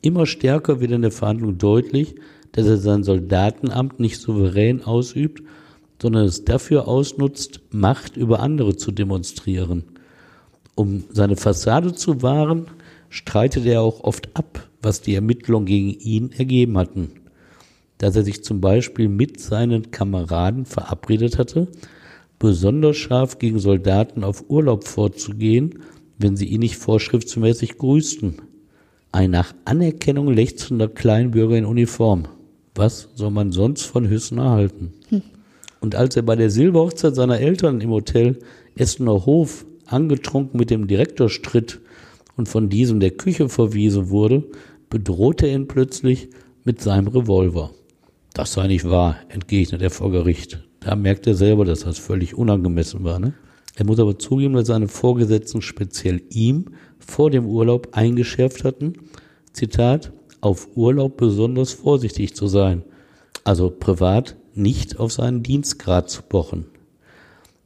Immer 0.00 0.24
stärker 0.24 0.80
wird 0.80 0.92
in 0.92 1.02
der 1.02 1.10
Verhandlung 1.10 1.58
deutlich, 1.58 2.14
dass 2.52 2.66
er 2.66 2.78
sein 2.78 3.04
Soldatenamt 3.04 4.00
nicht 4.00 4.18
souverän 4.18 4.82
ausübt, 4.82 5.42
sondern 6.00 6.24
es 6.24 6.44
dafür 6.44 6.88
ausnutzt, 6.88 7.60
Macht 7.70 8.16
über 8.16 8.40
andere 8.40 8.76
zu 8.76 8.92
demonstrieren. 8.92 9.84
Um 10.74 11.04
seine 11.10 11.36
Fassade 11.36 11.94
zu 11.94 12.22
wahren, 12.22 12.66
streitet 13.10 13.66
er 13.66 13.82
auch 13.82 14.02
oft 14.02 14.34
ab, 14.34 14.68
was 14.80 15.02
die 15.02 15.14
Ermittlungen 15.14 15.66
gegen 15.66 15.90
ihn 15.90 16.32
ergeben 16.32 16.78
hatten 16.78 17.23
dass 17.98 18.16
er 18.16 18.24
sich 18.24 18.42
zum 18.44 18.60
Beispiel 18.60 19.08
mit 19.08 19.40
seinen 19.40 19.90
Kameraden 19.90 20.66
verabredet 20.66 21.38
hatte, 21.38 21.68
besonders 22.38 22.96
scharf 22.96 23.38
gegen 23.38 23.58
Soldaten 23.58 24.24
auf 24.24 24.44
Urlaub 24.48 24.84
vorzugehen, 24.84 25.80
wenn 26.18 26.36
sie 26.36 26.46
ihn 26.46 26.60
nicht 26.60 26.76
vorschriftsmäßig 26.76 27.78
grüßten. 27.78 28.42
Ein 29.12 29.30
nach 29.30 29.54
Anerkennung 29.64 30.32
lechzender 30.32 30.88
Kleinbürger 30.88 31.56
in 31.56 31.64
Uniform. 31.64 32.24
Was 32.74 33.08
soll 33.14 33.30
man 33.30 33.52
sonst 33.52 33.82
von 33.82 34.08
Hüssen 34.08 34.38
erhalten? 34.38 34.92
Hm. 35.08 35.22
Und 35.80 35.94
als 35.94 36.16
er 36.16 36.22
bei 36.22 36.34
der 36.34 36.50
Silberhochzeit 36.50 37.14
seiner 37.14 37.38
Eltern 37.38 37.80
im 37.80 37.90
Hotel 37.90 38.38
Essener 38.74 39.26
Hof 39.26 39.64
angetrunken 39.86 40.58
mit 40.58 40.70
dem 40.70 40.88
Direktor 40.88 41.28
stritt 41.28 41.80
und 42.36 42.48
von 42.48 42.68
diesem 42.68 43.00
der 43.00 43.12
Küche 43.12 43.48
verwiesen 43.48 44.10
wurde, 44.10 44.44
bedrohte 44.90 45.46
er 45.46 45.54
ihn 45.54 45.68
plötzlich 45.68 46.28
mit 46.64 46.80
seinem 46.80 47.08
Revolver. 47.08 47.70
Das 48.34 48.52
sei 48.52 48.66
nicht 48.66 48.90
wahr, 48.90 49.16
entgegnet 49.28 49.80
er 49.80 49.90
vor 49.90 50.10
Gericht. 50.10 50.58
Da 50.80 50.96
merkt 50.96 51.28
er 51.28 51.36
selber, 51.36 51.64
dass 51.64 51.80
das 51.80 51.98
völlig 51.98 52.34
unangemessen 52.34 53.04
war. 53.04 53.20
Ne? 53.20 53.32
Er 53.76 53.86
muss 53.86 54.00
aber 54.00 54.18
zugeben, 54.18 54.54
dass 54.54 54.66
seine 54.66 54.88
Vorgesetzten 54.88 55.62
speziell 55.62 56.20
ihm 56.30 56.66
vor 56.98 57.30
dem 57.30 57.46
Urlaub 57.46 57.90
eingeschärft 57.92 58.64
hatten, 58.64 58.94
Zitat, 59.52 60.12
auf 60.40 60.68
Urlaub 60.74 61.16
besonders 61.16 61.72
vorsichtig 61.72 62.34
zu 62.34 62.48
sein, 62.48 62.82
also 63.44 63.70
privat 63.70 64.36
nicht 64.54 64.98
auf 64.98 65.12
seinen 65.12 65.44
Dienstgrad 65.44 66.10
zu 66.10 66.22
pochen. 66.22 66.66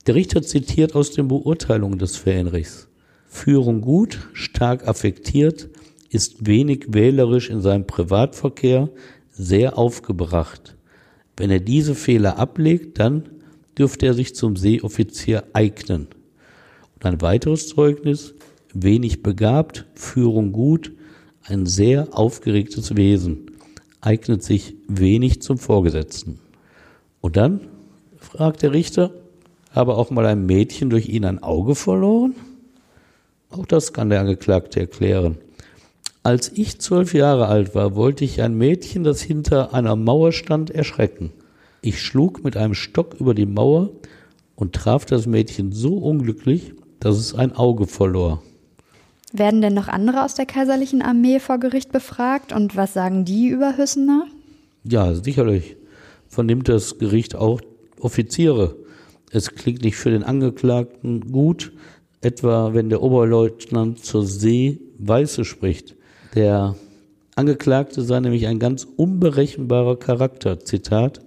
Der 0.06 0.14
Richter 0.14 0.42
zitiert 0.42 0.94
aus 0.94 1.12
den 1.12 1.28
Beurteilungen 1.28 1.98
des 1.98 2.16
Fähnrichs. 2.16 2.88
Führung 3.26 3.80
gut, 3.80 4.28
stark 4.34 4.86
affektiert, 4.86 5.70
ist 6.10 6.46
wenig 6.46 6.86
wählerisch 6.88 7.50
in 7.50 7.60
seinem 7.60 7.86
Privatverkehr, 7.86 8.90
sehr 9.38 9.78
aufgebracht. 9.78 10.76
Wenn 11.36 11.50
er 11.50 11.60
diese 11.60 11.94
Fehler 11.94 12.38
ablegt, 12.38 12.98
dann 12.98 13.22
dürfte 13.78 14.06
er 14.06 14.14
sich 14.14 14.34
zum 14.34 14.56
Seeoffizier 14.56 15.44
eignen. 15.52 16.08
Und 16.96 17.06
ein 17.06 17.20
weiteres 17.22 17.68
Zeugnis, 17.68 18.34
wenig 18.74 19.22
begabt, 19.22 19.86
Führung 19.94 20.52
gut, 20.52 20.92
ein 21.44 21.64
sehr 21.64 22.08
aufgeregtes 22.12 22.96
Wesen, 22.96 23.52
eignet 24.00 24.42
sich 24.42 24.74
wenig 24.88 25.40
zum 25.40 25.58
Vorgesetzten. 25.58 26.40
Und 27.20 27.36
dann, 27.36 27.60
fragt 28.18 28.62
der 28.62 28.72
Richter, 28.72 29.12
habe 29.70 29.94
auch 29.94 30.10
mal 30.10 30.26
ein 30.26 30.44
Mädchen 30.46 30.90
durch 30.90 31.08
ihn 31.08 31.24
ein 31.24 31.42
Auge 31.42 31.76
verloren? 31.76 32.34
Auch 33.50 33.64
das 33.64 33.92
kann 33.92 34.10
der 34.10 34.20
Angeklagte 34.20 34.80
erklären. 34.80 35.38
Als 36.28 36.52
ich 36.52 36.78
zwölf 36.78 37.14
Jahre 37.14 37.46
alt 37.46 37.74
war, 37.74 37.96
wollte 37.96 38.22
ich 38.22 38.42
ein 38.42 38.52
Mädchen, 38.52 39.02
das 39.02 39.22
hinter 39.22 39.72
einer 39.72 39.96
Mauer 39.96 40.32
stand, 40.32 40.68
erschrecken. 40.68 41.32
Ich 41.80 42.02
schlug 42.02 42.44
mit 42.44 42.54
einem 42.54 42.74
Stock 42.74 43.14
über 43.18 43.32
die 43.32 43.46
Mauer 43.46 43.92
und 44.54 44.74
traf 44.74 45.06
das 45.06 45.24
Mädchen 45.24 45.72
so 45.72 45.96
unglücklich, 45.96 46.74
dass 47.00 47.16
es 47.16 47.34
ein 47.34 47.56
Auge 47.56 47.86
verlor. 47.86 48.42
Werden 49.32 49.62
denn 49.62 49.72
noch 49.72 49.88
andere 49.88 50.22
aus 50.22 50.34
der 50.34 50.44
kaiserlichen 50.44 51.00
Armee 51.00 51.40
vor 51.40 51.56
Gericht 51.56 51.92
befragt 51.92 52.52
und 52.52 52.76
was 52.76 52.92
sagen 52.92 53.24
die 53.24 53.48
über 53.48 53.78
Hüssener? 53.78 54.26
Ja, 54.84 55.14
sicherlich 55.14 55.76
vernimmt 56.28 56.68
das 56.68 56.98
Gericht 56.98 57.36
auch 57.36 57.62
Offiziere. 58.00 58.76
Es 59.30 59.54
klingt 59.54 59.80
nicht 59.80 59.96
für 59.96 60.10
den 60.10 60.24
Angeklagten 60.24 61.32
gut, 61.32 61.72
etwa 62.20 62.74
wenn 62.74 62.90
der 62.90 63.00
Oberleutnant 63.00 64.04
zur 64.04 64.26
See 64.26 64.78
Weiße 64.98 65.46
spricht. 65.46 65.94
Der 66.34 66.76
Angeklagte 67.34 68.02
sei 68.02 68.20
nämlich 68.20 68.46
ein 68.46 68.58
ganz 68.58 68.86
unberechenbarer 68.96 69.96
Charakter. 69.98 70.60
Zitat. 70.60 71.20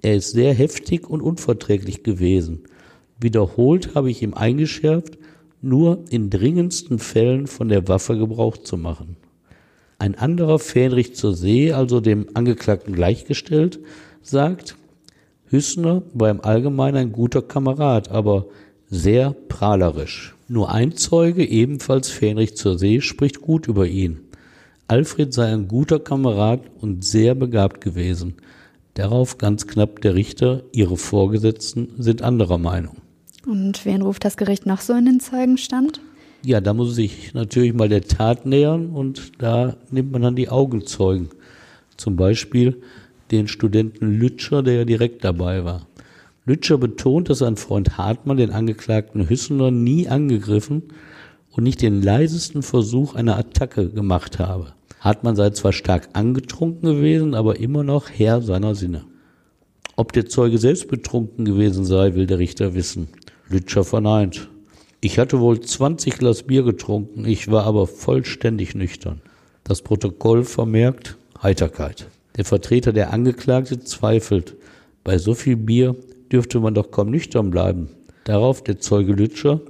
Er 0.00 0.16
ist 0.16 0.30
sehr 0.30 0.54
heftig 0.54 1.08
und 1.10 1.20
unverträglich 1.20 2.02
gewesen. 2.02 2.64
Wiederholt 3.20 3.94
habe 3.94 4.10
ich 4.10 4.22
ihm 4.22 4.34
eingeschärft, 4.34 5.18
nur 5.60 6.04
in 6.10 6.30
dringendsten 6.30 6.98
Fällen 6.98 7.46
von 7.46 7.68
der 7.68 7.88
Waffe 7.88 8.16
Gebrauch 8.16 8.56
zu 8.56 8.76
machen. 8.76 9.16
Ein 9.98 10.14
anderer 10.14 10.60
Fähnrich 10.60 11.16
zur 11.16 11.34
See, 11.34 11.72
also 11.72 12.00
dem 12.00 12.28
Angeklagten 12.34 12.94
gleichgestellt, 12.94 13.80
sagt, 14.22 14.76
Hüssner 15.46 16.02
war 16.14 16.30
im 16.30 16.40
Allgemeinen 16.40 16.96
ein 16.96 17.12
guter 17.12 17.42
Kamerad, 17.42 18.10
aber 18.10 18.46
sehr 18.88 19.34
prahlerisch. 19.48 20.36
Nur 20.46 20.70
ein 20.70 20.92
Zeuge, 20.96 21.44
ebenfalls 21.44 22.08
Fähnrich 22.08 22.56
zur 22.56 22.78
See, 22.78 23.00
spricht 23.00 23.40
gut 23.40 23.66
über 23.66 23.86
ihn. 23.86 24.20
Alfred 24.90 25.34
sei 25.34 25.52
ein 25.52 25.68
guter 25.68 26.00
Kamerad 26.00 26.62
und 26.80 27.04
sehr 27.04 27.34
begabt 27.34 27.82
gewesen. 27.82 28.36
Darauf 28.94 29.36
ganz 29.36 29.66
knapp 29.66 30.00
der 30.00 30.14
Richter, 30.14 30.62
ihre 30.72 30.96
Vorgesetzten 30.96 31.90
sind 31.98 32.22
anderer 32.22 32.56
Meinung. 32.56 32.96
Und 33.46 33.84
wen 33.84 34.00
ruft 34.00 34.24
das 34.24 34.38
Gericht 34.38 34.64
noch 34.64 34.80
so 34.80 34.94
in 34.94 35.04
den 35.04 35.20
Zeugenstand? 35.20 36.00
Ja, 36.42 36.62
da 36.62 36.72
muss 36.72 36.94
sich 36.94 37.34
natürlich 37.34 37.74
mal 37.74 37.90
der 37.90 38.00
Tat 38.00 38.46
nähern 38.46 38.88
und 38.88 39.42
da 39.42 39.76
nimmt 39.90 40.10
man 40.10 40.22
dann 40.22 40.36
die 40.36 40.48
Augenzeugen. 40.48 41.28
Zum 41.98 42.16
Beispiel 42.16 42.80
den 43.30 43.46
Studenten 43.46 44.18
Lütscher, 44.18 44.62
der 44.62 44.74
ja 44.74 44.84
direkt 44.86 45.22
dabei 45.22 45.66
war. 45.66 45.86
Lütscher 46.46 46.78
betont, 46.78 47.28
dass 47.28 47.40
sein 47.40 47.58
Freund 47.58 47.98
Hartmann 47.98 48.38
den 48.38 48.52
Angeklagten 48.52 49.28
Hüssener 49.28 49.70
nie 49.70 50.08
angegriffen 50.08 50.84
und 51.50 51.64
nicht 51.64 51.82
den 51.82 52.00
leisesten 52.00 52.62
Versuch 52.62 53.14
einer 53.14 53.36
Attacke 53.36 53.90
gemacht 53.90 54.38
habe. 54.38 54.72
Hartmann 55.00 55.36
sei 55.36 55.50
zwar 55.50 55.72
stark 55.72 56.08
angetrunken 56.12 56.96
gewesen, 56.96 57.34
aber 57.34 57.58
immer 57.60 57.84
noch 57.84 58.08
Herr 58.10 58.42
seiner 58.42 58.74
Sinne. 58.74 59.04
Ob 59.96 60.12
der 60.12 60.26
Zeuge 60.26 60.58
selbst 60.58 60.88
betrunken 60.88 61.44
gewesen 61.44 61.84
sei, 61.84 62.14
will 62.14 62.26
der 62.26 62.38
Richter 62.38 62.74
wissen. 62.74 63.08
Lütscher 63.48 63.84
verneint. 63.84 64.48
Ich 65.00 65.18
hatte 65.18 65.40
wohl 65.40 65.60
20 65.60 66.18
Glas 66.18 66.42
Bier 66.42 66.62
getrunken, 66.62 67.24
ich 67.24 67.50
war 67.50 67.64
aber 67.64 67.86
vollständig 67.86 68.74
nüchtern. 68.74 69.20
Das 69.64 69.82
Protokoll 69.82 70.44
vermerkt 70.44 71.16
Heiterkeit. 71.42 72.08
Der 72.36 72.44
Vertreter 72.44 72.92
der 72.92 73.12
Angeklagte 73.12 73.80
zweifelt. 73.80 74.56
Bei 75.04 75.18
so 75.18 75.34
viel 75.34 75.56
Bier 75.56 75.96
dürfte 76.32 76.60
man 76.60 76.74
doch 76.74 76.90
kaum 76.90 77.10
nüchtern 77.10 77.50
bleiben. 77.50 77.90
Darauf 78.24 78.62
der 78.62 78.78
Zeuge 78.80 79.12
Lütscher. 79.12 79.60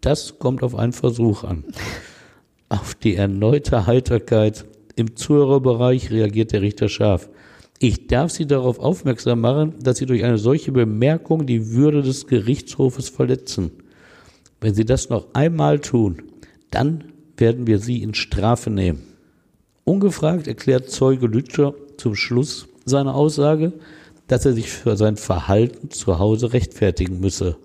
Das 0.00 0.38
kommt 0.38 0.62
auf 0.62 0.74
einen 0.74 0.92
Versuch 0.92 1.44
an. 1.44 1.64
Auf 2.68 2.94
die 2.94 3.16
erneute 3.16 3.86
Heiterkeit 3.86 4.64
im 4.96 5.16
Zuhörerbereich 5.16 6.10
reagiert 6.10 6.52
der 6.52 6.62
Richter 6.62 6.88
scharf. 6.88 7.28
Ich 7.78 8.06
darf 8.06 8.30
Sie 8.30 8.46
darauf 8.46 8.78
aufmerksam 8.78 9.40
machen, 9.40 9.74
dass 9.82 9.98
Sie 9.98 10.06
durch 10.06 10.24
eine 10.24 10.38
solche 10.38 10.72
Bemerkung 10.72 11.46
die 11.46 11.72
Würde 11.72 12.02
des 12.02 12.26
Gerichtshofes 12.26 13.08
verletzen. 13.08 13.72
Wenn 14.60 14.74
Sie 14.74 14.84
das 14.84 15.08
noch 15.08 15.26
einmal 15.32 15.80
tun, 15.80 16.22
dann 16.70 17.04
werden 17.36 17.66
wir 17.66 17.78
Sie 17.78 18.02
in 18.02 18.14
Strafe 18.14 18.70
nehmen. 18.70 19.02
Ungefragt 19.84 20.46
erklärt 20.46 20.90
Zeuge 20.90 21.26
Lütscher 21.26 21.74
zum 21.96 22.14
Schluss 22.14 22.68
seiner 22.84 23.14
Aussage, 23.14 23.72
dass 24.28 24.46
er 24.46 24.52
sich 24.52 24.70
für 24.70 24.96
sein 24.96 25.16
Verhalten 25.16 25.90
zu 25.90 26.18
Hause 26.18 26.52
rechtfertigen 26.52 27.18
müsse. 27.18 27.56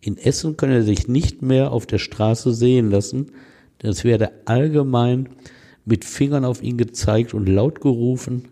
In 0.00 0.16
Essen 0.16 0.56
könne 0.56 0.76
er 0.76 0.82
sich 0.84 1.08
nicht 1.08 1.42
mehr 1.42 1.72
auf 1.72 1.86
der 1.86 1.98
Straße 1.98 2.54
sehen 2.54 2.90
lassen, 2.90 3.32
denn 3.82 3.90
es 3.90 4.04
werde 4.04 4.30
allgemein 4.44 5.28
mit 5.86 6.04
Fingern 6.04 6.44
auf 6.44 6.62
ihn 6.62 6.76
gezeigt 6.76 7.32
und 7.32 7.48
laut 7.48 7.80
gerufen, 7.80 8.48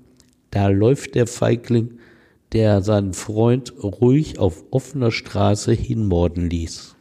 da 0.50 0.68
läuft 0.68 1.14
der 1.16 1.26
Feigling, 1.26 1.98
der 2.52 2.80
seinen 2.80 3.12
Freund 3.12 3.74
ruhig 3.82 4.38
auf 4.38 4.64
offener 4.70 5.10
Straße 5.10 5.72
hinmorden 5.72 6.48
ließ. 6.48 6.94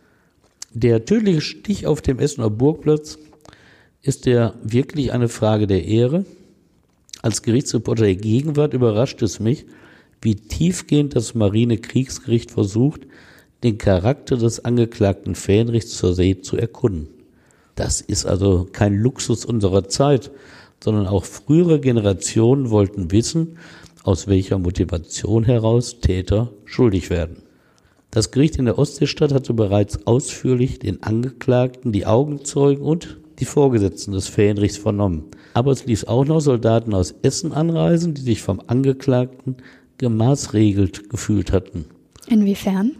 Der 0.74 1.06
tödliche 1.06 1.42
Stich 1.42 1.86
auf 1.86 2.02
dem 2.02 2.18
Essener 2.18 2.50
Burgplatz 2.50 3.20
ist 4.02 4.26
der 4.26 4.56
wirklich 4.64 5.14
eine 5.14 5.30
Frage 5.30 5.68
der 5.68 5.86
Ehre? 5.86 6.26
Als 7.22 7.44
Gerichtsreporter 7.44 8.06
der 8.06 8.16
Gegenwart 8.16 8.74
überrascht 8.74 9.22
es 9.22 9.40
mich, 9.40 9.66
wie 10.22 10.36
tiefgehend 10.36 11.16
das 11.16 11.36
Marinekriegsgericht 11.36 12.50
versucht, 12.50 13.02
den 13.64 13.78
Charakter 13.78 14.36
des 14.36 14.66
Angeklagten 14.66 15.36
Fähnrichs 15.36 15.92
zur 15.92 16.16
See 16.16 16.42
zu 16.42 16.58
erkunden. 16.58 17.08
Das 17.76 18.01
ist 18.01 18.26
also 18.26 18.67
kein 18.71 18.95
Luxus 18.95 19.45
unserer 19.45 19.88
Zeit, 19.88 20.32
sondern 20.84 21.07
auch 21.07 21.26
frühere 21.26 21.80
Generationen 21.80 22.69
wollten 22.69 23.11
wissen, 23.11 23.57
aus 24.03 24.28
welcher 24.28 24.59
Motivation 24.59 25.43
heraus 25.43 25.99
Täter 26.01 26.51
schuldig 26.65 27.09
werden. 27.09 27.38
Das 28.11 28.30
Gericht 28.32 28.57
in 28.57 28.65
der 28.65 28.78
Ostseestadt 28.78 29.34
hatte 29.34 29.53
bereits 29.53 30.05
ausführlich 30.05 30.78
den 30.78 31.01
Angeklagten, 31.01 31.91
die 31.91 32.05
Augenzeugen 32.05 32.84
und 32.84 33.17
die 33.39 33.45
Vorgesetzten 33.45 34.11
des 34.11 34.28
Fähnrichs 34.28 34.78
vernommen. 34.78 35.24
Aber 35.55 35.71
es 35.71 35.86
ließ 35.86 36.05
auch 36.05 36.26
noch 36.26 36.39
Soldaten 36.39 36.93
aus 36.93 37.15
Essen 37.24 37.53
anreisen, 37.53 38.13
die 38.13 38.21
sich 38.21 38.41
vom 38.41 38.61
Angeklagten 38.67 39.57
gemaßregelt 39.97 41.09
gefühlt 41.09 41.51
hatten. 41.51 41.86
Inwiefern? 42.28 42.91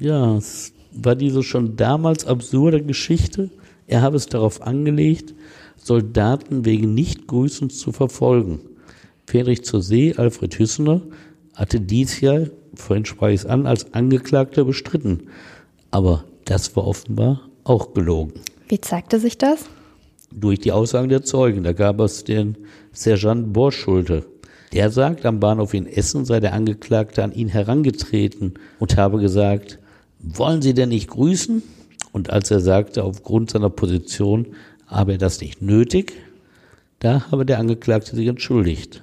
Ja, 0.00 0.36
es 0.36 0.72
war 0.92 1.16
diese 1.16 1.42
schon 1.42 1.76
damals 1.76 2.26
absurde 2.26 2.82
Geschichte, 2.82 3.50
er 3.86 4.02
habe 4.02 4.16
es 4.16 4.26
darauf 4.26 4.62
angelegt, 4.62 5.34
Soldaten 5.76 6.64
wegen 6.64 6.94
Nichtgrüßens 6.94 7.78
zu 7.78 7.92
verfolgen. 7.92 8.60
Friedrich 9.26 9.64
zur 9.64 9.82
See, 9.82 10.14
Alfred 10.16 10.54
Hüssener, 10.58 11.02
hatte 11.54 11.80
dies 11.80 12.20
ja, 12.20 12.46
vorhin 12.74 13.04
sprach 13.04 13.28
ich 13.28 13.40
es 13.40 13.46
an, 13.46 13.66
als 13.66 13.92
Angeklagter 13.94 14.64
bestritten. 14.64 15.28
Aber 15.90 16.24
das 16.44 16.74
war 16.76 16.86
offenbar 16.86 17.42
auch 17.64 17.94
gelogen. 17.94 18.32
Wie 18.68 18.80
zeigte 18.80 19.20
sich 19.20 19.38
das? 19.38 19.66
Durch 20.32 20.58
die 20.58 20.72
Aussagen 20.72 21.08
der 21.08 21.22
Zeugen. 21.22 21.62
Da 21.62 21.72
gab 21.72 22.00
es 22.00 22.24
den 22.24 22.56
Sergeant 22.92 23.52
Borschulte. 23.52 24.26
Der 24.72 24.90
sagt, 24.90 25.24
am 25.24 25.38
Bahnhof 25.38 25.74
in 25.74 25.86
Essen 25.86 26.24
sei 26.24 26.40
der 26.40 26.52
Angeklagte 26.52 27.22
an 27.22 27.32
ihn 27.32 27.48
herangetreten 27.48 28.54
und 28.80 28.96
habe 28.96 29.20
gesagt, 29.20 29.78
wollen 30.18 30.62
Sie 30.62 30.74
denn 30.74 30.88
nicht 30.88 31.08
grüßen? 31.08 31.62
Und 32.14 32.30
als 32.30 32.48
er 32.52 32.60
sagte, 32.60 33.02
aufgrund 33.02 33.50
seiner 33.50 33.70
Position 33.70 34.46
habe 34.86 35.12
er 35.12 35.18
das 35.18 35.40
nicht 35.40 35.60
nötig, 35.60 36.12
da 37.00 37.28
habe 37.32 37.44
der 37.44 37.58
Angeklagte 37.58 38.14
sich 38.14 38.28
entschuldigt. 38.28 39.02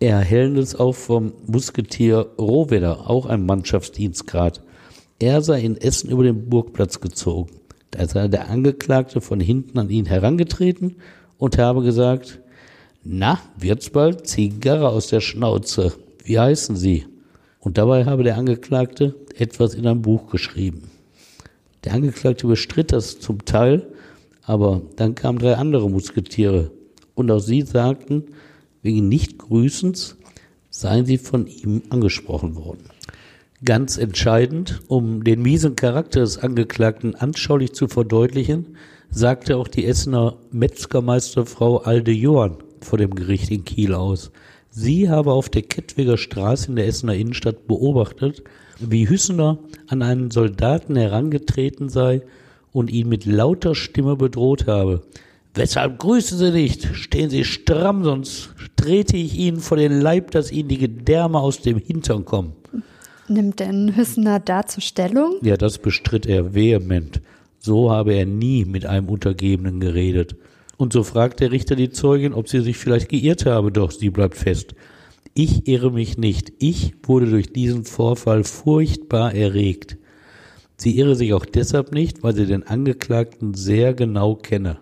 Er 0.00 0.18
erhält 0.18 0.58
es 0.58 0.74
auch 0.74 0.92
vom 0.92 1.32
Musketier 1.46 2.26
Rohwedder, 2.38 3.08
auch 3.08 3.24
ein 3.24 3.46
Mannschaftsdienstgrad. 3.46 4.60
Er 5.18 5.40
sei 5.40 5.62
in 5.62 5.78
Essen 5.78 6.10
über 6.10 6.24
den 6.24 6.50
Burgplatz 6.50 7.00
gezogen. 7.00 7.52
Da 7.90 8.06
sei 8.06 8.28
der 8.28 8.50
Angeklagte 8.50 9.22
von 9.22 9.40
hinten 9.40 9.78
an 9.78 9.88
ihn 9.88 10.04
herangetreten 10.04 10.96
und 11.38 11.56
habe 11.56 11.82
gesagt, 11.82 12.38
na, 13.02 13.40
wird's 13.56 13.88
bald 13.88 14.26
Zigarre 14.26 14.90
aus 14.90 15.06
der 15.06 15.20
Schnauze. 15.20 15.94
Wie 16.22 16.38
heißen 16.38 16.76
Sie? 16.76 17.06
Und 17.60 17.78
dabei 17.78 18.04
habe 18.04 18.24
der 18.24 18.36
Angeklagte 18.36 19.14
etwas 19.38 19.72
in 19.72 19.86
ein 19.86 20.02
Buch 20.02 20.30
geschrieben. 20.30 20.91
Der 21.84 21.94
Angeklagte 21.94 22.46
bestritt 22.46 22.92
das 22.92 23.18
zum 23.18 23.44
Teil, 23.44 23.86
aber 24.42 24.82
dann 24.96 25.14
kamen 25.14 25.38
drei 25.38 25.56
andere 25.56 25.90
Musketiere 25.90 26.70
und 27.14 27.30
auch 27.30 27.40
sie 27.40 27.62
sagten, 27.62 28.24
wegen 28.82 29.08
Nichtgrüßens 29.08 30.16
seien 30.70 31.06
sie 31.06 31.18
von 31.18 31.46
ihm 31.46 31.82
angesprochen 31.90 32.56
worden. 32.56 32.84
Ganz 33.64 33.96
entscheidend, 33.96 34.80
um 34.88 35.22
den 35.22 35.42
miesen 35.42 35.76
Charakter 35.76 36.20
des 36.20 36.38
Angeklagten 36.38 37.14
anschaulich 37.14 37.72
zu 37.74 37.86
verdeutlichen, 37.86 38.76
sagte 39.10 39.56
auch 39.56 39.68
die 39.68 39.86
Essener 39.86 40.36
Metzgermeisterfrau 40.50 41.78
Alde 41.78 42.10
Johann 42.10 42.56
vor 42.80 42.98
dem 42.98 43.14
Gericht 43.14 43.50
in 43.50 43.64
Kiel 43.64 43.94
aus. 43.94 44.32
Sie 44.70 45.08
habe 45.10 45.32
auf 45.32 45.48
der 45.48 45.62
Kettwiger 45.62 46.16
Straße 46.16 46.68
in 46.68 46.76
der 46.76 46.86
Essener 46.86 47.14
Innenstadt 47.14 47.68
beobachtet, 47.68 48.42
wie 48.78 49.08
Hüssener 49.08 49.58
an 49.88 50.02
einen 50.02 50.30
Soldaten 50.30 50.96
herangetreten 50.96 51.88
sei 51.88 52.22
und 52.72 52.90
ihn 52.90 53.08
mit 53.08 53.26
lauter 53.26 53.74
Stimme 53.74 54.16
bedroht 54.16 54.66
habe. 54.66 55.02
Weshalb 55.54 55.98
grüßen 55.98 56.38
Sie 56.38 56.50
nicht? 56.50 56.94
Stehen 56.94 57.28
Sie 57.28 57.44
stramm, 57.44 58.04
sonst 58.04 58.50
trete 58.76 59.16
ich 59.16 59.36
Ihnen 59.36 59.60
vor 59.60 59.76
den 59.76 60.00
Leib, 60.00 60.30
dass 60.30 60.50
Ihnen 60.50 60.68
die 60.68 60.78
Gedärme 60.78 61.38
aus 61.38 61.60
dem 61.60 61.78
Hintern 61.78 62.24
kommen. 62.24 62.54
Nimmt 63.28 63.60
denn 63.60 63.94
Hüssener 63.94 64.40
dazu 64.40 64.80
Stellung? 64.80 65.36
Ja, 65.42 65.56
das 65.56 65.78
bestritt 65.78 66.26
er 66.26 66.54
vehement. 66.54 67.20
So 67.58 67.90
habe 67.90 68.14
er 68.14 68.26
nie 68.26 68.64
mit 68.64 68.86
einem 68.86 69.08
Untergebenen 69.08 69.78
geredet. 69.78 70.36
Und 70.78 70.92
so 70.92 71.04
fragt 71.04 71.40
der 71.40 71.52
Richter 71.52 71.76
die 71.76 71.90
Zeugin, 71.90 72.32
ob 72.32 72.48
sie 72.48 72.60
sich 72.60 72.76
vielleicht 72.76 73.08
geirrt 73.08 73.46
habe, 73.46 73.70
doch 73.70 73.90
sie 73.90 74.10
bleibt 74.10 74.36
fest. 74.36 74.74
Ich 75.34 75.66
irre 75.66 75.90
mich 75.90 76.18
nicht. 76.18 76.52
Ich 76.58 76.94
wurde 77.04 77.26
durch 77.26 77.52
diesen 77.52 77.84
Vorfall 77.84 78.44
furchtbar 78.44 79.34
erregt. 79.34 79.96
Sie 80.76 80.98
irre 80.98 81.16
sich 81.16 81.32
auch 81.32 81.46
deshalb 81.46 81.92
nicht, 81.92 82.22
weil 82.22 82.34
sie 82.34 82.44
den 82.44 82.64
Angeklagten 82.64 83.54
sehr 83.54 83.94
genau 83.94 84.34
kenne. 84.34 84.78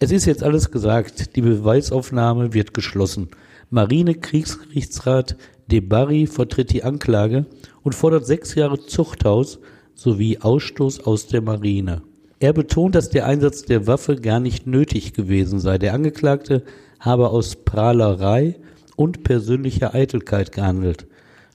Es 0.00 0.10
ist 0.10 0.26
jetzt 0.26 0.42
alles 0.42 0.70
gesagt. 0.70 1.36
Die 1.36 1.40
Beweisaufnahme 1.40 2.52
wird 2.52 2.74
geschlossen. 2.74 3.28
Marine-Kriegsgerichtsrat 3.70 5.36
De 5.70 5.80
Barry 5.80 6.26
vertritt 6.26 6.72
die 6.72 6.84
Anklage 6.84 7.46
und 7.82 7.94
fordert 7.94 8.26
sechs 8.26 8.54
Jahre 8.54 8.80
Zuchthaus 8.80 9.60
sowie 9.94 10.38
Ausstoß 10.38 11.06
aus 11.06 11.26
der 11.26 11.40
Marine. 11.40 12.02
Er 12.38 12.52
betont, 12.52 12.94
dass 12.94 13.08
der 13.08 13.26
Einsatz 13.26 13.62
der 13.62 13.86
Waffe 13.86 14.16
gar 14.16 14.40
nicht 14.40 14.66
nötig 14.66 15.14
gewesen 15.14 15.58
sei. 15.58 15.78
Der 15.78 15.94
Angeklagte 15.94 16.64
habe 17.00 17.30
aus 17.30 17.56
Prahlerei 17.56 18.56
und 18.96 19.24
persönlicher 19.24 19.94
Eitelkeit 19.94 20.52
gehandelt. 20.52 21.06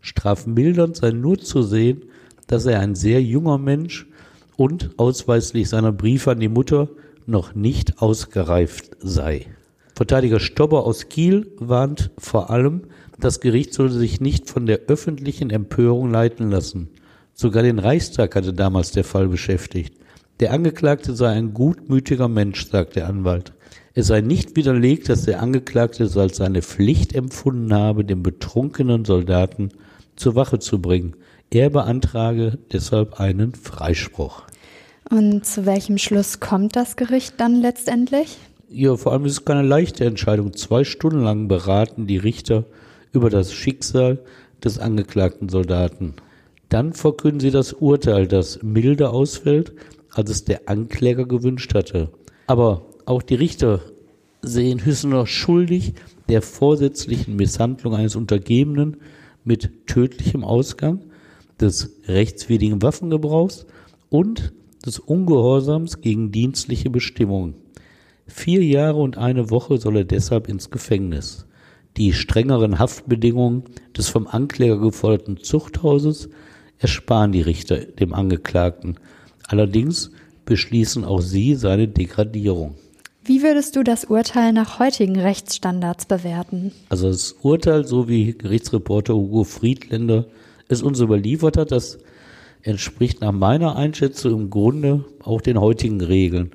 Strafmildernd 0.02 0.98
sei 0.98 1.12
nur 1.12 1.40
zu 1.40 1.62
sehen, 1.62 2.04
dass 2.48 2.66
er 2.66 2.80
ein 2.80 2.96
sehr 2.96 3.22
junger 3.22 3.58
Mensch 3.58 4.08
und 4.58 4.92
ausweislich 4.98 5.70
seiner 5.70 5.92
Briefe 5.92 6.32
an 6.32 6.40
die 6.40 6.50
Mutter 6.50 6.90
noch 7.26 7.56
nicht 7.56 8.02
ausgereift 8.02 8.92
sei. 9.00 9.46
Verteidiger 9.96 10.40
Stobber 10.40 10.86
aus 10.86 11.10
Kiel 11.10 11.52
warnt 11.60 12.12
vor 12.18 12.50
allem, 12.50 12.84
das 13.20 13.42
Gericht 13.42 13.74
sollte 13.74 13.96
sich 13.96 14.22
nicht 14.22 14.50
von 14.50 14.66
der 14.66 14.82
öffentlichen 14.88 15.50
Empörung 15.50 16.10
leiten 16.10 16.50
lassen. 16.50 16.90
Sogar 17.34 17.64
den 17.64 17.80
Reichstag 17.80 18.36
hatte 18.36 18.54
damals 18.54 18.92
der 18.92 19.04
Fall 19.04 19.28
beschäftigt. 19.28 19.94
Der 20.40 20.54
Angeklagte 20.54 21.14
sei 21.16 21.30
ein 21.32 21.54
gutmütiger 21.54 22.30
Mensch, 22.30 22.66
sagt 22.70 22.96
der 22.96 23.08
Anwalt. 23.08 23.54
Es 23.94 24.08
sei 24.08 24.22
nicht 24.22 24.56
widerlegt, 24.56 25.10
dass 25.10 25.24
der 25.24 25.42
Angeklagte 25.42 26.04
es 26.04 26.16
als 26.18 26.38
seine 26.38 26.62
Pflicht 26.62 27.14
empfunden 27.16 27.74
habe, 27.74 28.06
den 28.06 28.24
betrunkenen 28.24 29.06
Soldaten 29.06 29.70
zur 30.16 30.36
Wache 30.36 30.60
zu 30.60 30.80
bringen. 30.82 31.16
Er 31.52 31.70
beantrage 31.70 32.60
deshalb 32.72 33.20
einen 33.20 33.56
Freispruch. 33.56 34.44
Und 35.10 35.46
zu 35.46 35.66
welchem 35.66 35.98
Schluss 35.98 36.40
kommt 36.40 36.76
das 36.76 36.96
Gericht 36.96 37.36
dann 37.38 37.56
letztendlich? 37.62 38.38
Ja, 38.70 38.96
vor 38.96 39.14
allem 39.14 39.26
ist 39.26 39.32
es 39.32 39.46
keine 39.46 39.64
leichte 39.64 40.06
Entscheidung. 40.06 40.54
Zwei 40.54 40.84
Stunden 40.84 41.24
lang 41.24 41.48
beraten 41.48 42.06
die 42.06 42.18
Richter 42.18 42.66
über 43.12 43.32
das 43.32 43.52
Schicksal 43.52 44.20
des 44.64 44.78
angeklagten 44.78 45.50
Soldaten. 45.50 46.14
Dann 46.70 46.94
verkünden 46.94 47.40
sie 47.40 47.50
das 47.50 47.74
Urteil, 47.74 48.28
das 48.28 48.62
milder 48.62 49.12
ausfällt, 49.12 49.74
als 50.12 50.30
es 50.30 50.46
der 50.46 50.70
Ankläger 50.70 51.26
gewünscht 51.26 51.74
hatte. 51.74 52.10
Aber 52.46 52.86
auch 53.10 53.24
die 53.24 53.36
Richter 53.36 53.82
sehen 54.44 54.86
Hüssener 54.86 55.26
schuldig 55.26 55.96
der 56.30 56.44
vorsätzlichen 56.44 57.36
Misshandlung 57.36 57.96
eines 57.96 58.16
Untergebenen 58.16 58.98
mit 59.44 59.88
tödlichem 59.88 60.44
Ausgang, 60.44 61.02
des 61.60 61.98
rechtswidrigen 62.08 62.82
Waffengebrauchs 62.84 63.66
und 64.10 64.54
des 64.86 65.00
Ungehorsams 65.00 66.02
gegen 66.02 66.32
dienstliche 66.32 66.92
Bestimmungen. 66.92 67.56
Vier 68.28 68.64
Jahre 68.64 69.00
und 69.00 69.18
eine 69.18 69.50
Woche 69.50 69.80
soll 69.80 69.98
er 69.98 70.06
deshalb 70.06 70.48
ins 70.48 70.70
Gefängnis. 70.70 71.48
Die 71.98 72.14
strengeren 72.14 72.78
Haftbedingungen 72.78 73.64
des 73.98 74.08
vom 74.08 74.28
Ankläger 74.28 74.78
geforderten 74.78 75.38
Zuchthauses 75.38 76.30
ersparen 76.78 77.32
die 77.32 77.42
Richter 77.42 77.78
dem 77.78 78.14
Angeklagten. 78.14 79.00
Allerdings 79.48 80.12
beschließen 80.46 81.04
auch 81.04 81.22
sie 81.22 81.56
seine 81.56 81.88
Degradierung. 81.88 82.76
Wie 83.30 83.44
würdest 83.44 83.76
du 83.76 83.84
das 83.84 84.06
Urteil 84.06 84.54
nach 84.54 84.80
heutigen 84.80 85.20
Rechtsstandards 85.20 86.08
bewerten? 86.08 86.72
Also 86.90 87.10
das 87.10 87.34
Urteil, 87.44 87.86
so 87.86 88.10
wie 88.10 88.36
Gerichtsreporter 88.36 89.14
Hugo 89.14 89.44
Friedländer 89.44 90.26
es 90.68 90.82
uns 90.82 91.00
überliefert 91.00 91.56
hat, 91.56 91.72
das 91.72 92.00
entspricht 92.64 93.22
nach 93.22 93.32
meiner 93.32 93.76
Einschätzung 93.76 94.34
im 94.34 94.50
Grunde 94.50 95.06
auch 95.22 95.42
den 95.42 95.62
heutigen 95.62 96.02
Regeln. 96.02 96.54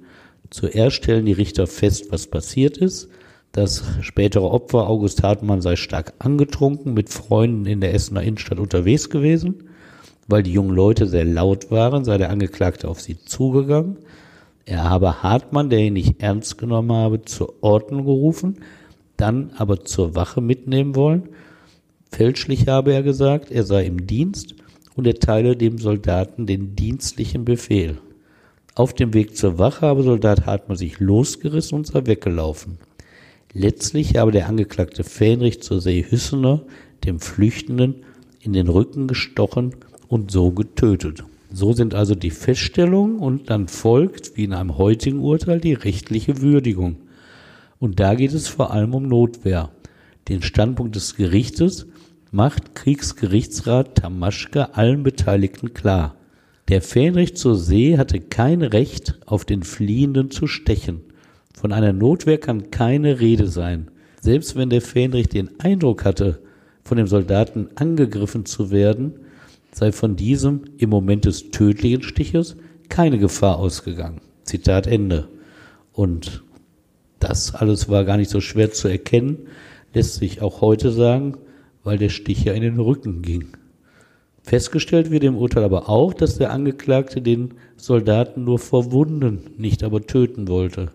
Zuerst 0.51 0.97
stellen 0.97 1.27
die 1.27 1.33
Richter 1.33 1.69
fest, 1.69 2.07
was 2.11 2.27
passiert 2.27 2.77
ist. 2.77 3.09
Das 3.53 3.85
spätere 4.01 4.51
Opfer 4.51 4.89
August 4.89 5.23
Hartmann 5.23 5.63
sei 5.63 5.77
stark 5.77 6.15
angetrunken, 6.19 6.93
mit 6.93 7.09
Freunden 7.09 7.67
in 7.67 7.81
der 7.83 7.95
Essener 7.95 8.25
Innenstadt 8.25 8.59
unterwegs 8.59 9.11
gewesen. 9.11 9.69
Weil 10.27 10.43
die 10.43 10.53
jungen 10.53 10.75
Leute 10.75 11.07
sehr 11.07 11.25
laut 11.25 11.71
waren, 11.71 12.05
sei 12.05 12.19
der 12.19 12.31
Angeklagte 12.31 12.89
auf 12.89 13.01
sie 13.01 13.21
zugegangen. 13.21 13.99
Er 14.67 14.85
habe 14.85 15.23
Hartmann, 15.23 15.71
der 15.71 15.81
ihn 15.81 15.93
nicht 15.93 16.23
ernst 16.23 16.59
genommen 16.59 16.93
habe, 16.93 17.23
zur 17.23 17.63
Ordnung 17.63 18.05
gerufen, 18.05 18.61
dann 19.17 19.51
aber 19.57 19.85
zur 19.85 20.15
Wache 20.15 20.41
mitnehmen 20.41 20.97
wollen. 20.97 21.29
Fälschlich 22.11 22.69
habe 22.69 22.93
er 22.93 23.03
gesagt, 23.03 23.51
er 23.51 23.65
sei 23.65 23.85
im 23.85 24.07
Dienst 24.07 24.55
und 24.97 25.07
erteile 25.07 25.57
dem 25.57 25.79
Soldaten 25.79 26.47
den 26.47 26.77
dienstlichen 26.77 27.45
Befehl. 27.45 27.99
Auf 28.75 28.95
dem 28.95 29.15
Weg 29.15 29.37
zur 29.37 29.59
Wache 29.59 29.87
habe 29.87 30.03
Soldat 30.03 30.47
Hartmann 30.47 30.77
sich 30.77 30.99
losgerissen 30.99 31.77
und 31.77 31.87
sei 31.87 32.07
weggelaufen. 32.07 32.79
Letztlich 33.53 34.17
habe 34.17 34.33
der 34.33 34.49
Angeklagte 34.49 35.05
Fähnrich 35.05 35.63
zur 35.63 35.81
See 35.81 36.05
Hüssener, 36.09 36.63
dem 37.05 37.21
Flüchtenden, 37.21 38.05
in 38.41 38.53
den 38.53 38.69
Rücken 38.69 39.07
gestochen 39.07 39.77
und 40.09 40.31
so 40.31 40.51
getötet. 40.51 41.25
So 41.57 41.73
sind 41.73 41.95
also 41.95 42.17
die 42.17 42.33
Feststellungen 42.33 43.21
und 43.21 43.49
dann 43.49 43.69
folgt, 43.69 44.37
wie 44.37 44.43
in 44.43 44.53
einem 44.53 44.77
heutigen 44.77 45.21
Urteil, 45.21 45.61
die 45.61 45.75
rechtliche 45.75 46.43
Würdigung. 46.43 46.97
Und 47.79 48.01
da 48.01 48.17
geht 48.17 48.33
es 48.33 48.49
vor 48.49 48.73
allem 48.73 48.93
um 48.93 49.07
Notwehr. 49.07 49.71
Den 50.27 50.43
Standpunkt 50.43 50.97
des 50.97 51.15
Gerichtes 51.15 51.87
macht 52.33 52.75
Kriegsgerichtsrat 52.75 53.95
Tamaschke 53.95 54.75
allen 54.75 55.05
Beteiligten 55.05 55.75
klar. 55.75 56.17
Der 56.67 56.83
Fähnrich 56.83 57.37
zur 57.37 57.55
See 57.55 57.99
hatte 57.99 58.19
kein 58.19 58.63
Recht, 58.63 59.21
auf 59.25 59.45
den 59.45 59.63
Fliehenden 59.63 60.33
zu 60.33 60.49
stechen. 60.49 61.03
Von 61.57 61.73
einer 61.73 61.93
Notwehr 61.93 62.39
kann 62.39 62.73
keine 62.73 63.21
Rede 63.21 63.47
sein. 63.47 63.93
Selbst 64.21 64.57
wenn 64.57 64.71
der 64.71 64.83
Fähnrich 64.83 65.29
den 65.29 65.61
Eindruck 65.61 66.05
hatte, 66.05 66.41
von 66.83 66.97
dem 66.97 67.07
Soldaten 67.07 67.69
angegriffen 67.77 68.45
zu 68.45 68.73
werden, 68.73 69.21
sei 69.75 69.91
von 69.91 70.15
diesem 70.15 70.63
im 70.79 70.89
Moment 70.89 71.25
des 71.25 71.51
tödlichen 71.51 72.03
Stiches 72.03 72.57
keine 72.89 73.19
Gefahr 73.19 73.59
ausgegangen. 73.59 74.21
Zitat 74.45 74.87
Ende. 74.87 75.29
Und 75.93 76.45
das 77.19 77.55
alles 77.55 77.89
war 77.89 78.05
gar 78.05 78.17
nicht 78.17 78.31
so 78.31 78.41
schwer 78.41 78.71
zu 78.71 78.89
erkennen, 78.89 79.49
lässt 79.93 80.15
sich 80.15 80.43
auch 80.43 80.61
heute 80.61 80.93
sagen, 80.93 81.39
weil 81.83 81.99
der 81.99 82.09
Stich 82.09 82.45
ja 82.45 82.53
in 82.53 82.63
den 82.63 82.79
Rücken 82.79 83.23
ging. 83.23 83.49
Festgestellt 84.43 85.11
wird 85.11 85.25
im 85.25 85.37
Urteil 85.37 85.65
aber 85.65 85.89
auch, 85.89 86.15
dass 86.15 86.39
der 86.39 86.53
Angeklagte 86.53 87.21
den 87.21 87.55
Soldaten 87.77 88.45
nur 88.45 88.59
verwunden, 88.59 89.51
nicht 89.57 89.83
aber 89.83 90.07
töten 90.07 90.49
wollte. 90.49 90.93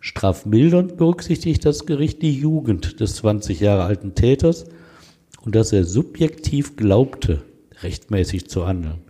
Strafmildernd 0.00 0.96
berücksichtigt 0.96 1.64
das 1.64 1.86
Gericht 1.86 2.20
die 2.20 2.38
Jugend 2.38 3.00
des 3.00 3.16
20 3.16 3.60
Jahre 3.60 3.84
alten 3.84 4.14
Täters 4.14 4.66
und 5.42 5.54
dass 5.54 5.72
er 5.72 5.84
subjektiv 5.84 6.76
glaubte, 6.76 7.44
rechtmäßig 7.82 8.48
zu 8.48 8.66
handeln. 8.66 9.00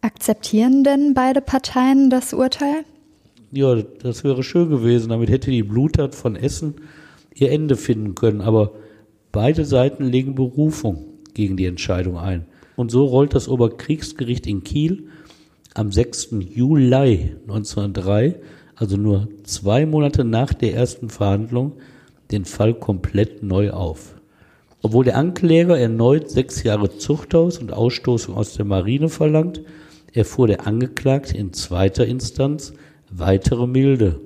Akzeptieren 0.00 0.84
denn 0.84 1.14
beide 1.14 1.40
Parteien 1.40 2.10
das 2.10 2.32
Urteil? 2.32 2.84
Ja, 3.52 3.76
das 3.76 4.24
wäre 4.24 4.42
schön 4.42 4.70
gewesen. 4.70 5.10
Damit 5.10 5.30
hätte 5.30 5.50
die 5.50 5.62
Bluttat 5.62 6.14
von 6.14 6.36
Essen 6.36 6.74
ihr 7.34 7.52
Ende 7.52 7.76
finden 7.76 8.14
können. 8.14 8.40
Aber 8.40 8.72
beide 9.30 9.64
Seiten 9.64 10.04
legen 10.04 10.34
Berufung 10.34 11.04
gegen 11.34 11.56
die 11.56 11.66
Entscheidung 11.66 12.18
ein. 12.18 12.46
Und 12.76 12.90
so 12.90 13.04
rollt 13.04 13.34
das 13.34 13.48
Oberkriegsgericht 13.48 14.46
in 14.46 14.64
Kiel 14.64 15.08
am 15.74 15.92
6. 15.92 16.30
Juli 16.50 17.36
1903, 17.42 18.36
also 18.74 18.96
nur 18.96 19.28
zwei 19.44 19.86
Monate 19.86 20.24
nach 20.24 20.52
der 20.52 20.74
ersten 20.74 21.08
Verhandlung, 21.08 21.74
den 22.30 22.44
Fall 22.44 22.74
komplett 22.74 23.42
neu 23.42 23.70
auf. 23.70 24.14
Obwohl 24.82 25.04
der 25.04 25.16
Ankläger 25.16 25.78
erneut 25.78 26.28
sechs 26.28 26.64
Jahre 26.64 26.98
Zuchthaus 26.98 27.58
und 27.58 27.72
Ausstoßung 27.72 28.34
aus 28.34 28.54
der 28.54 28.64
Marine 28.64 29.08
verlangt, 29.08 29.62
erfuhr 30.12 30.48
der 30.48 30.66
Angeklagte 30.66 31.36
in 31.36 31.52
zweiter 31.52 32.04
Instanz 32.04 32.72
weitere 33.10 33.66
Milde. 33.66 34.20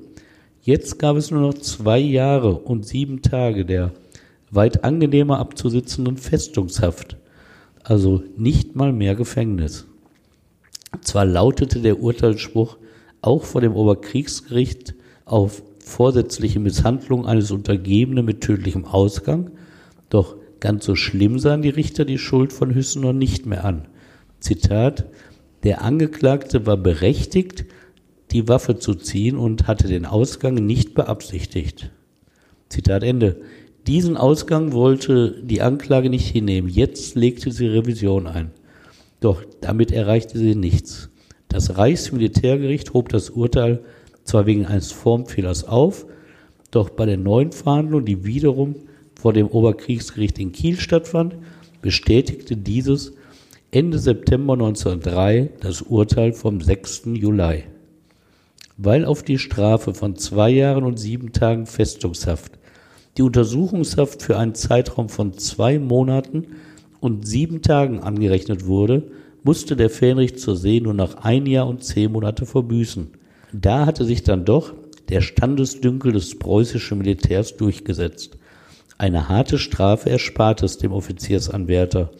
Jetzt 0.63 0.99
gab 0.99 1.17
es 1.17 1.31
nur 1.31 1.43
noch 1.43 1.55
zwei 1.55 1.99
Jahre 1.99 2.57
und 2.57 2.87
sieben 2.87 3.23
Tage 3.23 3.65
der 3.65 3.93
weit 4.51 4.83
angenehmer 4.83 5.39
abzusitzenden 5.39 6.17
Festungshaft, 6.17 7.17
also 7.85 8.23
nicht 8.37 8.75
mal 8.75 8.93
mehr 8.93 9.15
Gefängnis. 9.15 9.87
Zwar 11.03 11.27
lautete 11.27 11.81
der 11.81 12.01
Urteilsspruch 12.01 12.79
auch 13.21 13.45
vor 13.45 13.61
dem 13.61 13.75
Oberkriegsgericht 13.75 14.95
auf 15.25 15.63
vorsätzliche 15.81 16.61
Misshandlung 16.61 17.27
eines 17.27 17.51
Untergebenen 17.51 18.25
mit 18.25 18.41
tödlichem 18.41 18.87
Ausgang, 18.87 19.51
doch 20.09 20.37
Ganz 20.61 20.85
so 20.85 20.95
schlimm 20.95 21.39
sahen 21.39 21.63
die 21.63 21.69
Richter 21.69 22.05
die 22.05 22.19
Schuld 22.19 22.53
von 22.53 22.75
Hüssener 22.75 23.13
nicht 23.13 23.47
mehr 23.47 23.65
an. 23.65 23.89
Zitat, 24.41 25.07
der 25.65 25.83
Angeklagte 25.83 26.67
war 26.67 26.77
berechtigt, 26.77 27.67
die 28.31 28.49
Waffe 28.49 28.79
zu 28.79 28.95
ziehen 28.95 29.37
und 29.37 29.67
hatte 29.67 29.89
den 29.89 30.07
Ausgang 30.07 30.55
nicht 30.55 30.95
beabsichtigt. 30.95 31.91
Zitat 32.69 33.03
Ende. 33.03 33.41
Diesen 33.87 34.17
Ausgang 34.17 34.73
wollte 34.73 35.43
die 35.43 35.63
Anklage 35.63 36.11
nicht 36.11 36.27
hinnehmen. 36.27 36.69
Jetzt 36.69 37.15
legte 37.15 37.53
sie 37.53 37.67
Revision 37.67 38.27
ein. 38.27 38.51
Doch 39.21 39.45
damit 39.61 39.93
erreichte 39.93 40.39
sie 40.39 40.57
nichts. 40.57 41.09
Das 41.49 41.79
Reichsmilitärgericht 41.79 42.93
hob 42.95 43.09
das 43.09 43.31
Urteil 43.31 43.85
zwar 44.25 44.47
wegen 44.47 44.67
eines 44.67 44.91
Formfehlers 44.91 45.65
auf, 45.65 46.07
doch 46.73 46.91
bei 46.91 47.07
der 47.07 47.17
neuen 47.17 47.53
Verhandlung, 47.53 48.05
die 48.05 48.25
wiederum 48.25 48.75
vor 49.27 49.33
dem 49.33 49.49
Oberkriegsgericht 49.49 50.39
in 50.39 50.53
Kiel 50.53 50.79
stattfand, 50.79 51.35
bestätigte 51.83 52.57
dieses 52.57 53.15
Ende 53.73 53.99
September 53.99 54.53
1903 54.53 55.51
das 55.59 55.83
Urteil 55.83 56.33
vom 56.33 56.61
6. 56.61 57.07
Juli. 57.07 57.65
Weil 58.77 59.05
auf 59.05 59.25
die 59.25 59.39
Strafe 59.39 59.95
von 59.95 60.15
zwei 60.15 60.51
Jahren 60.51 60.85
und 60.85 61.01
sieben 61.01 61.33
Tagen 61.33 61.67
Festungshaft 61.67 62.53
die 63.17 63.23
Untersuchungshaft 63.23 64.23
für 64.23 64.39
einen 64.39 64.55
Zeitraum 64.55 65.09
von 65.09 65.37
zwei 65.37 65.81
Monaten 65.81 66.47
und 67.01 67.27
sieben 67.27 67.63
Tagen 67.63 67.99
angerechnet 67.99 68.65
wurde, 68.65 69.11
musste 69.43 69.75
der 69.75 69.91
Fähnrich 69.91 70.39
zur 70.39 70.57
See 70.57 70.79
nur 70.79 70.95
nach 70.95 71.17
ein 71.25 71.47
Jahr 71.47 71.67
und 71.67 71.83
zehn 71.83 72.13
Monate 72.13 72.47
verbüßen. 72.47 73.09
Da 73.53 73.87
hatte 73.87 74.05
sich 74.05 74.23
dann 74.23 74.45
doch 74.45 74.73
der 75.09 75.21
Standesdünkel 75.21 76.13
des 76.13 76.39
preußischen 76.39 76.99
Militärs 76.99 77.57
durchgesetzt. 77.57 78.39
Eine 78.99 79.29
harte 79.29 79.59
Strafe 79.59 80.09
erspart 80.09 80.63
es 80.63 80.79
dem 80.79 80.93
Offiziersanwärter. 80.93 82.11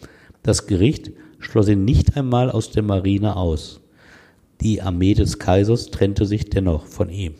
Das 0.43 0.67
Gericht 0.67 1.11
schloss 1.39 1.69
ihn 1.69 1.85
nicht 1.85 2.15
einmal 2.15 2.51
aus 2.51 2.69
der 2.69 2.83
Marine 2.83 3.35
aus. 3.35 3.81
Die 4.61 4.81
Armee 4.81 5.15
des 5.15 5.39
Kaisers 5.39 5.89
trennte 5.89 6.25
sich 6.27 6.51
dennoch 6.51 6.85
von 6.85 7.09
ihm. 7.09 7.33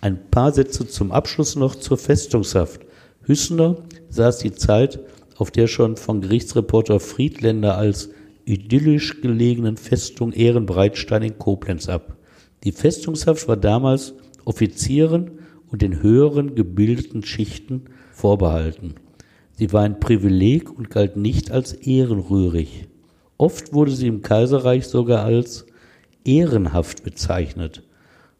Ein 0.00 0.30
paar 0.30 0.52
Sätze 0.52 0.88
zum 0.88 1.12
Abschluss 1.12 1.56
noch 1.56 1.74
zur 1.74 1.98
Festungshaft. 1.98 2.80
Hüssener 3.24 3.76
saß 4.08 4.38
die 4.38 4.52
Zeit, 4.52 5.00
auf 5.36 5.50
der 5.50 5.66
schon 5.66 5.98
von 5.98 6.22
Gerichtsreporter 6.22 7.00
Friedländer 7.00 7.76
als 7.76 8.08
idyllisch 8.46 9.20
gelegenen 9.20 9.76
Festung 9.76 10.32
Ehrenbreitstein 10.32 11.22
in 11.22 11.38
Koblenz 11.38 11.88
ab. 11.88 12.16
Die 12.64 12.72
Festungshaft 12.72 13.46
war 13.46 13.58
damals 13.58 14.14
Offizieren 14.46 15.32
und 15.70 15.82
den 15.82 16.02
höheren 16.02 16.54
gebildeten 16.54 17.22
Schichten 17.22 17.84
vorbehalten. 18.20 18.94
Sie 19.56 19.72
war 19.72 19.82
ein 19.82 20.00
Privileg 20.00 20.70
und 20.70 20.90
galt 20.90 21.16
nicht 21.16 21.50
als 21.50 21.72
ehrenrührig. 21.72 22.88
Oft 23.38 23.72
wurde 23.72 23.92
sie 23.92 24.06
im 24.06 24.22
Kaiserreich 24.22 24.86
sogar 24.86 25.24
als 25.24 25.66
ehrenhaft 26.24 27.02
bezeichnet. 27.02 27.82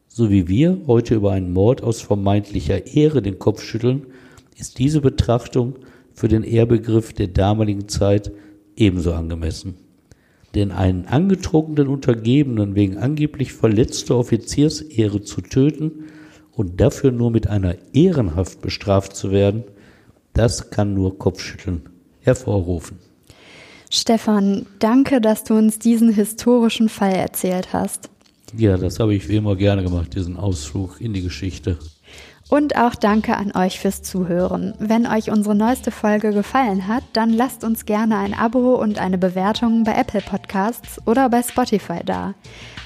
So 0.06 0.30
wie 0.30 0.48
wir 0.48 0.78
heute 0.86 1.14
über 1.14 1.32
einen 1.32 1.52
Mord 1.52 1.82
aus 1.82 2.00
vermeintlicher 2.00 2.86
Ehre 2.86 3.22
den 3.22 3.38
Kopf 3.38 3.62
schütteln, 3.62 4.06
ist 4.58 4.78
diese 4.78 5.00
Betrachtung 5.00 5.76
für 6.12 6.28
den 6.28 6.42
Ehrbegriff 6.42 7.12
der 7.12 7.28
damaligen 7.28 7.88
Zeit 7.88 8.30
ebenso 8.76 9.12
angemessen. 9.12 9.76
Denn 10.54 10.72
einen 10.72 11.06
angetrunkenen 11.06 11.88
Untergebenen 11.88 12.74
wegen 12.74 12.98
angeblich 12.98 13.52
verletzter 13.52 14.18
Offiziersehre 14.18 15.22
zu 15.22 15.40
töten 15.40 16.04
und 16.52 16.80
dafür 16.80 17.12
nur 17.12 17.30
mit 17.30 17.48
einer 17.48 17.76
Ehrenhaft 17.92 18.60
bestraft 18.60 19.16
zu 19.16 19.30
werden, 19.30 19.64
das 20.32 20.70
kann 20.70 20.94
nur 20.94 21.18
Kopfschütteln 21.18 21.88
hervorrufen. 22.20 22.98
Stefan, 23.90 24.66
danke, 24.78 25.20
dass 25.20 25.42
du 25.44 25.54
uns 25.54 25.78
diesen 25.78 26.12
historischen 26.12 26.88
Fall 26.88 27.14
erzählt 27.14 27.72
hast. 27.72 28.08
Ja, 28.56 28.76
das 28.76 29.00
habe 29.00 29.14
ich 29.14 29.28
wie 29.28 29.36
immer 29.36 29.56
gerne 29.56 29.82
gemacht, 29.82 30.14
diesen 30.14 30.36
Ausflug 30.36 31.00
in 31.00 31.12
die 31.12 31.22
Geschichte. 31.22 31.78
Und 32.48 32.76
auch 32.76 32.96
danke 32.96 33.36
an 33.36 33.52
euch 33.54 33.78
fürs 33.78 34.02
Zuhören. 34.02 34.74
Wenn 34.80 35.06
euch 35.06 35.30
unsere 35.30 35.54
neueste 35.54 35.92
Folge 35.92 36.32
gefallen 36.32 36.88
hat, 36.88 37.04
dann 37.12 37.30
lasst 37.30 37.62
uns 37.62 37.86
gerne 37.86 38.18
ein 38.18 38.34
Abo 38.34 38.74
und 38.74 38.98
eine 38.98 39.18
Bewertung 39.18 39.84
bei 39.84 39.94
Apple 39.94 40.20
Podcasts 40.20 41.00
oder 41.06 41.28
bei 41.28 41.42
Spotify 41.44 42.00
da. 42.04 42.34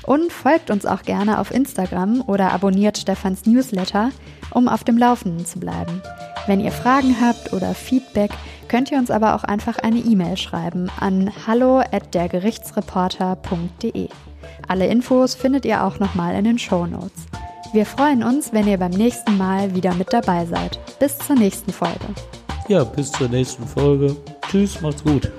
Und 0.07 0.33
folgt 0.33 0.71
uns 0.71 0.87
auch 0.87 1.03
gerne 1.03 1.39
auf 1.39 1.51
Instagram 1.51 2.23
oder 2.27 2.53
abonniert 2.53 2.97
Stefans 2.99 3.47
Newsletter, 3.47 4.11
um 4.51 4.69
auf 4.69 4.85
dem 4.85 4.99
Laufenden 4.99 5.47
zu 5.47 5.59
bleiben. 5.59 6.03
Wenn 6.47 6.61
ihr 6.61 6.73
Fragen 6.73 7.17
habt 7.21 7.55
oder 7.55 7.75
Feedback, 7.75 8.31
könnt 8.69 8.93
ihr 8.93 8.99
uns 8.99 9.11
aber 9.11 9.35
auch 9.35 9.45
einfach 9.45 9.79
eine 9.79 10.01
E-Mail 10.01 10.37
schreiben 10.37 10.91
an 11.01 11.33
hallo@dergerichtsreporter.de. 11.47 14.09
Alle 14.69 14.87
Infos 14.87 15.35
findet 15.35 15.65
ihr 15.65 15.83
auch 15.85 15.99
nochmal 15.99 16.35
in 16.35 16.45
den 16.45 16.59
Show 16.59 16.85
Notes. 16.87 17.25
Wir 17.73 17.87
freuen 17.87 18.23
uns, 18.23 18.53
wenn 18.53 18.69
ihr 18.69 18.77
beim 18.79 18.93
nächsten 18.93 19.37
Mal 19.37 19.75
wieder 19.75 19.93
mit 19.95 20.13
dabei 20.13 20.47
seid. 20.47 20.79
Bis 21.01 21.19
zur 21.19 21.35
nächsten 21.37 21.73
Folge. 21.73 22.07
Ja, 22.69 22.85
bis 22.85 23.11
zur 23.11 23.29
nächsten 23.29 23.67
Folge. 23.67 24.15
Tschüss, 24.49 24.81
macht's 24.81 25.03
gut. 25.03 25.33